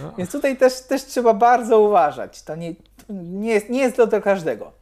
No. 0.00 0.12
Więc 0.18 0.32
tutaj 0.32 0.56
też, 0.56 0.80
też 0.80 1.04
trzeba 1.04 1.34
bardzo 1.34 1.80
uważać. 1.80 2.42
To 2.42 2.56
nie, 2.56 2.74
nie, 3.08 3.54
jest, 3.54 3.70
nie 3.70 3.80
jest 3.80 3.96
dla 3.96 4.20
każdego. 4.20 4.72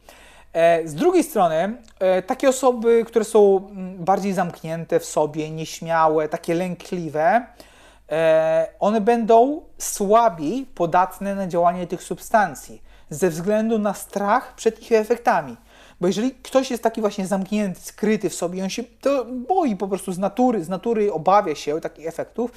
E, 0.53 0.87
z 0.87 0.95
drugiej 0.95 1.23
strony, 1.23 1.77
e, 1.99 2.21
takie 2.21 2.49
osoby, 2.49 3.03
które 3.07 3.25
są 3.25 3.69
mm, 3.71 4.05
bardziej 4.05 4.33
zamknięte 4.33 4.99
w 4.99 5.05
sobie, 5.05 5.51
nieśmiałe, 5.51 6.29
takie 6.29 6.53
lękliwe, 6.53 7.45
one 8.79 9.01
będą 9.01 9.61
słabiej 9.77 10.65
podatne 10.75 11.35
na 11.35 11.47
działanie 11.47 11.87
tych 11.87 12.03
substancji 12.03 12.81
ze 13.09 13.29
względu 13.29 13.79
na 13.79 13.93
strach 13.93 14.55
przed 14.55 14.81
ich 14.81 14.91
efektami. 14.91 15.57
Bo 16.01 16.07
jeżeli 16.07 16.31
ktoś 16.31 16.71
jest 16.71 16.83
taki 16.83 17.01
właśnie 17.01 17.27
zamknięty, 17.27 17.81
skryty 17.81 18.29
w 18.29 18.35
sobie, 18.35 18.63
on 18.63 18.69
się 18.69 18.83
to 18.83 19.25
boi 19.25 19.75
po 19.75 19.87
prostu 19.87 20.11
z 20.11 20.17
natury, 20.17 20.63
z 20.63 20.69
natury 20.69 21.13
obawia 21.13 21.55
się 21.55 21.81
takich 21.81 22.07
efektów, 22.07 22.51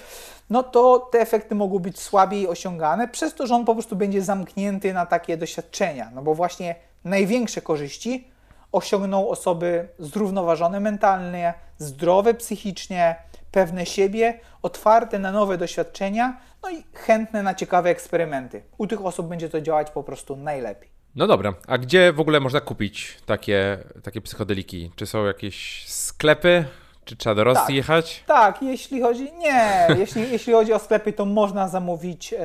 no 0.51 0.63
to 0.63 0.99
te 0.99 1.21
efekty 1.21 1.55
mogą 1.55 1.79
być 1.79 2.01
słabiej 2.01 2.49
osiągane, 2.49 3.09
przez 3.09 3.35
to, 3.35 3.47
że 3.47 3.55
on 3.55 3.65
po 3.65 3.75
prostu 3.75 3.97
będzie 3.97 4.23
zamknięty 4.23 4.95
na 4.95 5.07
takie 5.07 5.37
doświadczenia. 5.37 6.11
No 6.15 6.23
bo 6.23 6.35
właśnie 6.35 6.75
największe 7.05 7.61
korzyści 7.61 8.29
osiągną 8.73 9.29
osoby 9.29 9.89
zrównoważone 9.99 10.81
mentalnie, 10.81 11.55
zdrowe 11.79 12.35
psychicznie, 12.35 13.17
pewne 13.51 13.87
siebie, 13.87 14.41
otwarte 14.63 15.19
na 15.19 15.33
nowe 15.33 15.59
doświadczenia, 15.59 16.37
no 16.63 16.71
i 16.71 16.85
chętne 16.93 17.43
na 17.43 17.55
ciekawe 17.55 17.91
eksperymenty. 17.91 18.63
U 18.79 18.87
tych 18.87 19.05
osób 19.05 19.29
będzie 19.29 19.49
to 19.49 19.61
działać 19.61 19.91
po 19.91 20.03
prostu 20.03 20.37
najlepiej. 20.37 20.91
No 21.15 21.27
dobra, 21.27 21.55
a 21.67 21.79
gdzie 21.79 22.13
w 22.13 22.21
ogóle 22.21 22.41
można 22.41 22.61
kupić 22.61 23.17
takie, 23.27 23.79
takie 24.03 24.21
psychodeliki? 24.21 24.93
Czy 24.97 25.07
są 25.07 25.25
jakieś 25.25 25.89
sklepy? 25.89 26.65
Czy 27.05 27.17
trzeba 27.17 27.35
do 27.35 27.45
Rosji 27.45 27.67
tak, 27.67 27.75
jechać? 27.75 28.25
Tak, 28.27 28.63
jeśli 28.63 29.01
chodzi. 29.01 29.33
Nie, 29.33 29.87
jeśli, 29.99 30.33
jeśli 30.33 30.53
chodzi 30.53 30.73
o 30.73 30.79
sklepy, 30.79 31.13
to 31.13 31.25
można 31.25 31.69
zamówić. 31.69 32.33
Yy, 32.33 32.39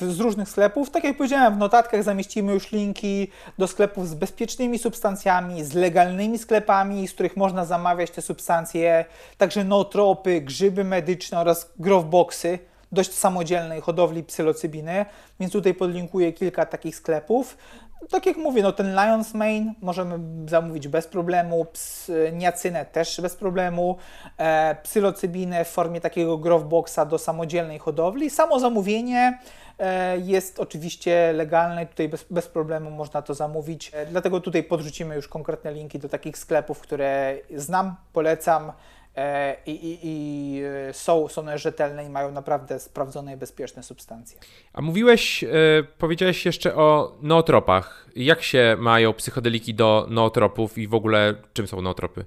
z 0.00 0.20
różnych 0.20 0.48
sklepów. 0.48 0.90
Tak 0.90 1.04
jak 1.04 1.16
powiedziałem, 1.16 1.54
w 1.54 1.58
notatkach 1.58 2.02
zamieścimy 2.02 2.52
już 2.52 2.72
linki 2.72 3.30
do 3.58 3.66
sklepów 3.66 4.08
z 4.08 4.14
bezpiecznymi 4.14 4.78
substancjami, 4.78 5.64
z 5.64 5.74
legalnymi 5.74 6.38
sklepami, 6.38 7.08
z 7.08 7.12
których 7.12 7.36
można 7.36 7.64
zamawiać 7.64 8.10
te 8.10 8.22
substancje, 8.22 9.04
także 9.38 9.64
nootropy, 9.64 10.40
grzyby 10.40 10.84
medyczne 10.84 11.40
oraz 11.40 11.70
growboxy 11.78 12.58
dość 12.92 13.12
samodzielnej 13.12 13.80
hodowli 13.80 14.24
psylocybiny, 14.24 15.06
więc 15.40 15.52
tutaj 15.52 15.74
podlinkuję 15.74 16.32
kilka 16.32 16.66
takich 16.66 16.96
sklepów. 16.96 17.56
Tak 18.10 18.26
jak 18.26 18.36
mówię, 18.36 18.62
no 18.62 18.72
ten 18.72 18.94
Lions 18.94 19.34
Mane 19.34 19.74
możemy 19.80 20.18
zamówić 20.48 20.88
bez 20.88 21.06
problemu, 21.06 21.64
ps, 21.64 22.10
niacynę 22.32 22.84
też 22.86 23.20
bez 23.20 23.36
problemu, 23.36 23.96
e, 24.38 24.76
psylocybinę 24.82 25.64
w 25.64 25.68
formie 25.68 26.00
takiego 26.00 26.38
growboxa 26.38 26.98
do 27.08 27.18
samodzielnej 27.18 27.78
hodowli. 27.78 28.30
Samo 28.30 28.60
zamówienie 28.60 29.38
jest 30.24 30.60
oczywiście 30.60 31.32
legalne, 31.32 31.86
tutaj 31.86 32.08
bez, 32.08 32.26
bez 32.30 32.48
problemu 32.48 32.90
można 32.90 33.22
to 33.22 33.34
zamówić, 33.34 33.90
e, 33.94 34.06
dlatego 34.06 34.40
tutaj 34.40 34.62
podrzucimy 34.62 35.14
już 35.14 35.28
konkretne 35.28 35.72
linki 35.72 35.98
do 35.98 36.08
takich 36.08 36.38
sklepów, 36.38 36.80
które 36.80 37.38
znam, 37.56 37.96
polecam, 38.12 38.72
E, 39.16 39.56
i, 39.66 39.70
i, 39.70 39.98
i 40.02 40.60
e, 40.88 40.92
są, 40.92 41.28
są 41.28 41.58
rzetelne 41.58 42.04
i 42.04 42.08
mają 42.08 42.30
naprawdę 42.30 42.78
sprawdzone 42.78 43.34
i 43.34 43.36
bezpieczne 43.36 43.82
substancje. 43.82 44.38
A 44.72 44.82
mówiłeś, 44.82 45.44
e, 45.44 45.48
powiedziałeś 45.98 46.46
jeszcze 46.46 46.74
o 46.74 47.16
nootropach. 47.22 48.08
Jak 48.16 48.42
się 48.42 48.76
mają 48.78 49.12
psychodeliki 49.12 49.74
do 49.74 50.06
nootropów 50.10 50.78
i 50.78 50.88
w 50.88 50.94
ogóle 50.94 51.34
czym 51.52 51.66
są 51.66 51.82
nootropy? 51.82 52.24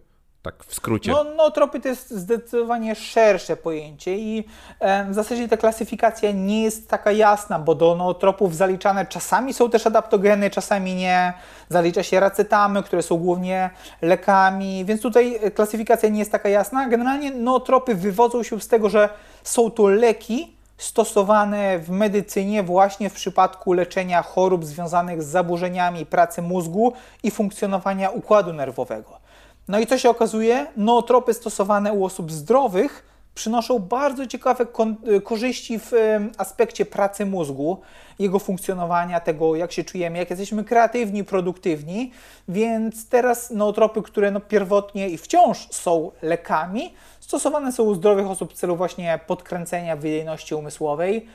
Tak 0.51 0.63
w 0.65 0.75
skrócie. 0.75 1.11
No, 1.11 1.23
no 1.23 1.51
tropy 1.51 1.79
to 1.79 1.87
jest 1.87 2.11
zdecydowanie 2.11 2.95
szersze 2.95 3.57
pojęcie 3.57 4.17
i 4.17 4.45
e, 4.79 5.05
w 5.09 5.13
zasadzie 5.13 5.47
ta 5.47 5.57
klasyfikacja 5.57 6.31
nie 6.31 6.63
jest 6.63 6.89
taka 6.89 7.11
jasna, 7.11 7.59
bo 7.59 7.75
do 7.75 7.95
nootropów 7.95 8.55
zaliczane 8.55 9.05
czasami 9.05 9.53
są 9.53 9.69
też 9.69 9.87
adaptogeny, 9.87 10.49
czasami 10.49 10.95
nie. 10.95 11.33
Zalicza 11.69 12.03
się 12.03 12.19
racetamy, 12.19 12.83
które 12.83 13.01
są 13.01 13.17
głównie 13.17 13.69
lekami, 14.01 14.85
więc 14.85 15.01
tutaj 15.01 15.39
klasyfikacja 15.55 16.09
nie 16.09 16.19
jest 16.19 16.31
taka 16.31 16.49
jasna. 16.49 16.89
Generalnie 16.89 17.31
nootropy 17.31 17.95
wywodzą 17.95 18.43
się 18.43 18.61
z 18.61 18.67
tego, 18.67 18.89
że 18.89 19.09
są 19.43 19.71
to 19.71 19.87
leki, 19.87 20.57
stosowane 20.77 21.79
w 21.79 21.89
medycynie 21.89 22.63
właśnie 22.63 23.09
w 23.09 23.13
przypadku 23.13 23.73
leczenia 23.73 24.21
chorób 24.21 24.65
związanych 24.65 25.23
z 25.23 25.25
zaburzeniami 25.25 26.05
pracy 26.05 26.41
mózgu 26.41 26.93
i 27.23 27.31
funkcjonowania 27.31 28.09
układu 28.09 28.53
nerwowego. 28.53 29.26
No 29.67 29.79
i 29.79 29.87
co 29.87 29.97
się 29.97 30.09
okazuje? 30.09 30.67
Nootropy 30.77 31.33
stosowane 31.33 31.93
u 31.93 32.05
osób 32.05 32.31
zdrowych 32.31 33.07
przynoszą 33.35 33.79
bardzo 33.79 34.27
ciekawe 34.27 34.65
y, 35.07 35.21
korzyści 35.21 35.79
w 35.79 35.91
aspekcie 36.37 36.85
pracy 36.85 37.25
mózgu, 37.25 37.81
jego 38.19 38.39
funkcjonowania, 38.39 39.19
tego 39.19 39.55
jak 39.55 39.71
się 39.71 39.83
czujemy, 39.83 40.17
jak 40.17 40.29
jesteśmy 40.29 40.63
kreatywni, 40.63 41.23
produktywni. 41.23 42.11
Więc 42.47 43.09
teraz 43.09 43.51
nootropy, 43.51 44.01
które 44.01 44.31
no 44.31 44.39
pierwotnie 44.39 45.09
i 45.09 45.17
wciąż 45.17 45.67
są 45.71 46.11
lekami, 46.21 46.93
stosowane 47.27 47.71
są 47.71 47.83
u 47.83 47.95
zdrowych 47.95 48.27
osób 48.27 48.53
w 48.53 48.55
celu 48.55 48.75
właśnie 48.75 49.19
podkręcenia 49.27 49.95
wydajności 49.95 50.55
umysłowej. 50.55 51.27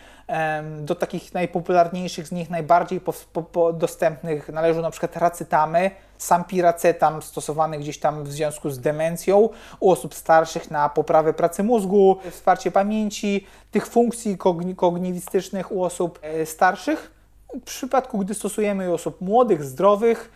Do 0.80 0.94
takich 0.94 1.34
najpopularniejszych 1.34 2.26
z 2.26 2.32
nich, 2.32 2.50
najbardziej 2.50 3.00
po, 3.00 3.12
po, 3.32 3.42
po 3.42 3.72
dostępnych 3.72 4.48
należą 4.48 4.82
na 4.82 4.90
przykład 4.90 5.16
racytamy, 5.16 5.90
sam 6.18 6.44
piracetam 6.44 7.22
stosowany 7.22 7.78
gdzieś 7.78 7.98
tam 7.98 8.24
w 8.24 8.32
związku 8.32 8.70
z 8.70 8.78
demencją 8.78 9.48
u 9.80 9.90
osób 9.90 10.14
starszych 10.14 10.70
na 10.70 10.88
poprawę 10.88 11.34
pracy 11.34 11.62
mózgu, 11.62 12.16
wsparcie 12.30 12.70
pamięci, 12.70 13.46
tych 13.70 13.86
funkcji 13.86 14.38
kogni 14.38 14.76
kognitywistycznych 14.76 15.72
u 15.72 15.84
osób 15.84 16.18
e, 16.22 16.46
starszych. 16.46 17.10
W 17.54 17.64
przypadku, 17.64 18.18
gdy 18.18 18.34
stosujemy 18.34 18.90
u 18.90 18.94
osób 18.94 19.20
młodych, 19.20 19.64
zdrowych, 19.64 20.30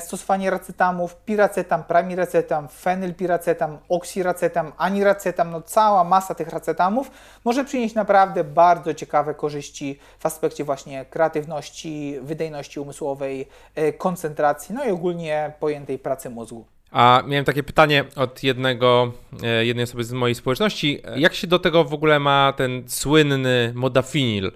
stosowanie 0.00 0.50
racetamów, 0.50 1.16
piracetam, 1.16 1.84
pramiracetam, 1.84 2.68
fenylpiracetam, 2.68 3.78
oksiracetam, 3.88 4.72
aniracetam, 4.76 5.50
no 5.50 5.62
cała 5.62 6.04
masa 6.04 6.34
tych 6.34 6.48
racetamów 6.48 7.10
może 7.44 7.64
przynieść 7.64 7.94
naprawdę 7.94 8.44
bardzo 8.44 8.94
ciekawe 8.94 9.34
korzyści 9.34 9.98
w 10.18 10.26
aspekcie 10.26 10.64
właśnie 10.64 11.04
kreatywności, 11.04 12.16
wydajności 12.22 12.80
umysłowej, 12.80 13.48
e, 13.74 13.92
koncentracji, 13.92 14.74
no 14.74 14.84
i 14.84 14.90
ogólnie 14.90 15.52
pojętej 15.60 15.98
pracy 15.98 16.30
mózgu. 16.30 16.64
A 16.90 17.22
miałem 17.26 17.44
takie 17.44 17.62
pytanie 17.62 18.04
od 18.16 18.42
jednego, 18.42 19.12
e, 19.42 19.64
jednej 19.64 19.84
osoby 19.84 20.04
z 20.04 20.12
mojej 20.12 20.34
społeczności. 20.34 21.02
Jak 21.16 21.34
się 21.34 21.46
do 21.46 21.58
tego 21.58 21.84
w 21.84 21.94
ogóle 21.94 22.18
ma 22.18 22.52
ten 22.56 22.82
słynny 22.88 23.72
modafinil? 23.74 24.52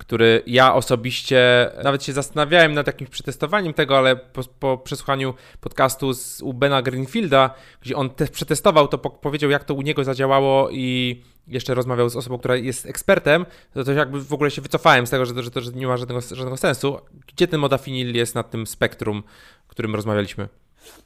Który 0.00 0.42
ja 0.46 0.74
osobiście 0.74 1.70
nawet 1.84 2.04
się 2.04 2.12
zastanawiałem 2.12 2.72
nad 2.72 2.86
jakimś 2.86 3.10
przetestowaniem 3.10 3.74
tego, 3.74 3.98
ale 3.98 4.16
po, 4.16 4.42
po 4.58 4.78
przesłuchaniu 4.78 5.34
podcastu 5.60 6.14
z 6.14 6.42
u 6.42 6.52
Bena 6.52 6.82
Greenfielda, 6.82 7.50
gdzie 7.82 7.96
on 7.96 8.10
te, 8.10 8.26
przetestował 8.26 8.88
to, 8.88 8.98
po, 8.98 9.10
powiedział 9.10 9.50
jak 9.50 9.64
to 9.64 9.74
u 9.74 9.82
niego 9.82 10.04
zadziałało 10.04 10.68
i 10.70 11.22
jeszcze 11.48 11.74
rozmawiał 11.74 12.08
z 12.08 12.16
osobą, 12.16 12.38
która 12.38 12.56
jest 12.56 12.86
ekspertem, 12.86 13.46
to, 13.74 13.84
to 13.84 13.92
jakby 13.92 14.20
w 14.20 14.32
ogóle 14.32 14.50
się 14.50 14.62
wycofałem 14.62 15.06
z 15.06 15.10
tego, 15.10 15.26
że, 15.26 15.42
że, 15.42 15.60
że 15.60 15.72
nie 15.72 15.86
ma 15.86 15.96
żadnego, 15.96 16.20
żadnego 16.20 16.56
sensu. 16.56 16.98
Gdzie 17.26 17.48
ten 17.48 17.60
modafinil 17.60 18.14
jest 18.14 18.34
na 18.34 18.42
tym 18.42 18.66
spektrum, 18.66 19.22
którym 19.68 19.94
rozmawialiśmy? 19.94 20.48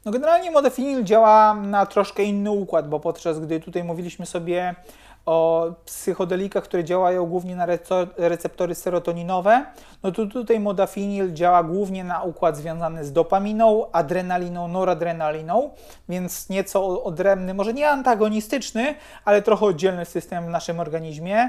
No 0.05 0.13
generalnie 0.13 0.51
modafinil 0.51 1.05
działa 1.05 1.55
na 1.55 1.87
troszkę 1.87 2.23
inny 2.23 2.51
układ, 2.51 2.89
bo 2.89 3.01
podczas 3.01 3.41
gdy 3.41 3.61
tutaj 3.61 3.85
mówiliśmy 3.85 4.27
sobie 4.27 4.75
o 5.27 5.73
psychodelikach, 5.85 6.65
które 6.65 6.85
działają 6.85 7.27
głównie 7.27 7.57
na 7.57 7.67
receptory 8.17 8.75
serotoninowe, 8.75 9.67
no 10.03 10.13
to 10.13 10.27
tutaj 10.27 10.61
modafinil 10.61 11.33
działa 11.33 11.63
głównie 11.63 12.05
na 12.05 12.23
układ 12.23 12.57
związany 12.57 13.05
z 13.05 13.13
dopaminą, 13.13 13.91
adrenaliną, 13.93 14.69
noradrenaliną, 14.69 15.71
więc 16.09 16.49
nieco 16.49 17.05
odrębny, 17.05 17.55
może 17.55 17.75
nie 17.75 17.91
antagonistyczny, 17.91 18.95
ale 19.25 19.43
trochę 19.43 19.67
oddzielny 19.67 20.05
system 20.05 20.47
w 20.47 20.49
naszym 20.49 20.81
organizmie. 20.81 21.49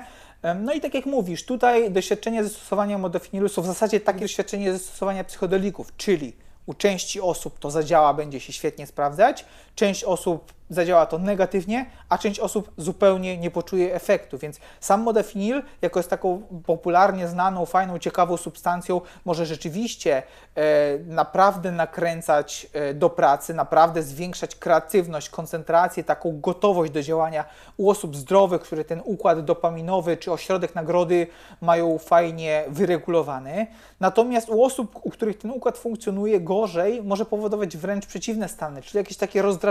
No 0.56 0.74
i 0.74 0.82
tak 0.82 0.94
jak 0.94 1.06
mówisz, 1.06 1.46
tutaj 1.46 1.92
doświadczenie 1.92 2.44
zastosowania 2.44 2.98
modafinilu 2.98 3.50
są 3.50 3.62
w 3.62 3.66
zasadzie 3.66 4.00
takie 4.00 4.20
doświadczenie 4.20 4.74
zastosowania 4.74 5.24
psychodelików, 5.24 5.96
czyli 5.98 6.36
u 6.66 6.74
części 6.74 7.22
osób 7.22 7.60
to 7.60 7.72
zadziała, 7.72 8.14
będzie 8.14 8.40
się 8.40 8.54
świetnie 8.54 8.88
sprawdzać, 8.88 9.46
część 9.76 10.04
osób 10.04 10.56
zadziała 10.70 11.06
to 11.06 11.18
negatywnie, 11.18 11.86
a 12.10 12.18
część 12.18 12.40
osób 12.40 12.72
zupełnie 12.78 13.38
nie 13.38 13.52
poczuje 13.52 13.96
efektu. 13.96 14.38
Więc 14.38 14.60
sam 14.80 15.02
modafinil, 15.02 15.64
jako 15.82 16.00
jest 16.00 16.10
taką 16.10 16.42
popularnie 16.66 17.28
znaną, 17.28 17.66
fajną, 17.66 18.00
ciekawą 18.00 18.38
substancją, 18.38 19.02
może 19.26 19.46
rzeczywiście 19.46 20.24
e, 20.56 20.64
naprawdę 21.00 21.72
nakręcać 21.72 22.68
e, 22.74 22.94
do 22.94 23.10
pracy, 23.10 23.54
naprawdę 23.54 24.04
zwiększać 24.04 24.56
kreatywność, 24.56 25.30
koncentrację, 25.30 26.04
taką 26.04 26.42
gotowość 26.42 26.92
do 26.92 27.02
działania 27.02 27.46
u 27.78 27.90
osób 27.90 28.16
zdrowych, 28.16 28.62
które 28.62 28.86
ten 28.86 29.02
układ 29.06 29.46
dopaminowy 29.46 30.18
czy 30.18 30.32
ośrodek 30.32 30.76
nagrody 30.76 31.28
mają 31.62 31.98
fajnie 31.98 32.64
wyregulowany. 32.68 33.68
Natomiast 34.00 34.50
u 34.50 34.64
osób, 34.64 35.00
u 35.04 35.10
których 35.10 35.38
ten 35.38 35.52
układ 35.52 35.78
funkcjonuje 35.78 36.42
gorzej, 36.42 37.04
może 37.04 37.26
powodować 37.26 37.78
wręcz 37.78 38.06
przeciwne 38.06 38.50
stany, 38.50 38.82
czyli 38.82 38.98
jakieś 38.98 39.18
takie 39.18 39.42
rozdrażnienie, 39.42 39.65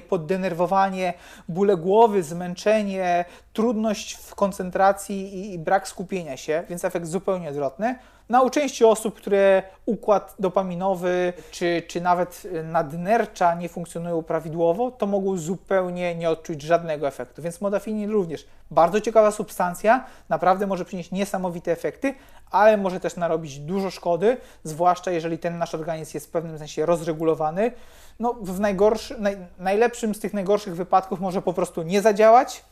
zdenerwowanie, 0.40 1.14
bóle 1.48 1.76
głowy, 1.76 2.22
zmęczenie, 2.22 3.24
trudność 3.52 4.14
w 4.14 4.34
koncentracji 4.34 5.34
i, 5.34 5.54
i 5.54 5.58
brak 5.58 5.88
skupienia 5.88 6.36
się, 6.36 6.64
więc 6.68 6.84
efekt 6.84 7.06
zupełnie 7.06 7.48
odwrotny. 7.48 7.98
Na 8.30 8.42
u 8.42 8.50
części 8.50 8.84
osób, 8.84 9.14
które 9.14 9.62
układ 9.86 10.34
dopaminowy 10.38 11.32
czy, 11.50 11.82
czy 11.88 12.00
nawet 12.00 12.42
nadnercza 12.64 13.54
nie 13.54 13.68
funkcjonują 13.68 14.22
prawidłowo, 14.22 14.90
to 14.90 15.06
mogą 15.06 15.36
zupełnie 15.36 16.14
nie 16.14 16.30
odczuć 16.30 16.62
żadnego 16.62 17.08
efektu. 17.08 17.42
Więc 17.42 17.60
modafinin 17.60 18.10
również 18.10 18.46
bardzo 18.70 19.00
ciekawa 19.00 19.30
substancja, 19.30 20.04
naprawdę 20.28 20.66
może 20.66 20.84
przynieść 20.84 21.10
niesamowite 21.10 21.72
efekty, 21.72 22.14
ale 22.50 22.76
może 22.76 23.00
też 23.00 23.16
narobić 23.16 23.58
dużo 23.58 23.90
szkody, 23.90 24.36
zwłaszcza 24.64 25.10
jeżeli 25.10 25.38
ten 25.38 25.58
nasz 25.58 25.74
organizm 25.74 26.10
jest 26.14 26.26
w 26.26 26.30
pewnym 26.30 26.58
sensie 26.58 26.86
rozregulowany. 26.86 27.72
No, 28.20 28.34
w 28.40 28.60
najgorszy, 28.60 29.20
naj, 29.20 29.36
najlepszym 29.58 30.14
z 30.14 30.20
tych 30.20 30.34
najgorszych 30.34 30.76
wypadków 30.76 31.20
może 31.20 31.42
po 31.42 31.52
prostu 31.52 31.82
nie 31.82 32.02
zadziałać, 32.02 32.64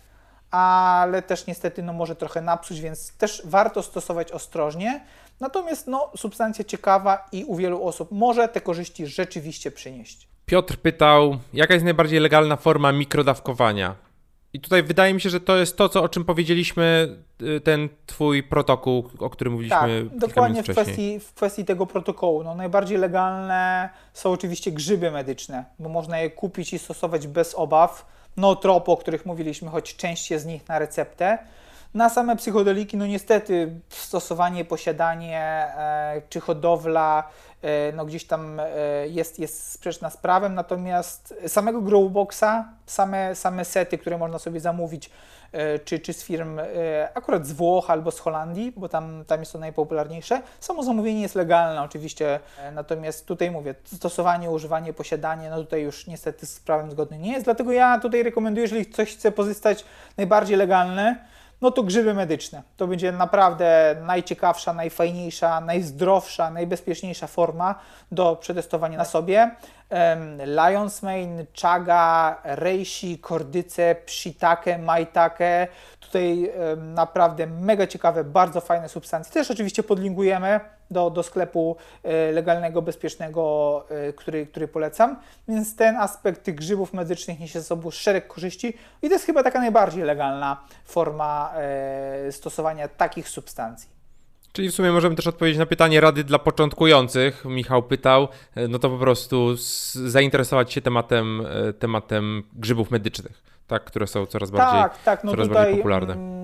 ale 0.51 1.23
też 1.23 1.47
niestety 1.47 1.83
no, 1.83 1.93
może 1.93 2.17
trochę 2.17 2.41
napsuć, 2.41 2.81
więc 2.81 3.13
też 3.13 3.43
warto 3.45 3.83
stosować 3.83 4.33
ostrożnie. 4.33 5.01
Natomiast 5.41 5.87
no, 5.87 6.11
substancja 6.17 6.65
ciekawa 6.65 7.27
i 7.33 7.45
u 7.45 7.57
wielu 7.57 7.85
osób 7.85 8.09
może 8.13 8.49
te 8.49 8.61
korzyści 8.61 9.07
rzeczywiście 9.07 9.71
przynieść. 9.71 10.29
Piotr 10.47 10.77
pytał, 10.77 11.39
jaka 11.55 11.75
jest 11.75 11.85
najbardziej 11.85 12.21
legalna 12.21 12.57
forma 12.57 12.93
mikrodawkowania? 12.93 13.95
I 14.53 14.61
tutaj 14.61 14.83
wydaje 14.83 15.15
mi 15.15 15.21
się, 15.21 15.31
że 15.31 15.41
to 15.41 15.57
jest 15.57 15.77
to, 15.77 15.89
co, 15.89 16.03
o 16.03 16.09
czym 16.09 16.25
powiedzieliśmy, 16.25 17.17
y, 17.43 17.61
ten 17.61 17.89
twój 18.07 18.43
protokół, 18.43 19.11
o 19.19 19.31
którym 19.31 19.53
mówiliśmy 19.53 20.07
tak, 20.11 20.19
dokładnie 20.19 20.63
w 20.63 20.69
kwestii, 20.69 21.21
w 21.21 21.35
kwestii 21.35 21.65
tego 21.65 21.87
protokołu. 21.87 22.45
No, 22.45 22.55
najbardziej 22.55 22.99
legalne 22.99 23.89
są 24.13 24.33
oczywiście 24.33 24.73
grzyby 24.73 25.11
medyczne, 25.11 25.65
bo 25.79 25.89
można 25.89 26.19
je 26.19 26.31
kupić 26.31 26.73
i 26.73 26.79
stosować 26.79 27.27
bez 27.27 27.55
obaw. 27.55 28.07
No, 28.37 28.57
trop, 28.57 28.89
o 28.89 28.97
których 28.97 29.27
mówiliśmy, 29.27 29.71
choć 29.71 29.97
część 29.97 30.31
jest 30.31 30.45
z 30.45 30.47
nich 30.47 30.69
na 30.69 30.79
receptę. 30.79 31.39
Na 31.95 32.09
same 32.09 32.37
psychodeliki, 32.37 32.97
no 32.97 33.07
niestety 33.07 33.81
stosowanie, 33.89 34.65
posiadanie 34.65 35.41
e, 35.41 36.23
czy 36.29 36.41
hodowla 36.41 37.29
e, 37.63 37.93
no 37.93 38.05
gdzieś 38.05 38.27
tam 38.27 38.61
e, 38.61 38.69
jest, 39.09 39.39
jest 39.39 39.73
sprzeczna 39.73 40.11
z 40.11 40.17
prawem, 40.17 40.55
natomiast 40.55 41.35
samego 41.47 41.81
Growboxa, 41.81 42.65
same, 42.87 43.35
same 43.35 43.65
sety, 43.65 43.99
które 43.99 44.19
można 44.19 44.39
sobie 44.39 44.61
zamówić, 44.61 45.11
e, 45.53 45.79
czy, 45.79 45.99
czy 45.99 46.13
z 46.13 46.25
firm 46.25 46.59
e, 46.59 46.65
akurat 47.15 47.47
z 47.47 47.53
Włoch 47.53 47.91
albo 47.91 48.11
z 48.11 48.19
Holandii, 48.19 48.73
bo 48.77 48.89
tam, 48.89 49.25
tam 49.27 49.41
jest 49.41 49.53
to 49.53 49.59
najpopularniejsze. 49.59 50.43
Samo 50.61 50.83
zamówienie 50.83 51.23
jest 51.23 51.35
legalne 51.35 51.83
oczywiście, 51.83 52.41
e, 52.59 52.73
natomiast 52.73 53.27
tutaj 53.27 53.51
mówię, 53.51 53.75
stosowanie, 53.85 54.51
używanie, 54.51 54.93
posiadanie, 54.93 55.51
no 55.51 55.57
tutaj 55.57 55.83
już 55.83 56.07
niestety 56.07 56.47
z 56.47 56.61
prawem 56.61 56.91
zgodny 56.91 57.19
nie 57.19 57.33
jest, 57.33 57.45
dlatego 57.45 57.73
ja 57.73 58.01
tutaj 58.01 58.23
rekomenduję, 58.23 58.63
jeżeli 58.63 58.87
ktoś 58.87 59.15
chce 59.15 59.33
pozostać 59.33 59.85
najbardziej 60.17 60.57
legalny, 60.57 61.17
no 61.61 61.71
to 61.71 61.83
grzyby 61.83 62.15
medyczne. 62.15 62.63
To 62.77 62.87
będzie 62.87 63.13
naprawdę 63.13 63.97
najciekawsza, 64.03 64.73
najfajniejsza, 64.73 65.61
najzdrowsza, 65.61 66.51
najbezpieczniejsza 66.51 67.27
forma 67.27 67.75
do 68.13 68.37
przetestowania 68.37 68.99
na 68.99 69.05
sobie. 69.05 69.51
Lion's 70.39 71.03
Mane, 71.03 71.45
Chaga, 71.63 72.41
Reishi, 72.45 73.19
Kordyce, 73.19 73.95
Pshitake, 73.95 74.79
Maitake. 74.79 75.69
Tutaj 76.01 76.53
naprawdę 76.77 77.47
mega 77.47 77.87
ciekawe, 77.87 78.25
bardzo 78.25 78.61
fajne 78.61 78.89
substancje. 78.89 79.33
Też 79.33 79.51
oczywiście 79.51 79.83
podlinkujemy 79.83 80.61
do, 80.91 81.11
do 81.11 81.23
sklepu 81.23 81.77
e, 82.03 82.33
legalnego, 82.33 82.83
bezpiecznego, 82.83 83.85
e, 83.91 84.13
który, 84.13 84.47
który 84.47 84.69
polecam. 84.69 85.17
Więc 85.49 85.77
ten 85.77 85.97
aspekt 85.97 86.43
tych 86.43 86.55
grzybów 86.55 86.93
medycznych 86.93 87.41
niesie 87.41 87.61
ze 87.61 87.67
sobą 87.67 87.91
szereg 87.91 88.27
korzyści 88.27 88.75
i 89.03 89.09
to 89.09 89.13
jest 89.13 89.27
chyba 89.27 89.43
taka 89.43 89.61
najbardziej 89.61 90.05
legalna 90.05 90.61
forma 90.85 91.53
e, 91.55 92.33
stosowania 92.33 92.89
takich 92.89 93.29
substancji. 93.29 93.99
Czyli 94.53 94.71
w 94.71 94.75
sumie 94.75 94.93
możemy 94.93 95.17
też 95.17 95.27
odpowiedzieć 95.27 95.59
na 95.59 95.67
pytanie 95.67 96.01
rady 96.01 96.25
dla 96.25 96.39
początkujących. 96.39 97.45
Michał 97.45 97.83
pytał, 97.83 98.29
no 98.69 98.79
to 98.79 98.91
po 98.91 98.99
prostu 98.99 99.57
zainteresować 99.95 100.73
się 100.73 100.81
tematem, 100.81 101.43
tematem 101.79 102.43
grzybów 102.53 102.91
medycznych, 102.91 103.43
tak, 103.67 103.85
które 103.85 104.07
są 104.07 104.27
coraz 104.27 104.51
bardziej, 104.51 104.83
tak, 104.83 105.03
tak, 105.03 105.25
no 105.25 105.31
coraz 105.31 105.49
tutaj, 105.49 105.63
bardziej 105.63 105.77
popularne. 105.77 106.38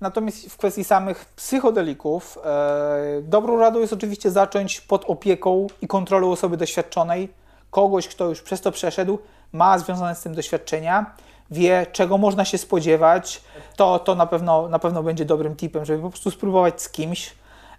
Natomiast 0.00 0.50
w 0.50 0.56
kwestii 0.56 0.84
samych 0.84 1.24
psychodelików, 1.24 2.38
e, 2.44 3.22
dobrą 3.22 3.58
radą 3.58 3.80
jest 3.80 3.92
oczywiście 3.92 4.30
zacząć 4.30 4.80
pod 4.80 5.04
opieką 5.04 5.66
i 5.82 5.86
kontrolą 5.86 6.30
osoby 6.30 6.56
doświadczonej, 6.56 7.28
kogoś, 7.70 8.08
kto 8.08 8.28
już 8.28 8.42
przez 8.42 8.60
to 8.60 8.72
przeszedł, 8.72 9.18
ma 9.52 9.78
związane 9.78 10.14
z 10.14 10.20
tym 10.20 10.34
doświadczenia, 10.34 11.14
wie, 11.50 11.86
czego 11.92 12.18
można 12.18 12.44
się 12.44 12.58
spodziewać. 12.58 13.42
To, 13.76 13.98
to 13.98 14.14
na, 14.14 14.26
pewno, 14.26 14.68
na 14.68 14.78
pewno 14.78 15.02
będzie 15.02 15.24
dobrym 15.24 15.56
tipem, 15.56 15.84
żeby 15.84 16.02
po 16.02 16.10
prostu 16.10 16.30
spróbować 16.30 16.82
z 16.82 16.88
kimś. 16.88 17.34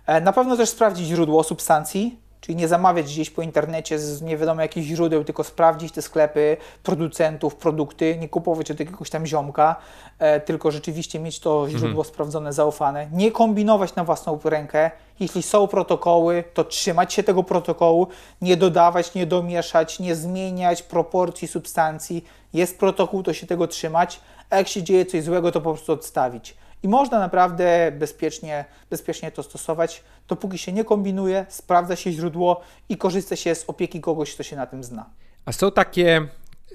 E, 0.06 0.22
na 0.22 0.34
pewno 0.34 0.58
też 0.58 0.70
sprawdzić 0.70 1.08
źródło 1.08 1.44
substancji, 1.44 2.20
Czyli 2.42 2.56
nie 2.56 2.68
zamawiać 2.68 3.06
gdzieś 3.06 3.30
po 3.30 3.42
internecie 3.42 4.00
z 4.00 4.22
nie 4.22 4.38
wiadomo 4.38 4.62
jakich 4.62 4.84
źródeł, 4.84 5.24
tylko 5.24 5.44
sprawdzić 5.44 5.92
te 5.92 6.02
sklepy 6.02 6.58
producentów, 6.84 7.56
produkty, 7.56 8.18
nie 8.22 8.30
kupować 8.30 8.72
od 8.72 8.80
jakiegoś 8.80 9.10
tam 9.10 9.26
ziomka, 9.26 9.76
e, 10.20 10.40
tylko 10.40 10.72
rzeczywiście 10.72 11.20
mieć 11.20 11.40
to 11.40 11.70
źródło 11.70 11.90
mhm. 11.90 12.06
sprawdzone, 12.06 12.54
zaufane. 12.54 13.08
Nie 13.12 13.32
kombinować 13.32 13.96
na 13.96 14.04
własną 14.04 14.40
rękę. 14.44 14.92
Jeśli 15.20 15.44
są 15.44 15.68
protokoły, 15.68 16.44
to 16.54 16.64
trzymać 16.64 17.14
się 17.14 17.24
tego 17.24 17.44
protokołu, 17.44 18.08
nie 18.42 18.58
dodawać, 18.58 19.14
nie 19.14 19.26
domieszać, 19.26 20.00
nie 20.00 20.16
zmieniać 20.16 20.84
proporcji 20.84 21.48
substancji. 21.48 22.26
Jest 22.54 22.80
protokół, 22.80 23.24
to 23.24 23.34
się 23.34 23.48
tego 23.48 23.68
trzymać, 23.68 24.22
a 24.50 24.58
jak 24.58 24.68
się 24.68 24.84
dzieje 24.84 25.06
coś 25.06 25.24
złego, 25.24 25.52
to 25.52 25.62
po 25.62 25.74
prostu 25.74 25.94
odstawić. 25.94 26.56
I 26.84 26.88
można 26.88 27.20
naprawdę 27.20 27.92
bezpiecznie, 28.00 28.66
bezpiecznie 28.90 29.32
to 29.32 29.44
stosować, 29.44 30.04
dopóki 30.28 30.58
się 30.58 30.74
nie 30.74 30.84
kombinuje, 30.84 31.46
sprawdza 31.50 31.96
się 31.96 32.12
źródło 32.12 32.62
i 32.90 32.98
korzysta 32.98 33.36
się 33.36 33.56
z 33.56 33.64
opieki 33.68 34.02
kogoś, 34.02 34.34
kto 34.34 34.44
się 34.44 34.56
na 34.56 34.66
tym 34.66 34.84
zna. 34.84 35.10
A 35.46 35.52
są 35.52 35.72
takie 35.72 36.28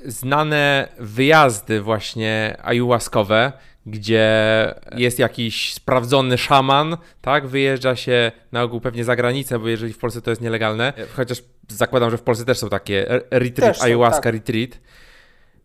znane 0.05 0.89
wyjazdy 0.99 1.81
właśnie 1.81 2.57
ayahuaskowe, 2.63 3.53
gdzie 3.87 4.31
jest 4.97 5.19
jakiś 5.19 5.75
sprawdzony 5.75 6.39
szaman, 6.39 6.97
tak? 7.21 7.47
Wyjeżdża 7.47 7.97
się 7.97 8.33
na 8.53 8.63
ogół 8.63 8.81
pewnie 8.81 9.05
za 9.05 9.17
granicę, 9.17 9.59
bo 9.59 9.69
jeżeli 9.69 9.93
w 9.93 9.99
Polsce 9.99 10.23
to 10.23 10.31
jest 10.31 10.43
nielegalne, 10.43 10.93
chociaż 11.17 11.43
zakładam, 11.69 12.11
że 12.11 12.19
w 12.19 12.23
Polsce 12.23 12.45
też 12.45 12.59
są 12.59 12.69
takie 12.69 13.07
retreat, 13.31 13.77
są, 13.77 13.85
ayahuasca 13.85 14.23
tak. 14.23 14.35
retreat. 14.35 14.71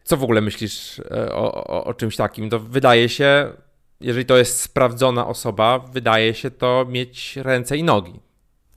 Co 0.03 0.17
w 0.17 0.23
ogóle 0.23 0.41
myślisz 0.41 0.99
e, 0.99 1.33
o, 1.33 1.53
o, 1.67 1.83
o 1.83 1.93
czymś 1.93 2.15
takim? 2.15 2.49
To 2.49 2.59
wydaje 2.59 3.09
się 3.09 3.51
jeżeli 3.99 4.25
to 4.25 4.37
jest 4.37 4.59
sprawdzona 4.61 5.27
osoba, 5.27 5.79
wydaje 5.79 6.33
się 6.33 6.51
to 6.51 6.85
mieć 6.89 7.35
ręce 7.35 7.77
i 7.77 7.83
nogi. 7.83 8.26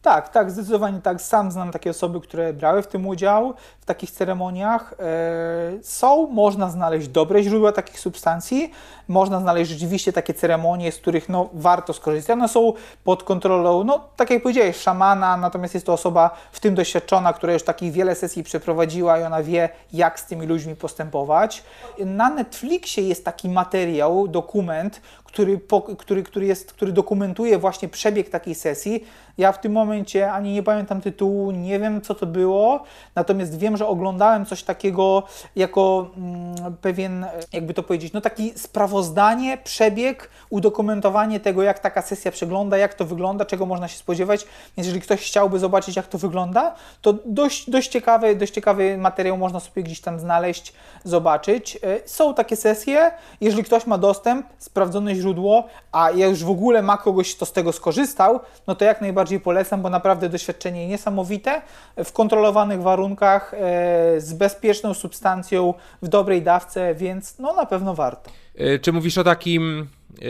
Tak, 0.02 0.28
tak, 0.28 0.50
zdecydowanie 0.50 1.00
tak. 1.00 1.22
Sam 1.22 1.52
znam 1.52 1.72
takie 1.72 1.90
osoby, 1.90 2.20
które 2.20 2.52
brały 2.52 2.82
w 2.82 2.86
tym 2.86 3.06
udział, 3.06 3.54
w 3.80 3.84
takich 3.84 4.10
ceremoniach. 4.10 4.94
E, 4.98 5.82
są, 5.82 6.26
można 6.26 6.70
znaleźć 6.70 7.08
dobre 7.08 7.42
źródła 7.42 7.72
takich 7.72 8.00
substancji, 8.00 8.70
można 9.08 9.40
znaleźć 9.40 9.70
rzeczywiście 9.70 10.12
takie 10.12 10.34
ceremonie, 10.34 10.92
z 10.92 10.96
których 10.96 11.28
no, 11.28 11.48
warto 11.52 11.92
skorzystać. 11.92 12.34
One 12.34 12.48
są 12.48 12.72
pod 13.04 13.22
kontrolą, 13.22 13.84
no 13.84 14.00
tak 14.16 14.30
jak 14.30 14.42
powiedziałeś, 14.42 14.76
szamana, 14.76 15.36
natomiast 15.36 15.74
jest 15.74 15.86
to 15.86 15.92
osoba 15.92 16.30
w 16.52 16.60
tym 16.60 16.74
doświadczona, 16.74 17.32
która 17.32 17.52
już 17.52 17.62
takich 17.62 17.92
wiele 17.92 18.14
sesji 18.14 18.42
przeprowadziła 18.42 19.18
i 19.18 19.22
ona 19.22 19.42
wie, 19.42 19.68
jak 19.92 20.20
z 20.20 20.26
tymi 20.26 20.46
ludźmi 20.46 20.76
postępować. 20.76 21.62
Na 21.98 22.30
Netflixie 22.30 23.08
jest 23.08 23.24
taki 23.24 23.48
materiał, 23.48 24.28
dokument, 24.28 25.00
który, 25.32 25.60
który, 25.98 26.22
który, 26.22 26.46
jest, 26.46 26.72
który 26.72 26.92
dokumentuje 26.92 27.58
właśnie 27.58 27.88
przebieg 27.88 28.30
takiej 28.30 28.54
sesji. 28.54 29.04
Ja 29.38 29.52
w 29.52 29.60
tym 29.60 29.72
momencie 29.72 30.32
ani 30.32 30.52
nie 30.52 30.62
pamiętam 30.62 31.00
tytułu, 31.00 31.50
nie 31.50 31.78
wiem 31.78 32.00
co 32.00 32.14
to 32.14 32.26
było, 32.26 32.82
natomiast 33.14 33.58
wiem, 33.58 33.76
że 33.76 33.86
oglądałem 33.86 34.46
coś 34.46 34.62
takiego 34.62 35.22
jako 35.56 36.10
mm, 36.16 36.76
pewien, 36.80 37.26
jakby 37.52 37.74
to 37.74 37.82
powiedzieć, 37.82 38.12
no 38.12 38.20
taki 38.20 38.52
sprawozdanie, 38.58 39.58
przebieg, 39.64 40.30
udokumentowanie 40.50 41.40
tego, 41.40 41.62
jak 41.62 41.78
taka 41.78 42.02
sesja 42.02 42.30
przegląda, 42.30 42.76
jak 42.76 42.94
to 42.94 43.04
wygląda, 43.04 43.44
czego 43.44 43.66
można 43.66 43.88
się 43.88 43.98
spodziewać. 43.98 44.46
Więc 44.76 44.86
jeżeli 44.86 45.00
ktoś 45.00 45.20
chciałby 45.20 45.58
zobaczyć, 45.58 45.96
jak 45.96 46.06
to 46.06 46.18
wygląda, 46.18 46.74
to 47.02 47.14
dość, 47.24 47.70
dość, 47.70 47.88
ciekawy, 47.88 48.36
dość 48.36 48.52
ciekawy 48.52 48.98
materiał 48.98 49.36
można 49.36 49.60
sobie 49.60 49.82
gdzieś 49.82 50.00
tam 50.00 50.20
znaleźć, 50.20 50.72
zobaczyć. 51.04 51.78
E, 51.82 52.08
są 52.08 52.34
takie 52.34 52.56
sesje, 52.56 53.10
jeżeli 53.40 53.64
ktoś 53.64 53.86
ma 53.86 53.98
dostęp, 53.98 54.46
sprawdzony 54.58 55.19
źródło, 55.20 55.68
a 55.92 56.10
ja 56.10 56.26
już 56.26 56.44
w 56.44 56.50
ogóle 56.50 56.82
ma 56.82 56.96
kogoś, 56.96 57.36
kto 57.36 57.46
z 57.46 57.52
tego 57.52 57.72
skorzystał, 57.72 58.40
no 58.66 58.74
to 58.74 58.84
jak 58.84 59.00
najbardziej 59.00 59.40
polecam, 59.40 59.82
bo 59.82 59.90
naprawdę 59.90 60.28
doświadczenie 60.28 60.88
niesamowite, 60.88 61.62
w 62.04 62.12
kontrolowanych 62.12 62.82
warunkach, 62.82 63.54
e, 63.54 64.20
z 64.20 64.32
bezpieczną 64.32 64.94
substancją, 64.94 65.74
w 66.02 66.08
dobrej 66.08 66.42
dawce, 66.42 66.94
więc 66.94 67.38
no 67.38 67.54
na 67.54 67.66
pewno 67.66 67.94
warto. 67.94 68.30
E, 68.56 68.78
czy 68.78 68.92
mówisz 68.92 69.18
o 69.18 69.24
takim 69.24 69.88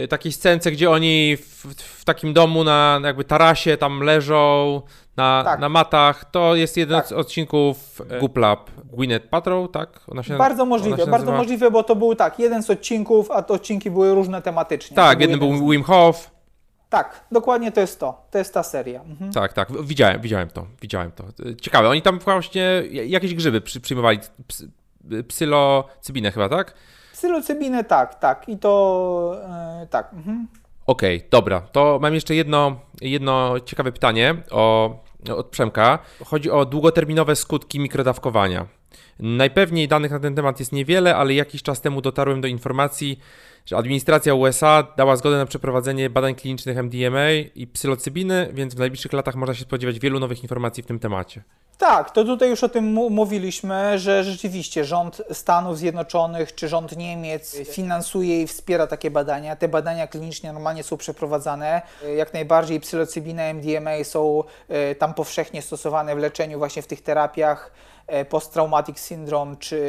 takiej 0.08 0.32
scence, 0.32 0.72
gdzie 0.72 0.90
oni 0.90 1.36
w, 1.36 1.74
w, 1.74 2.04
takim 2.04 2.32
domu 2.32 2.64
na 2.64 3.00
jakby 3.04 3.24
tarasie 3.24 3.76
tam 3.76 4.00
leżą, 4.00 4.82
na, 5.20 5.42
Tak. 5.44 5.60
na 5.60 5.68
matach. 5.68 6.24
To 6.30 6.54
jest 6.54 6.76
jeden 6.76 6.96
Tak. 6.98 7.06
z 7.06 7.12
odcinków 7.12 8.00
e, 8.10 8.20
Goop 8.20 8.36
Lab 8.36 8.70
Gwyneth 8.92 9.26
Patrol, 9.28 9.68
tak? 9.68 10.00
Się, 10.22 10.36
Bardzo 10.36 10.64
możliwe, 10.66 11.06
bardzo 11.06 11.32
możliwe, 11.32 11.70
bo 11.70 11.82
to 11.82 11.96
był 11.96 12.14
tak, 12.14 12.38
jeden 12.38 12.62
z 12.62 12.70
odcinków, 12.70 13.30
a 13.30 13.42
te 13.42 13.54
odcinki 13.54 13.90
były 13.90 14.14
różne 14.14 14.42
tematycznie. 14.42 14.94
Tak, 14.96 15.18
był 15.18 15.22
jeden 15.28 15.38
był 15.38 15.56
z- 15.56 15.70
Wim 15.70 15.82
Hof. 15.82 16.30
Tak, 16.90 17.24
dokładnie 17.32 17.72
to 17.72 17.80
jest 17.80 18.00
to. 18.00 18.26
To 18.30 18.38
jest 18.38 18.54
ta 18.54 18.62
seria. 18.62 19.00
Mhm. 19.00 19.32
Tak, 19.32 19.52
tak, 19.52 19.68
widziałem, 19.82 20.20
widziałem 20.20 20.48
to, 20.50 20.66
widziałem 20.82 21.12
to. 21.12 21.24
Ciekawe, 21.60 21.88
oni 21.88 22.02
tam 22.02 22.18
właśnie 22.18 22.82
jakieś 22.90 23.34
grzyby 23.34 23.60
przy, 23.60 23.80
przyjmowali, 23.80 24.18
ps, 24.46 24.64
psylocybinę 25.28 26.30
chyba, 26.30 26.48
tak? 26.48 26.74
Psylocybinę 27.12 27.84
tak, 27.84 28.14
tak. 28.14 28.48
I 28.48 28.58
to 28.58 29.36
e, 29.82 29.86
tak. 29.90 30.12
Mhm. 30.12 30.48
Okej, 30.86 31.22
dobra. 31.30 31.60
To 31.60 31.98
mam 32.02 32.14
jeszcze 32.14 32.34
jedno, 32.34 32.76
jedno 33.00 33.60
ciekawe 33.64 33.92
pytanie 33.92 34.34
o, 34.50 34.90
od 35.36 35.46
Przemka. 35.46 35.98
Chodzi 36.24 36.50
o 36.50 36.64
długoterminowe 36.64 37.36
skutki 37.36 37.80
mikrodawkowania. 37.80 38.66
Najpewniej 39.18 39.88
danych 39.88 40.10
na 40.10 40.20
ten 40.20 40.34
temat 40.34 40.60
jest 40.60 40.72
niewiele, 40.72 41.16
ale 41.16 41.34
jakiś 41.34 41.62
czas 41.62 41.80
temu 41.80 42.02
dotarłem 42.02 42.40
do 42.40 42.48
informacji, 42.48 43.18
że 43.66 43.76
administracja 43.76 44.34
USA 44.34 44.86
dała 44.96 45.16
zgodę 45.16 45.36
na 45.36 45.46
przeprowadzenie 45.46 46.10
badań 46.10 46.34
klinicznych 46.34 46.78
MDMA 46.78 47.32
i 47.54 47.66
psylocybiny, 47.66 48.50
więc 48.52 48.74
w 48.74 48.78
najbliższych 48.78 49.12
latach 49.12 49.34
można 49.34 49.54
się 49.54 49.62
spodziewać 49.62 49.98
wielu 49.98 50.20
nowych 50.20 50.42
informacji 50.42 50.82
w 50.82 50.86
tym 50.86 50.98
temacie. 50.98 51.42
Tak, 51.80 52.10
to 52.10 52.24
tutaj 52.24 52.50
już 52.50 52.64
o 52.64 52.68
tym 52.68 52.92
mówiliśmy, 52.92 53.98
że 53.98 54.24
rzeczywiście 54.24 54.84
rząd 54.84 55.22
Stanów 55.32 55.78
Zjednoczonych 55.78 56.54
czy 56.54 56.68
rząd 56.68 56.96
Niemiec 56.96 57.56
finansuje 57.56 58.42
i 58.42 58.46
wspiera 58.46 58.86
takie 58.86 59.10
badania. 59.10 59.56
Te 59.56 59.68
badania 59.68 60.06
kliniczne 60.06 60.52
normalnie 60.52 60.82
są 60.82 60.96
przeprowadzane. 60.96 61.82
Jak 62.16 62.34
najbardziej 62.34 62.80
psylocybina, 62.80 63.42
MDMA 63.54 64.04
są 64.04 64.44
e, 64.68 64.94
tam 64.94 65.14
powszechnie 65.14 65.62
stosowane 65.62 66.14
w 66.14 66.18
leczeniu 66.18 66.58
właśnie 66.58 66.82
w 66.82 66.86
tych 66.86 67.02
terapiach 67.02 67.72
post-traumatic 68.28 68.98
syndrome 68.98 69.56
czy, 69.56 69.82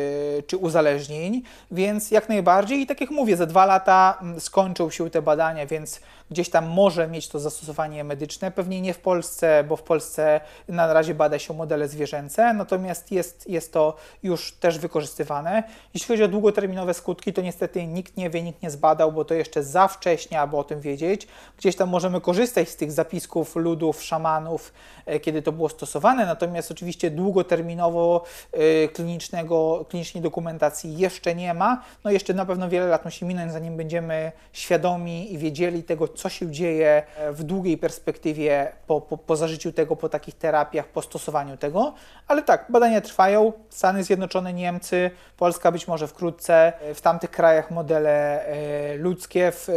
czy 0.47 0.57
uzależnień, 0.57 1.41
więc 1.71 2.11
jak 2.11 2.29
najbardziej 2.29 2.79
i 2.79 2.87
tak 2.87 3.01
jak 3.01 3.09
mówię, 3.09 3.37
za 3.37 3.45
dwa 3.45 3.65
lata 3.65 4.17
mm, 4.21 4.39
skończą 4.39 4.89
się 4.89 5.09
te 5.09 5.21
badania, 5.21 5.65
więc 5.65 5.99
gdzieś 6.31 6.49
tam 6.49 6.67
może 6.67 7.07
mieć 7.07 7.27
to 7.27 7.39
zastosowanie 7.39 8.03
medyczne, 8.03 8.51
pewnie 8.51 8.81
nie 8.81 8.93
w 8.93 8.99
Polsce, 8.99 9.63
bo 9.63 9.75
w 9.75 9.83
Polsce 9.83 10.41
na 10.67 10.93
razie 10.93 11.13
bada 11.13 11.39
się 11.39 11.53
modele 11.53 11.87
zwierzęce, 11.87 12.53
natomiast 12.53 13.11
jest, 13.11 13.49
jest 13.49 13.73
to 13.73 13.95
już 14.23 14.51
też 14.51 14.79
wykorzystywane. 14.79 15.63
Jeśli 15.93 16.07
chodzi 16.07 16.23
o 16.23 16.27
długoterminowe 16.27 16.93
skutki, 16.93 17.33
to 17.33 17.41
niestety 17.41 17.87
nikt 17.87 18.17
nie 18.17 18.29
wie, 18.29 18.43
nikt 18.43 18.63
nie 18.63 18.71
zbadał, 18.71 19.11
bo 19.11 19.25
to 19.25 19.33
jeszcze 19.33 19.63
za 19.63 19.87
wcześnie, 19.87 20.41
aby 20.41 20.57
o 20.57 20.63
tym 20.63 20.81
wiedzieć. 20.81 21.27
Gdzieś 21.57 21.75
tam 21.75 21.89
możemy 21.89 22.21
korzystać 22.21 22.69
z 22.69 22.75
tych 22.75 22.91
zapisków 22.91 23.55
ludów, 23.55 24.03
szamanów, 24.03 24.73
e, 25.05 25.19
kiedy 25.19 25.41
to 25.41 25.51
było 25.51 25.69
stosowane, 25.69 26.25
natomiast 26.25 26.71
oczywiście 26.71 27.11
długoterminowo 27.11 28.10
e, 28.51 28.87
klinicznego, 28.87 29.85
klinicznej 29.89 30.23
dokumentacji 30.23 30.97
jeszcze 30.97 31.35
nie 31.35 31.53
ma. 31.53 31.83
No 32.03 32.11
jeszcze 32.11 32.33
na 32.33 32.45
pewno 32.45 32.69
wiele 32.69 32.85
lat 32.85 33.05
musi 33.05 33.25
minąć, 33.25 33.51
zanim 33.51 33.77
będziemy 33.77 34.31
świadomi 34.53 35.33
i 35.33 35.37
wiedzieli 35.37 35.83
tego, 35.83 36.07
co 36.07 36.29
się 36.29 36.51
dzieje 36.51 37.03
e, 37.17 37.31
w 37.31 37.43
długiej 37.43 37.77
perspektywie 37.77 38.71
po, 38.87 39.01
po, 39.01 39.17
po 39.17 39.35
zażyciu 39.35 39.71
tego, 39.71 39.95
po 39.95 40.09
takich 40.09 40.35
terapiach, 40.35 40.87
po 40.87 41.01
stosowaniu 41.01 41.57
tego. 41.57 41.93
Ale 42.27 42.43
tak, 42.43 42.65
badania 42.69 43.01
trwają. 43.01 43.53
Stany 43.69 44.03
Zjednoczone, 44.03 44.53
Niemcy, 44.53 45.11
Polska 45.37 45.71
być 45.71 45.87
może 45.87 46.07
wkrótce. 46.07 46.73
E, 46.81 46.93
W 46.93 47.01
tamtych 47.01 47.31
krajach 47.31 47.71
modele 47.71 48.45
e, 48.45 48.95
ludzkie, 48.95 49.51
w, 49.51 49.67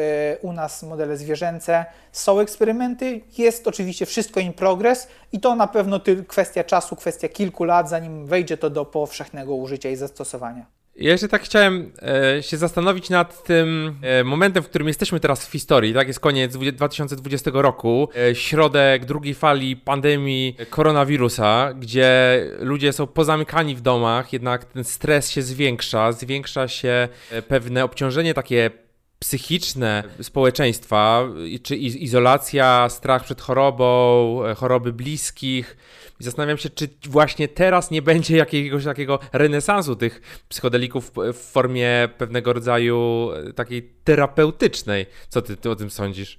u 0.43 0.53
nas 0.53 0.83
modele 0.83 1.17
zwierzęce. 1.17 1.85
Są 2.15 2.41
eksperymenty, 2.41 3.21
jest 3.39 3.69
oczywiście 3.69 4.07
wszystko 4.07 4.41
in 4.41 4.53
progress 4.53 5.09
i 5.33 5.41
to 5.41 5.55
na 5.55 5.67
pewno 5.67 5.99
tylko 5.99 6.25
kwestia 6.25 6.65
czasu, 6.65 6.97
kwestia 6.97 7.29
kilku 7.29 7.65
lat, 7.65 7.89
zanim 7.89 8.27
wejdzie 8.27 8.57
to 8.57 8.71
do 8.71 8.85
powszechnego 8.85 9.55
użycia 9.55 9.91
i 9.91 9.97
zastosowania. 9.97 10.67
Ja 10.97 11.13
jeszcze 11.13 11.29
tak 11.29 11.43
chciałem 11.43 11.93
e, 12.37 12.43
się 12.43 12.57
zastanowić 12.57 13.11
nad 13.11 13.45
tym 13.45 13.99
e, 14.03 14.25
momentem, 14.25 14.63
w 14.63 14.69
którym 14.69 14.89
jesteśmy 14.89 15.21
teraz 15.21 15.47
w 15.47 15.53
historii. 15.53 15.95
Tak, 15.95 16.09
jest 16.09 16.21
koniec 16.21 16.53
20- 16.53 16.73
2020 16.73 17.51
roku, 17.55 18.09
e, 18.17 18.35
środek 18.35 19.05
drugiej 19.05 19.35
fali 19.35 19.77
pandemii 19.77 20.57
koronawirusa, 20.71 21.73
gdzie 21.79 22.41
ludzie 22.59 22.93
są 22.93 23.07
pozamykani 23.07 23.75
w 23.75 23.81
domach, 23.81 24.33
jednak 24.33 24.65
ten 24.65 24.85
stres 24.85 25.31
się 25.31 25.43
zwiększa, 25.43 26.13
zwiększa 26.13 26.69
się 26.69 27.09
e, 27.31 27.43
pewne 27.43 27.85
obciążenie 27.85 28.35
takie 28.35 28.84
psychiczne 29.25 30.03
społeczeństwa, 30.23 31.29
czy 31.63 31.77
iz- 31.77 31.97
izolacja, 31.97 32.89
strach 32.89 33.25
przed 33.25 33.41
chorobą, 33.41 34.39
e, 34.45 34.55
choroby 34.55 34.93
bliskich. 34.93 35.77
Zastanawiam 36.19 36.59
się, 36.59 36.71
czy 36.71 36.89
właśnie 37.09 37.49
teraz 37.49 37.91
nie 37.91 38.03
będzie 38.03 38.37
jakiegoś 38.37 38.85
takiego 38.85 39.19
renesansu 39.33 39.97
tych 39.97 40.43
psychodelików 40.49 41.11
w- 41.11 41.33
w 41.33 41.51
formie 41.53 42.09
pewnego 42.19 42.53
rodzaju 42.53 43.31
e, 43.49 43.53
takiej 43.53 43.91
terapeutycznej. 44.05 45.07
Co 45.29 45.43
ty, 45.43 45.57
ty 45.57 45.71
o 45.71 45.77
tym 45.77 45.91
sądzisz? 45.91 46.39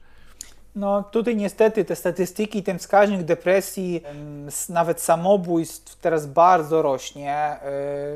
No 0.75 1.03
tutaj 1.03 1.35
niestety 1.35 1.85
te 1.85 1.95
statystyki, 1.95 2.63
ten 2.63 2.79
wskaźnik 2.79 3.23
depresji, 3.23 4.03
nawet 4.69 5.01
samobójstw 5.01 5.95
teraz 5.95 6.25
bardzo 6.25 6.81
rośnie. 6.81 7.57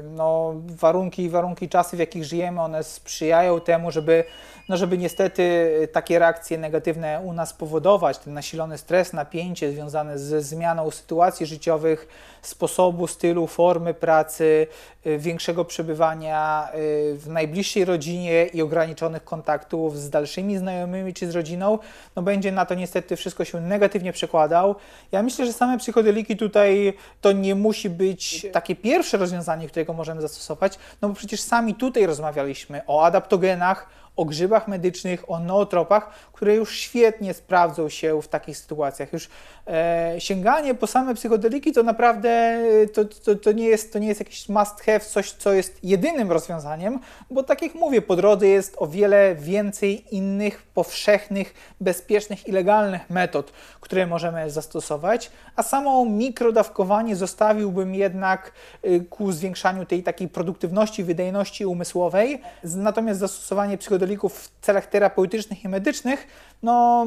No 0.04 0.54
warunki, 0.66 1.30
warunki, 1.30 1.70
czasy 1.70 1.96
w 1.98 2.00
jakich 2.00 2.26
żyjemy, 2.26 2.62
one 2.62 2.84
sprzyjają 2.84 3.60
temu, 3.60 3.92
żeby, 3.92 4.24
no 4.70 4.78
żeby 4.78 4.98
niestety 4.98 5.72
takie 5.92 6.20
reakcje 6.20 6.58
negatywne 6.58 7.22
u 7.26 7.34
nas 7.34 7.54
powodować. 7.54 8.18
Ten 8.18 8.34
nasilony 8.34 8.78
stres, 8.78 9.14
napięcie 9.14 9.72
związane 9.72 10.20
ze 10.20 10.42
zmianą 10.42 10.92
sytuacji 10.92 11.46
życiowych, 11.46 12.08
sposobu, 12.42 13.08
stylu, 13.08 13.48
formy 13.48 13.94
pracy, 13.94 14.68
y, 15.06 15.18
większego 15.18 15.66
przebywania 15.66 16.70
y, 16.76 17.18
w 17.18 17.28
najbliższej 17.28 17.86
rodzinie 17.86 18.46
i 18.46 18.62
ograniczonych 18.62 19.24
kontaktów 19.24 20.00
z 20.00 20.10
dalszymi 20.10 20.58
znajomymi 20.58 21.14
czy 21.14 21.32
z 21.32 21.36
rodziną, 21.36 21.80
no 22.16 22.22
będzie 22.22 22.49
na 22.52 22.66
to 22.66 22.76
niestety 22.76 23.16
wszystko 23.16 23.46
się 23.46 23.62
negatywnie 23.62 24.14
przekładał. 24.14 24.76
Ja 25.12 25.24
myślę, 25.24 25.46
że 25.46 25.54
same 25.54 25.78
psychodeliki 25.78 26.38
tutaj 26.38 26.94
to 27.22 27.32
nie 27.32 27.56
musi 27.56 27.90
być 27.90 28.46
takie 28.52 28.76
pierwsze 28.76 29.18
rozwiązanie, 29.18 29.68
którego 29.68 29.94
możemy 29.94 30.22
zastosować, 30.22 30.80
no 31.02 31.10
bo 31.10 31.16
przecież 31.16 31.42
sami 31.42 31.76
tutaj 31.76 32.06
rozmawialiśmy 32.06 32.82
o 32.88 33.06
adaptogenach, 33.06 33.90
o 34.20 34.26
grzybach 34.26 34.68
medycznych, 34.68 35.32
o 35.32 35.40
nootropach, 35.40 36.10
które 36.34 36.56
już 36.56 36.78
świetnie 36.78 37.34
sprawdzą 37.34 37.90
się 37.90 38.22
w 38.22 38.28
takich 38.28 38.58
sytuacjach. 38.58 39.14
Już 39.14 39.30
e, 39.68 40.16
sięganie 40.18 40.76
po 40.76 40.88
same 40.88 41.16
psychodeliki 41.16 41.72
to 41.72 41.84
naprawdę 41.84 42.30
e, 42.30 42.88
to, 42.88 43.06
to, 43.06 43.36
to, 43.36 43.52
nie 43.52 43.66
jest, 43.66 43.94
to 43.94 44.00
nie 44.00 44.08
jest 44.08 44.20
jakiś 44.20 44.50
must 44.50 44.82
have, 44.82 45.00
coś, 45.00 45.32
co 45.32 45.54
jest 45.54 45.84
jedynym 45.84 46.32
rozwiązaniem, 46.32 47.00
bo 47.30 47.44
tak 47.44 47.62
jak 47.62 47.76
mówię, 47.76 48.02
po 48.02 48.16
drodze 48.16 48.48
jest 48.48 48.76
o 48.78 48.88
wiele 48.88 49.36
więcej 49.36 50.16
innych 50.16 50.64
powszechnych, 50.64 51.54
bezpiecznych 51.82 52.48
i 52.48 52.52
legalnych 52.52 53.10
metod, 53.10 53.52
które 53.82 54.08
możemy 54.08 54.50
zastosować, 54.50 55.32
a 55.56 55.64
samo 55.64 56.06
mikrodawkowanie 56.06 57.16
zostawiłbym 57.16 57.96
jednak 57.96 58.52
y, 58.86 59.06
ku 59.10 59.32
zwiększaniu 59.32 59.86
tej 59.86 60.04
takiej 60.04 60.28
produktywności, 60.28 61.04
wydajności 61.04 61.66
umysłowej. 61.66 62.42
Natomiast 62.64 63.20
zastosowanie 63.20 63.78
w 64.18 64.52
celach 64.62 64.88
terapeutycznych 64.88 65.64
i 65.64 65.70
medycznych, 65.70 66.28
no 66.64 67.06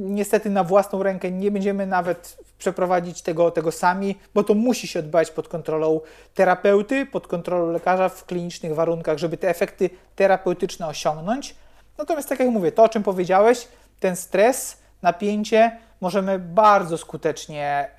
niestety 0.00 0.50
na 0.50 0.64
własną 0.64 1.02
rękę 1.02 1.30
nie 1.30 1.50
będziemy 1.50 1.86
nawet 1.86 2.36
przeprowadzić 2.58 3.22
tego, 3.22 3.50
tego 3.50 3.72
sami, 3.72 4.18
bo 4.34 4.44
to 4.44 4.54
musi 4.54 4.86
się 4.86 4.98
odbywać 4.98 5.30
pod 5.30 5.48
kontrolą 5.48 6.00
terapeuty, 6.34 7.06
pod 7.06 7.26
kontrolą 7.26 7.72
lekarza 7.72 8.08
w 8.08 8.24
klinicznych 8.24 8.74
warunkach, 8.74 9.18
żeby 9.18 9.36
te 9.36 9.48
efekty 9.48 9.90
terapeutyczne 10.16 10.86
osiągnąć. 10.86 11.54
Natomiast 11.98 12.28
tak 12.28 12.40
jak 12.40 12.48
mówię, 12.48 12.72
to 12.72 12.82
o 12.82 12.88
czym 12.88 13.02
powiedziałeś, 13.02 13.68
ten 14.00 14.16
stres, 14.16 14.76
napięcie 15.02 15.78
możemy 16.04 16.38
bardzo 16.38 16.98
skutecznie 16.98 17.90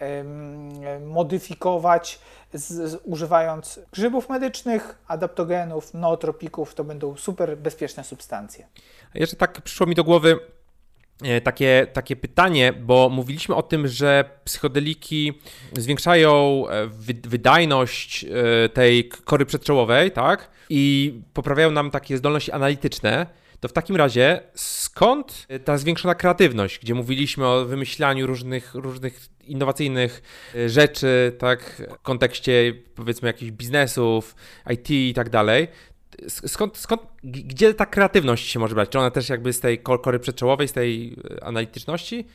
modyfikować 1.05 2.19
z, 2.53 2.91
z, 2.91 3.01
używając 3.03 3.79
grzybów 3.91 4.29
medycznych, 4.29 4.97
adaptogenów, 5.07 5.93
nootropików. 5.93 6.75
To 6.75 6.83
będą 6.83 7.17
super 7.17 7.57
bezpieczne 7.57 8.03
substancje. 8.03 8.67
Jeszcze 9.13 9.35
tak 9.35 9.61
przyszło 9.61 9.87
mi 9.87 9.95
do 9.95 10.03
głowy 10.03 10.39
e, 11.23 11.41
takie, 11.41 11.87
takie 11.93 12.15
pytanie, 12.15 12.73
bo 12.73 13.09
mówiliśmy 13.09 13.55
o 13.55 13.63
tym, 13.63 13.87
że 13.87 14.29
psychodeliki 14.43 15.39
zwiększają 15.73 16.63
e, 16.69 16.87
wy- 16.87 17.29
wydajność 17.29 18.25
e, 18.25 18.69
tej 18.69 19.09
kory 19.09 19.45
przedczołowej, 19.45 20.11
tak? 20.11 20.49
I 20.69 21.13
poprawiają 21.33 21.71
nam 21.71 21.91
takie 21.91 22.17
zdolności 22.17 22.51
analityczne. 22.51 23.25
To 23.65 23.69
w 23.69 23.73
takim 23.73 23.95
razie 23.95 24.41
skąd 24.55 25.47
ta 25.65 25.77
zwiększona 25.77 26.15
kreatywność, 26.15 26.79
gdzie 26.79 26.93
mówiliśmy 26.93 27.47
o 27.47 27.65
wymyślaniu 27.65 28.27
różnych, 28.27 28.75
różnych 28.75 29.19
innowacyjnych 29.43 30.21
e, 30.55 30.69
rzeczy, 30.69 31.35
tak, 31.39 31.81
w 31.99 32.01
kontekście 32.01 32.73
powiedzmy 32.95 33.27
jakichś 33.27 33.51
biznesów, 33.51 34.35
IT 34.69 34.89
i 34.89 35.13
tak 35.15 35.29
dalej. 35.29 35.67
Skąd, 36.27 36.77
skąd, 36.77 37.01
gdzie 37.23 37.73
ta 37.73 37.85
kreatywność 37.85 38.51
się 38.51 38.59
może 38.59 38.75
brać? 38.75 38.89
Czy 38.89 38.99
ona 38.99 39.11
też 39.11 39.29
jakby 39.29 39.53
z 39.53 39.59
tej 39.59 39.79
ko- 39.79 39.99
kory 39.99 40.19
przedczołowej, 40.19 40.67
z 40.67 40.73
tej 40.73 41.17
e, 41.37 41.43
analityczności? 41.43 42.27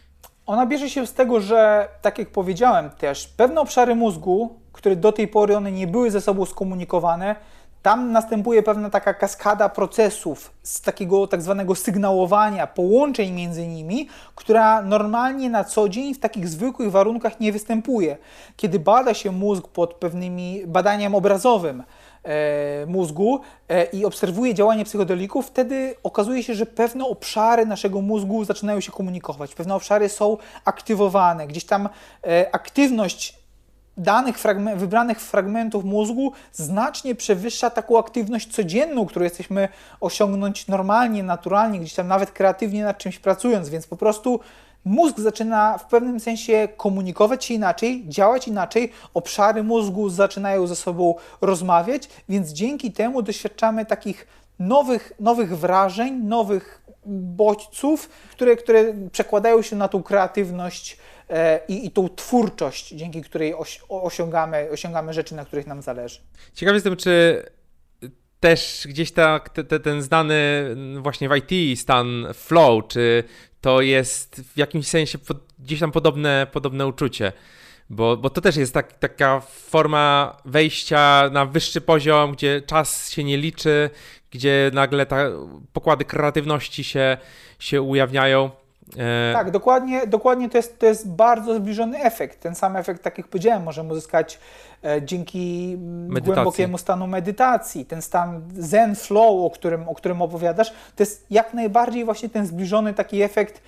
Ona 0.46 0.66
bierze 0.66 0.90
się 0.90 1.06
z 1.06 1.14
tego, 1.14 1.40
że 1.40 1.88
tak 2.02 2.18
jak 2.18 2.28
powiedziałem 2.28 2.90
też, 2.90 3.28
pewne 3.28 3.60
obszary 3.60 3.94
mózgu, 3.94 4.60
które 4.72 4.96
do 4.96 5.12
tej 5.12 5.28
pory 5.28 5.56
one 5.56 5.72
nie 5.72 5.86
były 5.86 6.10
ze 6.10 6.20
sobą 6.20 6.46
skomunikowane, 6.46 7.36
tam 7.82 8.12
następuje 8.12 8.62
pewna 8.62 8.90
taka 8.90 9.14
kaskada 9.14 9.68
procesów 9.68 10.50
z 10.62 10.80
takiego 10.80 11.26
tak 11.26 11.42
zwanego 11.42 11.74
sygnałowania, 11.74 12.66
połączeń 12.66 13.32
między 13.32 13.66
nimi, 13.66 14.08
która 14.34 14.82
normalnie 14.82 15.50
na 15.50 15.64
co 15.64 15.88
dzień 15.88 16.14
w 16.14 16.20
takich 16.20 16.48
zwykłych 16.48 16.90
warunkach 16.90 17.40
nie 17.40 17.52
występuje. 17.52 18.16
Kiedy 18.56 18.78
bada 18.78 19.14
się 19.14 19.32
mózg 19.32 19.68
pod 19.68 19.94
pewnymi 19.94 20.62
badaniem 20.66 21.14
obrazowym, 21.14 21.82
e, 22.24 22.86
mózgu 22.86 23.40
e, 23.68 23.84
i 23.84 24.04
obserwuje 24.04 24.54
działanie 24.54 24.84
psychodelików, 24.84 25.46
wtedy 25.46 25.94
okazuje 26.02 26.42
się, 26.42 26.54
że 26.54 26.66
pewne 26.66 27.04
obszary 27.04 27.66
naszego 27.66 28.00
mózgu 28.00 28.44
zaczynają 28.44 28.80
się 28.80 28.92
komunikować, 28.92 29.54
pewne 29.54 29.74
obszary 29.74 30.08
są 30.08 30.36
aktywowane, 30.64 31.46
gdzieś 31.46 31.64
tam 31.64 31.88
e, 32.26 32.54
aktywność 32.54 33.39
danych 34.02 34.36
wybranych 34.76 35.20
fragmentów 35.20 35.84
mózgu 35.84 36.32
znacznie 36.52 37.14
przewyższa 37.14 37.70
taką 37.70 37.98
aktywność 37.98 38.52
codzienną, 38.52 39.06
którą 39.06 39.24
jesteśmy 39.24 39.68
osiągnąć 40.00 40.68
normalnie, 40.68 41.22
naturalnie, 41.22 41.80
gdzieś 41.80 41.94
tam 41.94 42.08
nawet 42.08 42.30
kreatywnie 42.30 42.84
nad 42.84 42.98
czymś 42.98 43.18
pracując, 43.18 43.68
więc 43.68 43.86
po 43.86 43.96
prostu 43.96 44.40
mózg 44.84 45.18
zaczyna 45.18 45.78
w 45.78 45.84
pewnym 45.84 46.20
sensie 46.20 46.68
komunikować 46.76 47.44
się 47.44 47.54
inaczej, 47.54 48.04
działać 48.08 48.48
inaczej, 48.48 48.92
obszary 49.14 49.62
mózgu 49.62 50.08
zaczynają 50.08 50.66
ze 50.66 50.76
sobą 50.76 51.14
rozmawiać, 51.40 52.08
więc 52.28 52.50
dzięki 52.50 52.92
temu 52.92 53.22
doświadczamy 53.22 53.86
takich 53.86 54.26
nowych, 54.58 55.12
nowych 55.20 55.58
wrażeń, 55.58 56.14
nowych 56.14 56.82
bodźców, 57.06 58.08
które, 58.32 58.56
które 58.56 58.94
przekładają 59.12 59.62
się 59.62 59.76
na 59.76 59.88
tą 59.88 60.02
kreatywność 60.02 60.98
i, 61.68 61.86
i 61.86 61.90
tą 61.90 62.08
twórczość, 62.08 62.88
dzięki 62.88 63.22
której 63.22 63.54
osiągamy, 63.88 64.68
osiągamy 64.72 65.12
rzeczy, 65.12 65.34
na 65.34 65.44
których 65.44 65.66
nam 65.66 65.82
zależy. 65.82 66.20
Ciekaw 66.54 66.74
jestem, 66.74 66.96
czy 66.96 67.44
też 68.40 68.86
gdzieś 68.88 69.12
tak 69.12 69.48
te, 69.48 69.80
ten 69.80 70.02
znany 70.02 70.64
właśnie 70.98 71.28
w 71.28 71.36
IT 71.36 71.80
stan 71.80 72.26
flow, 72.34 72.88
czy 72.88 73.24
to 73.60 73.80
jest 73.80 74.40
w 74.54 74.58
jakimś 74.58 74.88
sensie 74.88 75.18
gdzieś 75.58 75.80
tam 75.80 75.92
podobne, 75.92 76.46
podobne 76.52 76.86
uczucie. 76.86 77.32
Bo, 77.90 78.16
bo 78.16 78.30
to 78.30 78.40
też 78.40 78.56
jest 78.56 78.74
tak, 78.74 78.92
taka 78.98 79.40
forma 79.40 80.36
wejścia 80.44 81.30
na 81.32 81.46
wyższy 81.46 81.80
poziom, 81.80 82.32
gdzie 82.32 82.62
czas 82.62 83.10
się 83.10 83.24
nie 83.24 83.36
liczy, 83.36 83.90
gdzie 84.30 84.70
nagle 84.74 85.06
ta, 85.06 85.16
pokłady 85.72 86.04
kreatywności 86.04 86.84
się, 86.84 87.16
się 87.58 87.82
ujawniają. 87.82 88.50
E... 88.98 89.32
Tak, 89.32 89.50
dokładnie, 89.50 90.06
dokładnie 90.06 90.48
to, 90.48 90.58
jest, 90.58 90.78
to 90.78 90.86
jest 90.86 91.08
bardzo 91.08 91.54
zbliżony 91.54 91.98
efekt. 91.98 92.40
Ten 92.40 92.54
sam 92.54 92.76
efekt, 92.76 93.02
tak 93.02 93.18
jak 93.18 93.28
powiedziałem, 93.28 93.62
możemy 93.62 93.92
uzyskać 93.92 94.38
e, 94.84 95.02
dzięki 95.02 95.76
medytacji. 95.78 96.34
głębokiemu 96.34 96.78
stanu 96.78 97.06
medytacji. 97.06 97.84
Ten 97.84 98.02
stan 98.02 98.42
zen 98.58 98.96
flow, 98.96 99.46
o 99.46 99.50
którym, 99.50 99.88
o 99.88 99.94
którym 99.94 100.22
opowiadasz, 100.22 100.70
to 100.70 101.02
jest 101.02 101.26
jak 101.30 101.54
najbardziej 101.54 102.04
właśnie 102.04 102.28
ten 102.28 102.46
zbliżony 102.46 102.94
taki 102.94 103.22
efekt 103.22 103.62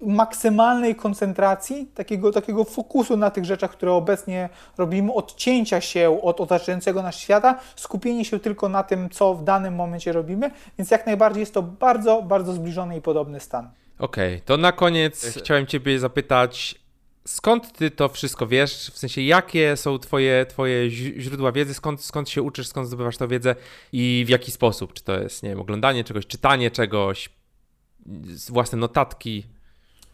maksymalnej 0.00 0.94
koncentracji, 0.94 1.86
takiego, 1.94 2.32
takiego 2.32 2.64
fokusu 2.64 3.16
na 3.16 3.30
tych 3.30 3.44
rzeczach, 3.44 3.70
które 3.70 3.92
obecnie 3.92 4.48
robimy, 4.78 5.12
odcięcia 5.12 5.80
się 5.80 6.22
od 6.22 6.40
otaczającego 6.40 7.02
nas 7.02 7.16
świata, 7.16 7.58
skupienie 7.76 8.24
się 8.24 8.38
tylko 8.38 8.68
na 8.68 8.82
tym, 8.82 9.10
co 9.10 9.34
w 9.34 9.44
danym 9.44 9.74
momencie 9.74 10.12
robimy, 10.12 10.50
więc 10.78 10.90
jak 10.90 11.06
najbardziej 11.06 11.40
jest 11.40 11.54
to 11.54 11.62
bardzo, 11.62 12.22
bardzo 12.22 12.52
zbliżony 12.52 12.96
i 12.96 13.00
podobny 13.00 13.40
stan. 13.40 13.70
Okej, 13.98 14.34
okay, 14.34 14.46
to 14.46 14.56
na 14.56 14.72
koniec 14.72 15.38
chciałem 15.38 15.66
Ciebie 15.66 15.98
zapytać, 15.98 16.74
skąd 17.24 17.72
Ty 17.72 17.90
to 17.90 18.08
wszystko 18.08 18.46
wiesz? 18.46 18.90
W 18.94 18.98
sensie, 18.98 19.22
jakie 19.22 19.76
są 19.76 19.98
Twoje, 19.98 20.46
twoje 20.48 20.90
źródła 20.90 21.52
wiedzy? 21.52 21.74
Skąd, 21.74 22.04
skąd 22.04 22.30
się 22.30 22.42
uczysz, 22.42 22.68
skąd 22.68 22.88
zdobywasz 22.88 23.16
tę 23.16 23.28
wiedzę 23.28 23.54
i 23.92 24.24
w 24.26 24.28
jaki 24.28 24.50
sposób? 24.50 24.92
Czy 24.92 25.04
to 25.04 25.20
jest, 25.20 25.42
nie 25.42 25.48
wiem, 25.48 25.60
oglądanie 25.60 26.04
czegoś, 26.04 26.26
czytanie 26.26 26.70
czegoś, 26.70 27.28
własne 28.48 28.78
notatki? 28.78 29.46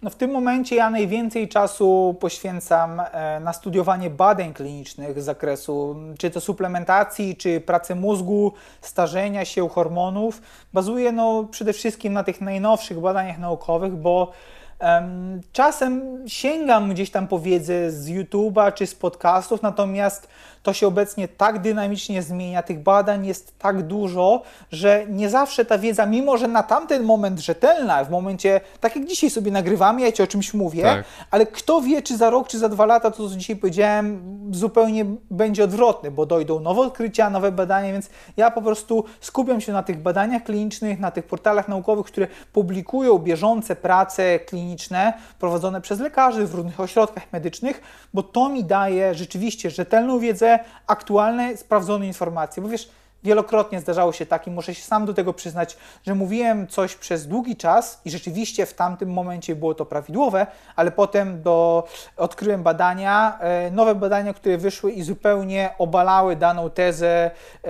No 0.03 0.11
w 0.11 0.15
tym 0.15 0.31
momencie 0.31 0.77
ja 0.77 0.91
najwięcej 0.91 1.49
czasu 1.49 2.17
poświęcam 2.21 3.01
e, 3.01 3.41
na 3.41 3.53
studiowanie 3.53 4.11
badań 4.11 4.55
klinicznych 4.55 5.23
z 5.23 5.25
zakresu 5.25 5.97
czy 6.19 6.31
to 6.31 6.41
suplementacji, 6.41 7.37
czy 7.37 7.61
pracy 7.61 7.95
mózgu, 7.95 8.53
starzenia 8.81 9.45
się, 9.45 9.69
hormonów. 9.69 10.43
Bazuję 10.73 11.13
no 11.13 11.45
przede 11.51 11.73
wszystkim 11.73 12.13
na 12.13 12.25
tych 12.25 12.41
najnowszych 12.41 13.01
badaniach 13.01 13.39
naukowych, 13.39 13.97
bo 13.97 14.33
um, 14.81 15.41
czasem 15.53 16.23
sięgam 16.27 16.91
gdzieś 16.91 17.11
tam 17.11 17.29
po 17.29 17.39
wiedzę 17.39 17.91
z 17.91 18.09
YouTube'a 18.09 18.73
czy 18.73 18.87
z 18.87 18.95
podcastów, 18.95 19.63
natomiast 19.63 20.29
to 20.63 20.73
się 20.73 20.87
obecnie 20.87 21.29
tak 21.29 21.59
dynamicznie 21.59 22.23
zmienia, 22.23 22.63
tych 22.63 22.83
badań 22.83 23.27
jest 23.27 23.59
tak 23.59 23.83
dużo, 23.83 24.43
że 24.73 25.07
nie 25.09 25.31
zawsze 25.31 25.65
ta 25.65 25.79
wiedza, 25.79 26.07
mimo 26.07 26.37
że 26.37 26.49
na 26.49 26.63
tamten 26.63 27.03
moment 27.03 27.41
rzetelna, 27.41 28.05
w 28.05 28.11
momencie, 28.11 28.61
tak 28.81 28.97
jak 28.97 29.05
dzisiaj 29.07 29.31
sobie 29.31 29.51
nagrywamy, 29.51 30.01
ja 30.01 30.13
Ci 30.13 30.23
o 30.23 30.27
czymś 30.27 30.55
mówię, 30.55 30.83
tak. 30.83 31.05
ale 31.31 31.47
kto 31.47 31.81
wie, 31.81 32.03
czy 32.03 32.17
za 32.17 32.31
rok, 32.31 32.49
czy 32.49 32.59
za 32.59 32.69
dwa 32.69 32.87
lata, 32.87 33.11
to 33.11 33.29
co 33.29 33.37
dzisiaj 33.37 33.57
powiedziałem, 33.57 34.21
zupełnie 34.51 35.05
będzie 35.31 35.65
odwrotny, 35.65 36.11
bo 36.11 36.27
dojdą 36.27 36.61
nowe 36.61 36.81
odkrycia, 36.81 37.31
nowe 37.31 37.53
badania, 37.53 37.93
więc 37.93 38.11
ja 38.37 38.51
po 38.51 38.63
prostu 38.63 39.05
skupiam 39.21 39.61
się 39.61 39.73
na 39.73 39.83
tych 39.83 40.03
badaniach 40.03 40.45
klinicznych, 40.45 41.01
na 41.01 41.11
tych 41.11 41.27
portalach 41.27 41.69
naukowych, 41.69 42.07
które 42.07 42.27
publikują 42.53 43.19
bieżące 43.19 43.77
prace 43.77 44.39
kliniczne 44.39 45.13
prowadzone 45.39 45.81
przez 45.81 46.01
lekarzy 46.01 46.47
w 46.47 46.55
różnych 46.55 46.81
ośrodkach 46.81 47.33
medycznych, 47.33 47.81
bo 48.15 48.23
to 48.23 48.49
mi 48.49 48.65
daje 48.65 49.15
rzeczywiście 49.15 49.71
rzetelną 49.71 50.19
wiedzę, 50.19 50.52
aktualne, 50.87 51.57
sprawdzone 51.57 52.07
informacje. 52.07 52.63
Bo 52.63 52.69
wiesz, 52.69 52.89
wielokrotnie 53.25 53.81
zdarzało 53.81 54.13
się 54.13 54.27
tak 54.27 54.47
i 54.47 54.51
muszę 54.51 54.75
się 54.75 54.83
sam 54.83 55.07
do 55.07 55.15
tego 55.15 55.33
przyznać, 55.33 55.77
że 56.07 56.15
mówiłem 56.15 56.67
coś 56.67 56.95
przez 56.95 57.27
długi 57.27 57.57
czas 57.57 58.01
i 58.05 58.11
rzeczywiście 58.11 58.67
w 58.67 58.75
tamtym 58.75 59.13
momencie 59.13 59.57
było 59.57 59.75
to 59.75 59.87
prawidłowe, 59.87 60.47
ale 60.77 60.91
potem 60.91 61.43
do, 61.43 61.87
odkryłem 62.17 62.63
badania, 62.63 63.39
e, 63.41 63.71
nowe 63.71 63.95
badania, 63.95 64.35
które 64.35 64.59
wyszły 64.59 64.93
i 64.93 65.03
zupełnie 65.03 65.71
obalały 65.79 66.37
daną 66.37 66.71
tezę, 66.71 67.31
e, 67.65 67.69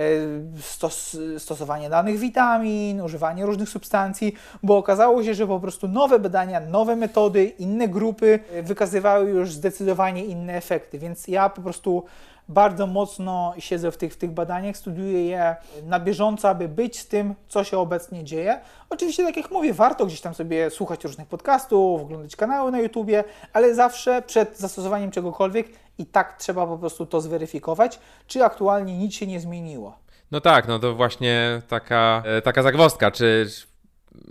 stos, 0.61 1.17
stosowanie 1.37 1.89
danych 1.89 2.19
witamin, 2.19 3.01
używanie 3.01 3.45
różnych 3.45 3.69
substancji, 3.69 4.35
bo 4.63 4.77
okazało 4.77 5.23
się, 5.23 5.33
że 5.33 5.47
po 5.47 5.59
prostu 5.59 5.87
nowe 5.87 6.19
badania, 6.19 6.59
nowe 6.59 6.95
metody, 6.95 7.43
inne 7.43 7.87
grupy 7.87 8.39
wykazywały 8.63 9.29
już 9.29 9.51
zdecydowanie 9.51 10.25
inne 10.25 10.53
efekty, 10.53 10.99
więc 10.99 11.27
ja 11.27 11.49
po 11.49 11.61
prostu 11.61 12.03
bardzo 12.47 12.87
mocno 12.87 13.53
siedzę 13.59 13.91
w 13.91 13.97
tych, 13.97 14.13
w 14.13 14.17
tych 14.17 14.31
badaniach, 14.31 14.77
studiuję 14.77 15.27
je 15.27 15.55
na 15.83 15.99
bieżąco, 15.99 16.49
aby 16.49 16.67
być 16.67 16.99
z 16.99 17.07
tym, 17.07 17.35
co 17.47 17.63
się 17.63 17.77
obecnie 17.77 18.23
dzieje. 18.23 18.59
Oczywiście, 18.89 19.23
tak 19.23 19.37
jak 19.37 19.51
mówię, 19.51 19.73
warto 19.73 20.05
gdzieś 20.05 20.21
tam 20.21 20.33
sobie 20.33 20.69
słuchać 20.69 21.03
różnych 21.03 21.27
podcastów, 21.27 22.01
oglądać 22.01 22.35
kanały 22.35 22.71
na 22.71 22.79
YouTubie, 22.79 23.23
ale 23.53 23.75
zawsze 23.75 24.21
przed 24.21 24.59
zastosowaniem 24.59 25.11
czegokolwiek 25.11 25.67
i 25.97 26.05
tak 26.05 26.37
trzeba 26.37 26.67
po 26.67 26.77
prostu 26.77 27.05
to 27.05 27.21
zweryfikować, 27.21 27.99
czy 28.27 28.43
aktualnie 28.43 28.97
nic 28.97 29.13
się 29.13 29.27
nie 29.27 29.39
zmieniło. 29.39 29.97
No 30.31 30.41
tak, 30.41 30.67
no 30.67 30.79
to 30.79 30.95
właśnie 30.95 31.61
taka, 31.67 32.23
e, 32.25 32.41
taka 32.41 32.63
zagwozdka, 32.63 33.11
czy 33.11 33.47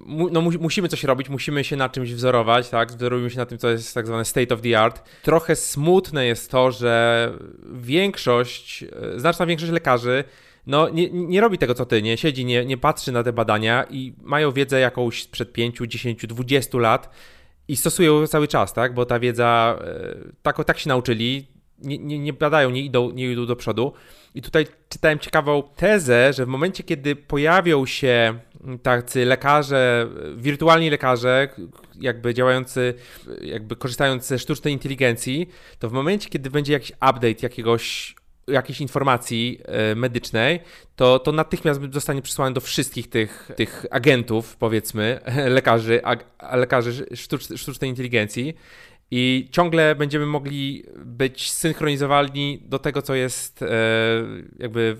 no, 0.06 0.40
musimy 0.40 0.88
coś 0.88 1.04
robić, 1.04 1.28
musimy 1.28 1.64
się 1.64 1.76
na 1.76 1.88
czymś 1.88 2.14
wzorować, 2.14 2.68
tak? 2.68 2.92
Wzorujemy 2.92 3.30
się 3.30 3.38
na 3.38 3.46
tym, 3.46 3.58
co 3.58 3.70
jest 3.70 3.94
tak 3.94 4.06
zwane 4.06 4.24
state 4.24 4.54
of 4.54 4.60
the 4.60 4.80
art. 4.80 5.02
Trochę 5.22 5.56
smutne 5.56 6.26
jest 6.26 6.50
to, 6.50 6.70
że 6.70 7.32
większość, 7.72 8.82
e, 8.82 9.20
znaczna 9.20 9.46
większość 9.46 9.72
lekarzy 9.72 10.24
no, 10.66 10.88
nie, 10.88 11.10
nie 11.10 11.40
robi 11.40 11.58
tego, 11.58 11.74
co 11.74 11.86
ty, 11.86 12.02
nie 12.02 12.16
siedzi, 12.16 12.44
nie, 12.44 12.64
nie 12.64 12.76
patrzy 12.76 13.12
na 13.12 13.22
te 13.22 13.32
badania 13.32 13.84
i 13.90 14.14
mają 14.22 14.52
wiedzę 14.52 14.80
jakąś 14.80 15.22
sprzed 15.22 15.52
5, 15.52 15.76
10, 15.88 16.26
20 16.26 16.78
lat 16.78 17.10
i 17.68 17.76
stosują 17.76 18.20
ją 18.20 18.26
cały 18.26 18.48
czas, 18.48 18.72
tak? 18.72 18.94
Bo 18.94 19.06
ta 19.06 19.20
wiedza, 19.20 19.78
tak, 20.42 20.64
tak 20.64 20.78
się 20.78 20.88
nauczyli, 20.88 21.46
nie, 21.78 21.98
nie, 21.98 22.18
nie 22.18 22.32
badają, 22.32 22.70
nie 22.70 22.82
idą, 22.82 23.10
nie 23.10 23.32
idą 23.32 23.46
do 23.46 23.56
przodu. 23.56 23.92
I 24.34 24.42
tutaj 24.42 24.66
czytałem 24.88 25.18
ciekawą 25.18 25.62
tezę, 25.76 26.32
że 26.32 26.44
w 26.44 26.48
momencie, 26.48 26.82
kiedy 26.82 27.16
pojawią 27.16 27.86
się 27.86 28.38
tacy 28.82 29.24
lekarze, 29.24 30.08
wirtualni 30.36 30.90
lekarze, 30.90 31.48
jakby 32.00 32.34
działający, 32.34 32.94
jakby 33.40 33.76
korzystając 33.76 34.26
ze 34.26 34.38
sztucznej 34.38 34.72
inteligencji, 34.72 35.48
to 35.78 35.88
w 35.88 35.92
momencie, 35.92 36.28
kiedy 36.28 36.50
będzie 36.50 36.72
jakiś 36.72 36.90
update 36.90 37.42
jakiegoś 37.42 38.14
jakiejś 38.48 38.80
informacji 38.80 39.60
e, 39.64 39.94
medycznej, 39.94 40.60
to, 40.96 41.18
to 41.18 41.32
natychmiast 41.32 41.80
zostanie 41.92 42.22
przesłane 42.22 42.54
do 42.54 42.60
wszystkich 42.60 43.08
tych, 43.08 43.50
tych 43.56 43.86
agentów, 43.90 44.56
powiedzmy, 44.56 45.20
lekarzy, 45.58 46.00
lekarzy 46.52 47.06
sztucz, 47.14 47.44
sztucznej 47.56 47.90
inteligencji 47.90 48.54
i 49.10 49.48
ciągle 49.50 49.94
będziemy 49.94 50.26
mogli 50.26 50.84
być 50.96 51.52
synchronizowani 51.52 52.62
do 52.64 52.78
tego, 52.78 53.02
co 53.02 53.14
jest 53.14 53.62
e, 53.62 53.66
jakby, 54.58 54.96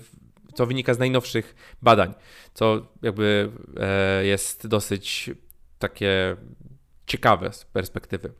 co 0.53 0.65
wynika 0.65 0.93
z 0.93 0.99
najnowszych 0.99 1.55
badań, 1.81 2.13
co 2.53 2.81
jakby 3.01 3.51
e, 3.79 4.25
jest 4.25 4.67
dosyć 4.67 5.31
takie 5.79 6.35
ciekawe 7.05 7.53
z 7.53 7.65
perspektywy. 7.65 8.33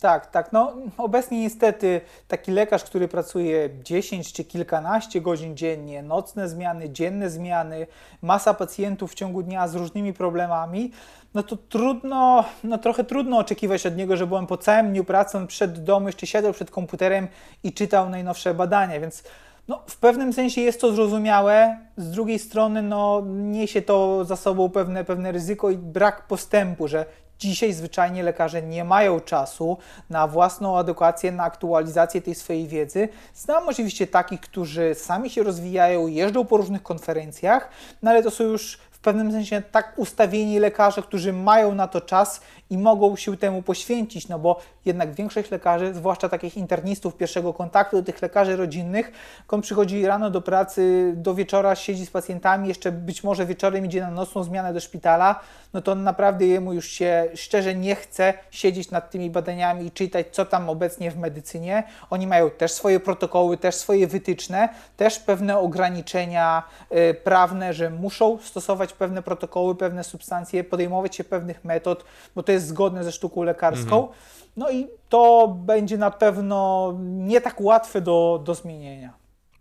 Tak, 0.00 0.26
tak. 0.26 0.52
No, 0.52 0.74
obecnie 0.98 1.40
niestety 1.40 2.00
taki 2.28 2.52
lekarz, 2.52 2.84
który 2.84 3.08
pracuje 3.08 3.70
10 3.84 4.32
czy 4.32 4.44
kilkanaście 4.44 5.20
godzin 5.20 5.56
dziennie, 5.56 6.02
nocne 6.02 6.48
zmiany, 6.48 6.90
dzienne 6.90 7.30
zmiany, 7.30 7.86
masa 8.22 8.54
pacjentów 8.54 9.12
w 9.12 9.14
ciągu 9.14 9.42
dnia 9.42 9.68
z 9.68 9.74
różnymi 9.74 10.12
problemami, 10.12 10.92
no 11.34 11.42
to 11.42 11.56
trudno, 11.56 12.44
no 12.64 12.78
trochę 12.78 13.04
trudno 13.04 13.38
oczekiwać 13.38 13.86
od 13.86 13.96
niego, 13.96 14.16
żeby 14.16 14.36
on 14.36 14.46
po 14.46 14.56
całym 14.56 14.90
dniu 14.90 15.04
pracy 15.04 15.38
przed 15.46 15.84
domu 15.84 16.06
jeszcze 16.06 16.26
siedział 16.26 16.52
przed 16.52 16.70
komputerem 16.70 17.28
i 17.62 17.72
czytał 17.72 18.10
najnowsze 18.10 18.54
badania, 18.54 19.00
więc 19.00 19.22
no, 19.68 19.82
w 19.86 19.96
pewnym 19.96 20.32
sensie 20.32 20.60
jest 20.60 20.80
to 20.80 20.92
zrozumiałe, 20.92 21.78
z 21.96 22.10
drugiej 22.10 22.38
strony 22.38 22.82
no, 22.82 23.22
niesie 23.26 23.82
to 23.82 24.24
za 24.24 24.36
sobą 24.36 24.68
pewne, 24.68 25.04
pewne 25.04 25.32
ryzyko 25.32 25.70
i 25.70 25.76
brak 25.76 26.26
postępu, 26.26 26.88
że 26.88 27.06
Dzisiaj 27.38 27.72
zwyczajnie 27.72 28.22
lekarze 28.22 28.62
nie 28.62 28.84
mają 28.84 29.20
czasu 29.20 29.78
na 30.10 30.26
własną 30.26 30.78
edukację, 30.78 31.32
na 31.32 31.42
aktualizację 31.42 32.22
tej 32.22 32.34
swojej 32.34 32.68
wiedzy. 32.68 33.08
Znam 33.34 33.68
oczywiście 33.68 34.06
takich, 34.06 34.40
którzy 34.40 34.94
sami 34.94 35.30
się 35.30 35.42
rozwijają, 35.42 36.06
jeżdżą 36.06 36.44
po 36.44 36.56
różnych 36.56 36.82
konferencjach, 36.82 37.68
no 38.02 38.10
ale 38.10 38.22
to 38.22 38.30
są 38.30 38.44
już 38.44 38.78
w 38.98 39.00
pewnym 39.00 39.32
sensie 39.32 39.62
tak 39.62 39.92
ustawieni 39.96 40.58
lekarze, 40.58 41.02
którzy 41.02 41.32
mają 41.32 41.74
na 41.74 41.88
to 41.88 42.00
czas 42.00 42.40
i 42.70 42.78
mogą 42.78 43.16
się 43.16 43.36
temu 43.36 43.62
poświęcić, 43.62 44.28
no 44.28 44.38
bo 44.38 44.60
jednak 44.84 45.14
większość 45.14 45.50
lekarzy, 45.50 45.94
zwłaszcza 45.94 46.28
takich 46.28 46.56
internistów 46.56 47.16
pierwszego 47.16 47.54
kontaktu, 47.54 48.02
tych 48.02 48.22
lekarzy 48.22 48.56
rodzinnych, 48.56 49.12
on 49.48 49.60
przychodzi 49.60 50.06
rano 50.06 50.30
do 50.30 50.40
pracy, 50.40 51.12
do 51.16 51.34
wieczora 51.34 51.74
siedzi 51.74 52.06
z 52.06 52.10
pacjentami, 52.10 52.68
jeszcze 52.68 52.92
być 52.92 53.24
może 53.24 53.46
wieczorem 53.46 53.86
idzie 53.86 54.00
na 54.00 54.10
nocną 54.10 54.44
zmianę 54.44 54.74
do 54.74 54.80
szpitala, 54.80 55.40
no 55.72 55.82
to 55.82 55.94
naprawdę 55.94 56.46
jemu 56.46 56.72
już 56.72 56.88
się 56.88 57.28
szczerze 57.34 57.74
nie 57.74 57.94
chce 57.94 58.34
siedzieć 58.50 58.90
nad 58.90 59.10
tymi 59.10 59.30
badaniami 59.30 59.86
i 59.86 59.90
czytać, 59.90 60.26
co 60.32 60.44
tam 60.44 60.68
obecnie 60.68 61.10
w 61.10 61.18
medycynie. 61.18 61.82
Oni 62.10 62.26
mają 62.26 62.50
też 62.50 62.72
swoje 62.72 63.00
protokoły, 63.00 63.56
też 63.56 63.74
swoje 63.74 64.06
wytyczne, 64.06 64.68
też 64.96 65.18
pewne 65.18 65.58
ograniczenia 65.58 66.62
y, 66.92 67.14
prawne, 67.14 67.72
że 67.72 67.90
muszą 67.90 68.38
stosować 68.38 68.92
pewne 68.98 69.22
protokoły, 69.22 69.74
pewne 69.74 70.04
substancje, 70.04 70.64
podejmować 70.64 71.16
się 71.16 71.24
pewnych 71.24 71.64
metod, 71.64 72.04
bo 72.34 72.42
to 72.42 72.52
jest 72.52 72.66
zgodne 72.66 73.04
ze 73.04 73.12
sztuką 73.12 73.42
lekarską. 73.42 73.98
Mhm. 73.98 74.18
No 74.56 74.70
i 74.70 74.86
to 75.08 75.56
będzie 75.66 75.98
na 75.98 76.10
pewno 76.10 76.94
nie 77.02 77.40
tak 77.40 77.60
łatwe 77.60 78.00
do, 78.00 78.40
do 78.44 78.54
zmienienia. 78.54 79.12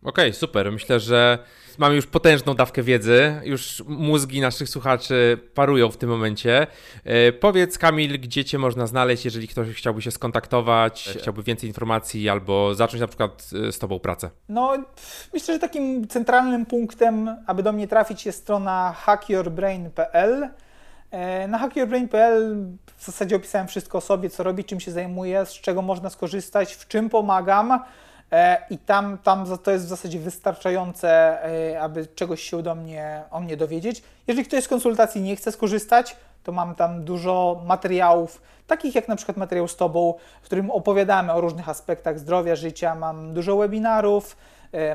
Okej, 0.03 0.29
okay, 0.29 0.33
super. 0.33 0.71
Myślę, 0.71 0.99
że 0.99 1.39
mamy 1.78 1.95
już 1.95 2.07
potężną 2.07 2.53
dawkę 2.53 2.84
wiedzy. 2.84 3.41
Już 3.43 3.84
mózgi 3.88 4.41
naszych 4.41 4.69
słuchaczy 4.69 5.39
parują 5.53 5.91
w 5.91 5.97
tym 5.97 6.09
momencie. 6.09 6.67
E, 7.03 7.32
powiedz, 7.32 7.78
Kamil, 7.78 8.19
gdzie 8.19 8.45
Cię 8.45 8.57
można 8.57 8.88
znaleźć, 8.88 9.25
jeżeli 9.25 9.47
ktoś 9.47 9.69
chciałby 9.69 10.01
się 10.01 10.11
skontaktować, 10.11 11.09
chciałby 11.19 11.43
więcej 11.43 11.69
informacji 11.69 12.30
albo 12.30 12.75
zacząć 12.75 13.01
na 13.01 13.07
przykład 13.07 13.49
e, 13.67 13.71
z 13.71 13.80
Tobą 13.80 13.99
pracę? 13.99 14.30
No, 14.49 14.78
myślę, 15.34 15.53
że 15.53 15.59
takim 15.59 16.07
centralnym 16.07 16.65
punktem, 16.65 17.36
aby 17.47 17.63
do 17.63 17.73
mnie 17.73 17.88
trafić, 17.88 18.25
jest 18.25 18.39
strona 18.39 18.95
hackyourbrain.pl. 18.97 20.49
E, 21.11 21.47
na 21.47 21.57
hackyourbrain.pl 21.57 22.65
w 22.97 23.05
zasadzie 23.05 23.36
opisałem 23.36 23.67
wszystko 23.67 23.97
o 23.97 24.01
sobie, 24.01 24.30
co 24.30 24.43
robię, 24.43 24.63
czym 24.63 24.80
się 24.80 24.91
zajmuję, 24.91 25.45
z 25.45 25.51
czego 25.53 25.82
można 25.82 26.09
skorzystać, 26.09 26.75
w 26.75 26.88
czym 26.88 27.09
pomagam. 27.09 27.80
E, 28.32 28.57
I 28.69 28.78
tam, 28.78 29.17
tam 29.17 29.57
to 29.63 29.71
jest 29.71 29.86
w 29.86 29.89
zasadzie 29.89 30.19
wystarczające, 30.19 31.09
e, 31.71 31.82
aby 31.82 32.07
czegoś 32.07 32.41
się 32.41 32.63
do 32.63 32.75
mnie, 32.75 33.23
o 33.32 33.39
mnie 33.39 33.57
dowiedzieć. 33.57 34.03
Jeżeli 34.28 34.47
ktoś 34.47 34.63
z 34.63 34.67
konsultacji 34.67 35.21
nie 35.21 35.36
chce 35.36 35.51
skorzystać, 35.51 36.15
to 36.43 36.51
mam 36.51 36.75
tam 36.75 37.03
dużo 37.03 37.61
materiałów, 37.65 38.41
takich 38.67 38.95
jak 38.95 39.07
na 39.07 39.15
przykład 39.15 39.38
materiał 39.38 39.67
z 39.67 39.75
Tobą, 39.75 40.13
w 40.41 40.45
którym 40.45 40.71
opowiadamy 40.71 41.34
o 41.34 41.41
różnych 41.41 41.69
aspektach 41.69 42.19
zdrowia, 42.19 42.55
życia. 42.55 42.95
Mam 42.95 43.34
dużo 43.34 43.57
webinarów, 43.57 44.38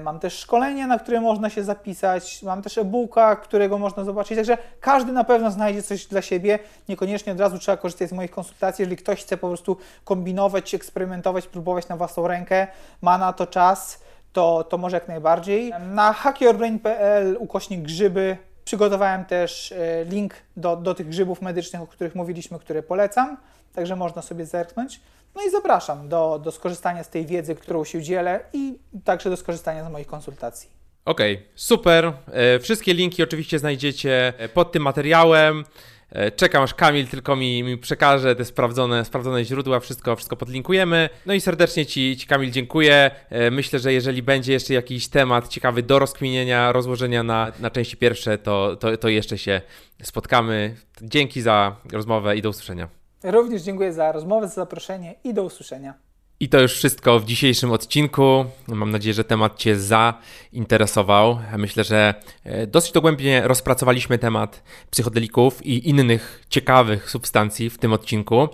mam 0.01 0.21
też 0.21 0.39
szkolenie, 0.39 0.87
na 0.87 0.99
które 0.99 1.21
można 1.21 1.51
się 1.51 1.65
zapisać, 1.65 2.43
mam 2.43 2.63
też 2.63 2.79
e-booka, 2.79 3.37
którego 3.37 3.79
można 3.79 4.05
zobaczyć, 4.05 4.37
także 4.37 4.59
każdy 4.81 5.13
na 5.13 5.25
pewno 5.25 5.51
znajdzie 5.51 5.83
coś 5.83 6.07
dla 6.07 6.23
siebie. 6.23 6.59
Niekoniecznie 6.89 7.33
od 7.33 7.41
razu 7.41 7.59
trzeba 7.59 7.77
korzystać 7.77 8.09
z 8.09 8.13
moich 8.13 8.31
konsultacji, 8.31 8.83
jeżeli 8.83 8.97
ktoś 8.97 9.23
chce 9.23 9.37
po 9.37 9.49
prostu 9.49 9.77
kombinować, 10.05 10.75
eksperymentować, 10.75 11.47
próbować 11.47 11.89
na 11.89 11.97
własną 11.97 12.29
rękę, 12.29 12.67
ma 13.03 13.19
na 13.19 13.33
to 13.33 13.47
czas, 13.47 14.03
to, 14.33 14.65
to 14.65 14.79
może 14.79 14.97
jak 14.97 15.09
najbardziej. 15.09 15.73
Na 15.95 16.13
hackyourbrain.pl 16.13 17.37
ukośnik 17.39 17.83
grzyby 17.83 18.37
przygotowałem 18.65 19.25
też 19.25 19.73
e, 19.73 20.05
link 20.05 20.35
do, 20.57 20.77
do 20.77 20.95
tych 20.95 21.09
grzybów 21.09 21.43
medycznych, 21.43 21.83
o 21.83 21.87
których 21.87 22.15
mówiliśmy, 22.15 22.59
które 22.59 22.83
polecam, 22.83 23.37
także 23.75 23.97
można 23.97 24.23
sobie 24.23 24.47
zerknąć. 24.47 25.01
No 25.35 25.43
i 25.43 25.51
zapraszam 25.51 26.09
do, 26.09 26.41
do 26.45 26.53
skorzystania 26.53 27.05
z 27.05 27.09
tej 27.09 27.27
wiedzy, 27.27 27.55
którą 27.55 27.85
się 27.85 28.03
dzielę 28.03 28.45
i 28.53 28.79
także 29.05 29.31
do 29.31 29.37
skorzystania 29.37 29.85
z 29.85 29.93
moich 29.93 30.07
konsultacji. 30.07 30.83
Okej, 31.05 31.35
okay, 31.35 31.47
super. 31.55 32.13
E, 32.33 32.59
wszystkie 32.59 32.95
linki 32.95 33.23
oczywiście 33.23 33.59
znajdziecie 33.59 34.33
e, 34.39 34.49
pod 34.49 34.73
tym 34.73 34.83
materiałem. 34.83 35.65
E, 36.11 36.31
czekam 36.31 36.63
aż 36.63 36.75
Kamil 36.75 37.07
tylko 37.07 37.37
mi, 37.37 37.63
mi 37.63 37.79
przekaże 37.79 38.37
te 38.37 38.45
sprawdzone, 38.45 39.05
sprawdzone 39.05 39.45
źródła, 39.45 39.81
wszystko, 39.81 40.17
wszystko 40.17 40.37
podlinkujemy. 40.37 41.09
No 41.27 41.35
i 41.35 41.41
serdecznie 41.41 41.87
Ci, 41.87 42.17
Ci 42.17 42.27
Kamil 42.27 42.51
dziękuję. 42.51 43.11
Myślę, 43.51 43.79
że 43.79 43.93
jeżeli 43.93 44.23
będzie 44.23 44.53
jeszcze 44.53 44.75
jakiś 44.75 45.09
temat 45.09 45.49
ciekawy 45.49 45.83
do 45.83 45.99
rozkminienia, 45.99 46.73
rozłożenia 46.73 47.23
na, 47.23 47.53
na 47.61 47.71
części 47.71 47.97
pierwsze, 47.97 48.39
to, 48.39 48.77
to, 48.77 48.97
to 48.97 49.09
jeszcze 49.09 49.39
się 49.39 49.61
spotkamy. 50.03 50.77
Dzięki 51.03 51.43
za 51.43 51.77
rozmowę 51.93 52.37
i 52.37 52.43
do 52.43 52.49
usłyszenia. 52.49 53.02
Również 53.25 53.63
dziękuję 53.63 53.93
za 53.93 54.13
rozmowę, 54.13 54.49
za 54.49 54.55
zaproszenie 54.55 55.15
i 55.25 55.35
do 55.35 55.43
usłyszenia. 55.43 55.95
I 56.41 56.49
to 56.49 56.61
już 56.61 56.73
wszystko 56.73 57.21
w 57.21 57.25
dzisiejszym 57.25 57.73
odcinku. 57.73 58.45
Mam 58.69 58.91
nadzieję, 58.91 59.15
że 59.15 59.25
temat 59.25 59.59
Cię 59.59 59.77
zainteresował. 59.77 61.39
Myślę, 61.59 61.85
że 61.85 62.15
e, 62.45 62.67
dosyć 62.67 62.93
dogłębnie 62.93 63.49
rozpracowaliśmy 63.49 64.19
temat 64.19 64.63
psychodelików 64.91 65.67
i 65.67 65.89
innych 65.89 66.45
ciekawych 66.49 67.11
substancji 67.11 67.71
w 67.71 67.79
tym 67.79 67.93
odcinku. 67.93 68.49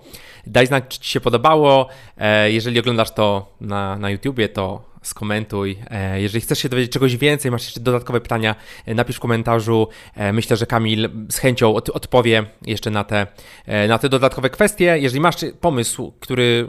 Daj 0.47 0.67
znać, 0.67 0.85
czy 0.89 1.01
Ci 1.01 1.11
się 1.11 1.21
podobało. 1.21 1.89
E, 2.17 2.53
jeżeli 2.53 2.81
oglądasz 2.81 3.11
to 3.11 3.57
na, 3.61 3.97
na 3.97 4.11
YouTubie, 4.11 4.49
to 4.49 4.83
skomentuj. 5.09 5.79
E, 5.91 6.21
jeżeli 6.21 6.41
chcesz 6.41 6.59
się 6.59 6.69
dowiedzieć 6.69 6.93
czegoś 6.93 7.17
więcej, 7.17 7.51
masz 7.51 7.65
jeszcze 7.65 7.81
dodatkowe 7.81 8.21
pytania, 8.21 8.55
e, 8.87 8.95
napisz 8.95 9.17
w 9.17 9.21
komentarzu. 9.21 9.89
E, 10.15 10.33
myślę, 10.33 10.57
że 10.57 10.67
Kamil 10.67 11.11
z 11.31 11.39
chęcią 11.39 11.75
odpowie 11.75 12.45
jeszcze 12.67 12.91
na 12.91 13.05
te, 13.05 13.27
na 13.89 13.99
te 13.99 14.09
dodatkowe 14.09 14.51
kwestie. 14.51 14.99
Jeżeli 14.99 15.21
masz 15.21 15.37
pomysł, 15.61 16.13
który 16.21 16.69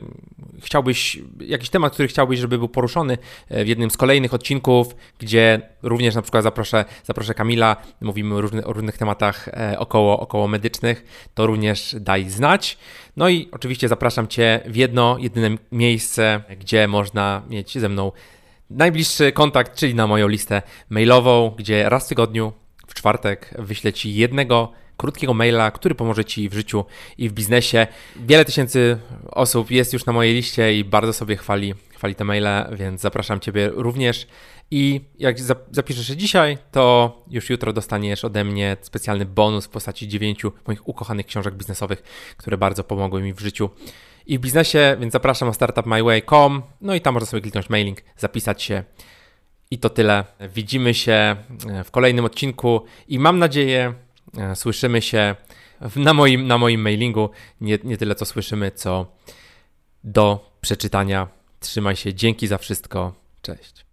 chciałbyś, 0.64 1.20
jakiś 1.40 1.70
temat, 1.70 1.94
który 1.94 2.08
chciałbyś, 2.08 2.40
żeby 2.40 2.58
był 2.58 2.70
poruszony 2.70 3.18
w 3.50 3.68
jednym 3.68 3.92
z 3.92 3.98
kolejnych 3.98 4.34
odcinków, 4.34 4.96
gdzie 5.20 5.62
również 5.82 6.16
na 6.16 6.22
przykład 6.22 6.44
zaproszę, 6.44 6.86
zaproszę 7.04 7.34
Kamila, 7.34 7.78
mówimy 8.02 8.36
o, 8.36 8.42
różny, 8.42 8.66
o 8.66 8.74
różnych 8.74 8.98
tematach 8.98 9.50
około, 9.78 10.20
około 10.20 10.48
medycznych, 10.48 11.30
to 11.34 11.48
również 11.48 11.96
daj 12.00 12.30
znać. 12.30 12.78
No 13.18 13.30
i 13.30 13.50
oczywiście 13.52 13.88
zapraszam 13.88 14.28
Cię 14.28 14.60
w 14.66 14.76
jedno, 14.76 15.18
jedyne 15.20 15.58
miejsce, 15.72 16.42
gdzie 16.60 16.88
można 16.88 17.42
mieć 17.50 17.78
ze 17.78 17.90
mną 17.90 18.12
najbliższy 18.70 19.32
kontakt, 19.32 19.76
czyli 19.76 19.96
na 19.96 20.08
moją 20.08 20.28
listę 20.28 20.62
mailową, 20.90 21.56
gdzie 21.58 21.90
raz 21.90 22.06
w 22.06 22.10
tygodniu, 22.10 22.54
w 22.88 22.94
czwartek, 22.94 23.54
wyślę 23.60 23.94
Ci 23.94 24.16
jednego 24.16 24.72
krótkiego 24.98 25.34
maila, 25.34 25.72
który 25.72 25.96
pomoże 25.96 26.26
Ci 26.26 26.50
w 26.50 26.54
życiu 26.54 26.86
i 27.18 27.30
w 27.30 27.34
biznesie. 27.34 27.88
Wiele 28.16 28.46
tysięcy 28.46 28.98
osób 29.32 29.72
jest 29.72 29.94
już 29.94 30.06
na 30.06 30.14
mojej 30.14 30.34
liście 30.34 30.78
i 30.78 30.84
bardzo 30.84 31.14
sobie 31.14 31.36
chwali, 31.36 31.74
chwali 31.96 32.16
te 32.16 32.24
maile, 32.24 32.66
więc 32.72 33.02
zapraszam 33.02 33.40
Ciebie 33.40 33.70
również. 33.74 34.28
I 34.72 35.02
jak 35.20 35.40
zapiszesz 35.72 36.08
się 36.08 36.18
dzisiaj, 36.18 36.58
to 36.72 37.16
już 37.30 37.50
jutro 37.50 37.74
dostaniesz 37.74 38.26
ode 38.26 38.44
mnie 38.44 38.78
specjalny 38.82 39.26
bonus 39.26 39.66
w 39.66 39.70
postaci 39.70 40.08
dziewięciu 40.08 40.52
moich 40.68 40.88
ukochanych 40.88 41.26
książek 41.26 41.56
biznesowych, 41.56 42.04
które 42.38 42.58
bardzo 42.58 42.84
pomogły 42.84 43.22
mi 43.22 43.34
w 43.34 43.40
życiu 43.40 43.70
i 44.26 44.38
w 44.38 44.42
biznesie, 44.42 44.98
więc 45.00 45.14
zapraszam 45.14 45.48
na 45.48 45.54
startupmyway.com. 45.54 46.62
No 46.82 46.96
i 46.96 47.02
tam 47.02 47.14
można 47.14 47.28
sobie 47.28 47.42
kliknąć 47.42 47.70
mailing, 47.70 48.02
zapisać 48.18 48.64
się. 48.64 48.84
I 49.72 49.78
to 49.80 49.90
tyle. 49.90 50.26
Widzimy 50.56 50.94
się 50.94 51.36
e, 51.70 51.84
w 51.84 51.92
kolejnym 51.92 52.26
odcinku 52.26 52.86
i 53.08 53.20
mam 53.20 53.40
nadzieję, 53.40 53.94
e, 54.38 54.56
słyszymy 54.56 55.02
się 55.02 55.36
na 55.96 56.14
moim, 56.14 56.48
na 56.48 56.58
moim 56.58 56.82
mailingu. 56.82 57.30
Nie, 57.62 57.80
nie 57.84 57.98
tyle 57.98 58.16
co 58.16 58.26
słyszymy, 58.26 58.72
co 58.72 59.16
do 60.04 60.54
przeczytania. 60.62 61.28
Trzymaj 61.60 61.96
się, 61.96 62.14
dzięki 62.14 62.48
za 62.48 62.58
wszystko. 62.58 63.14
Cześć. 63.42 63.89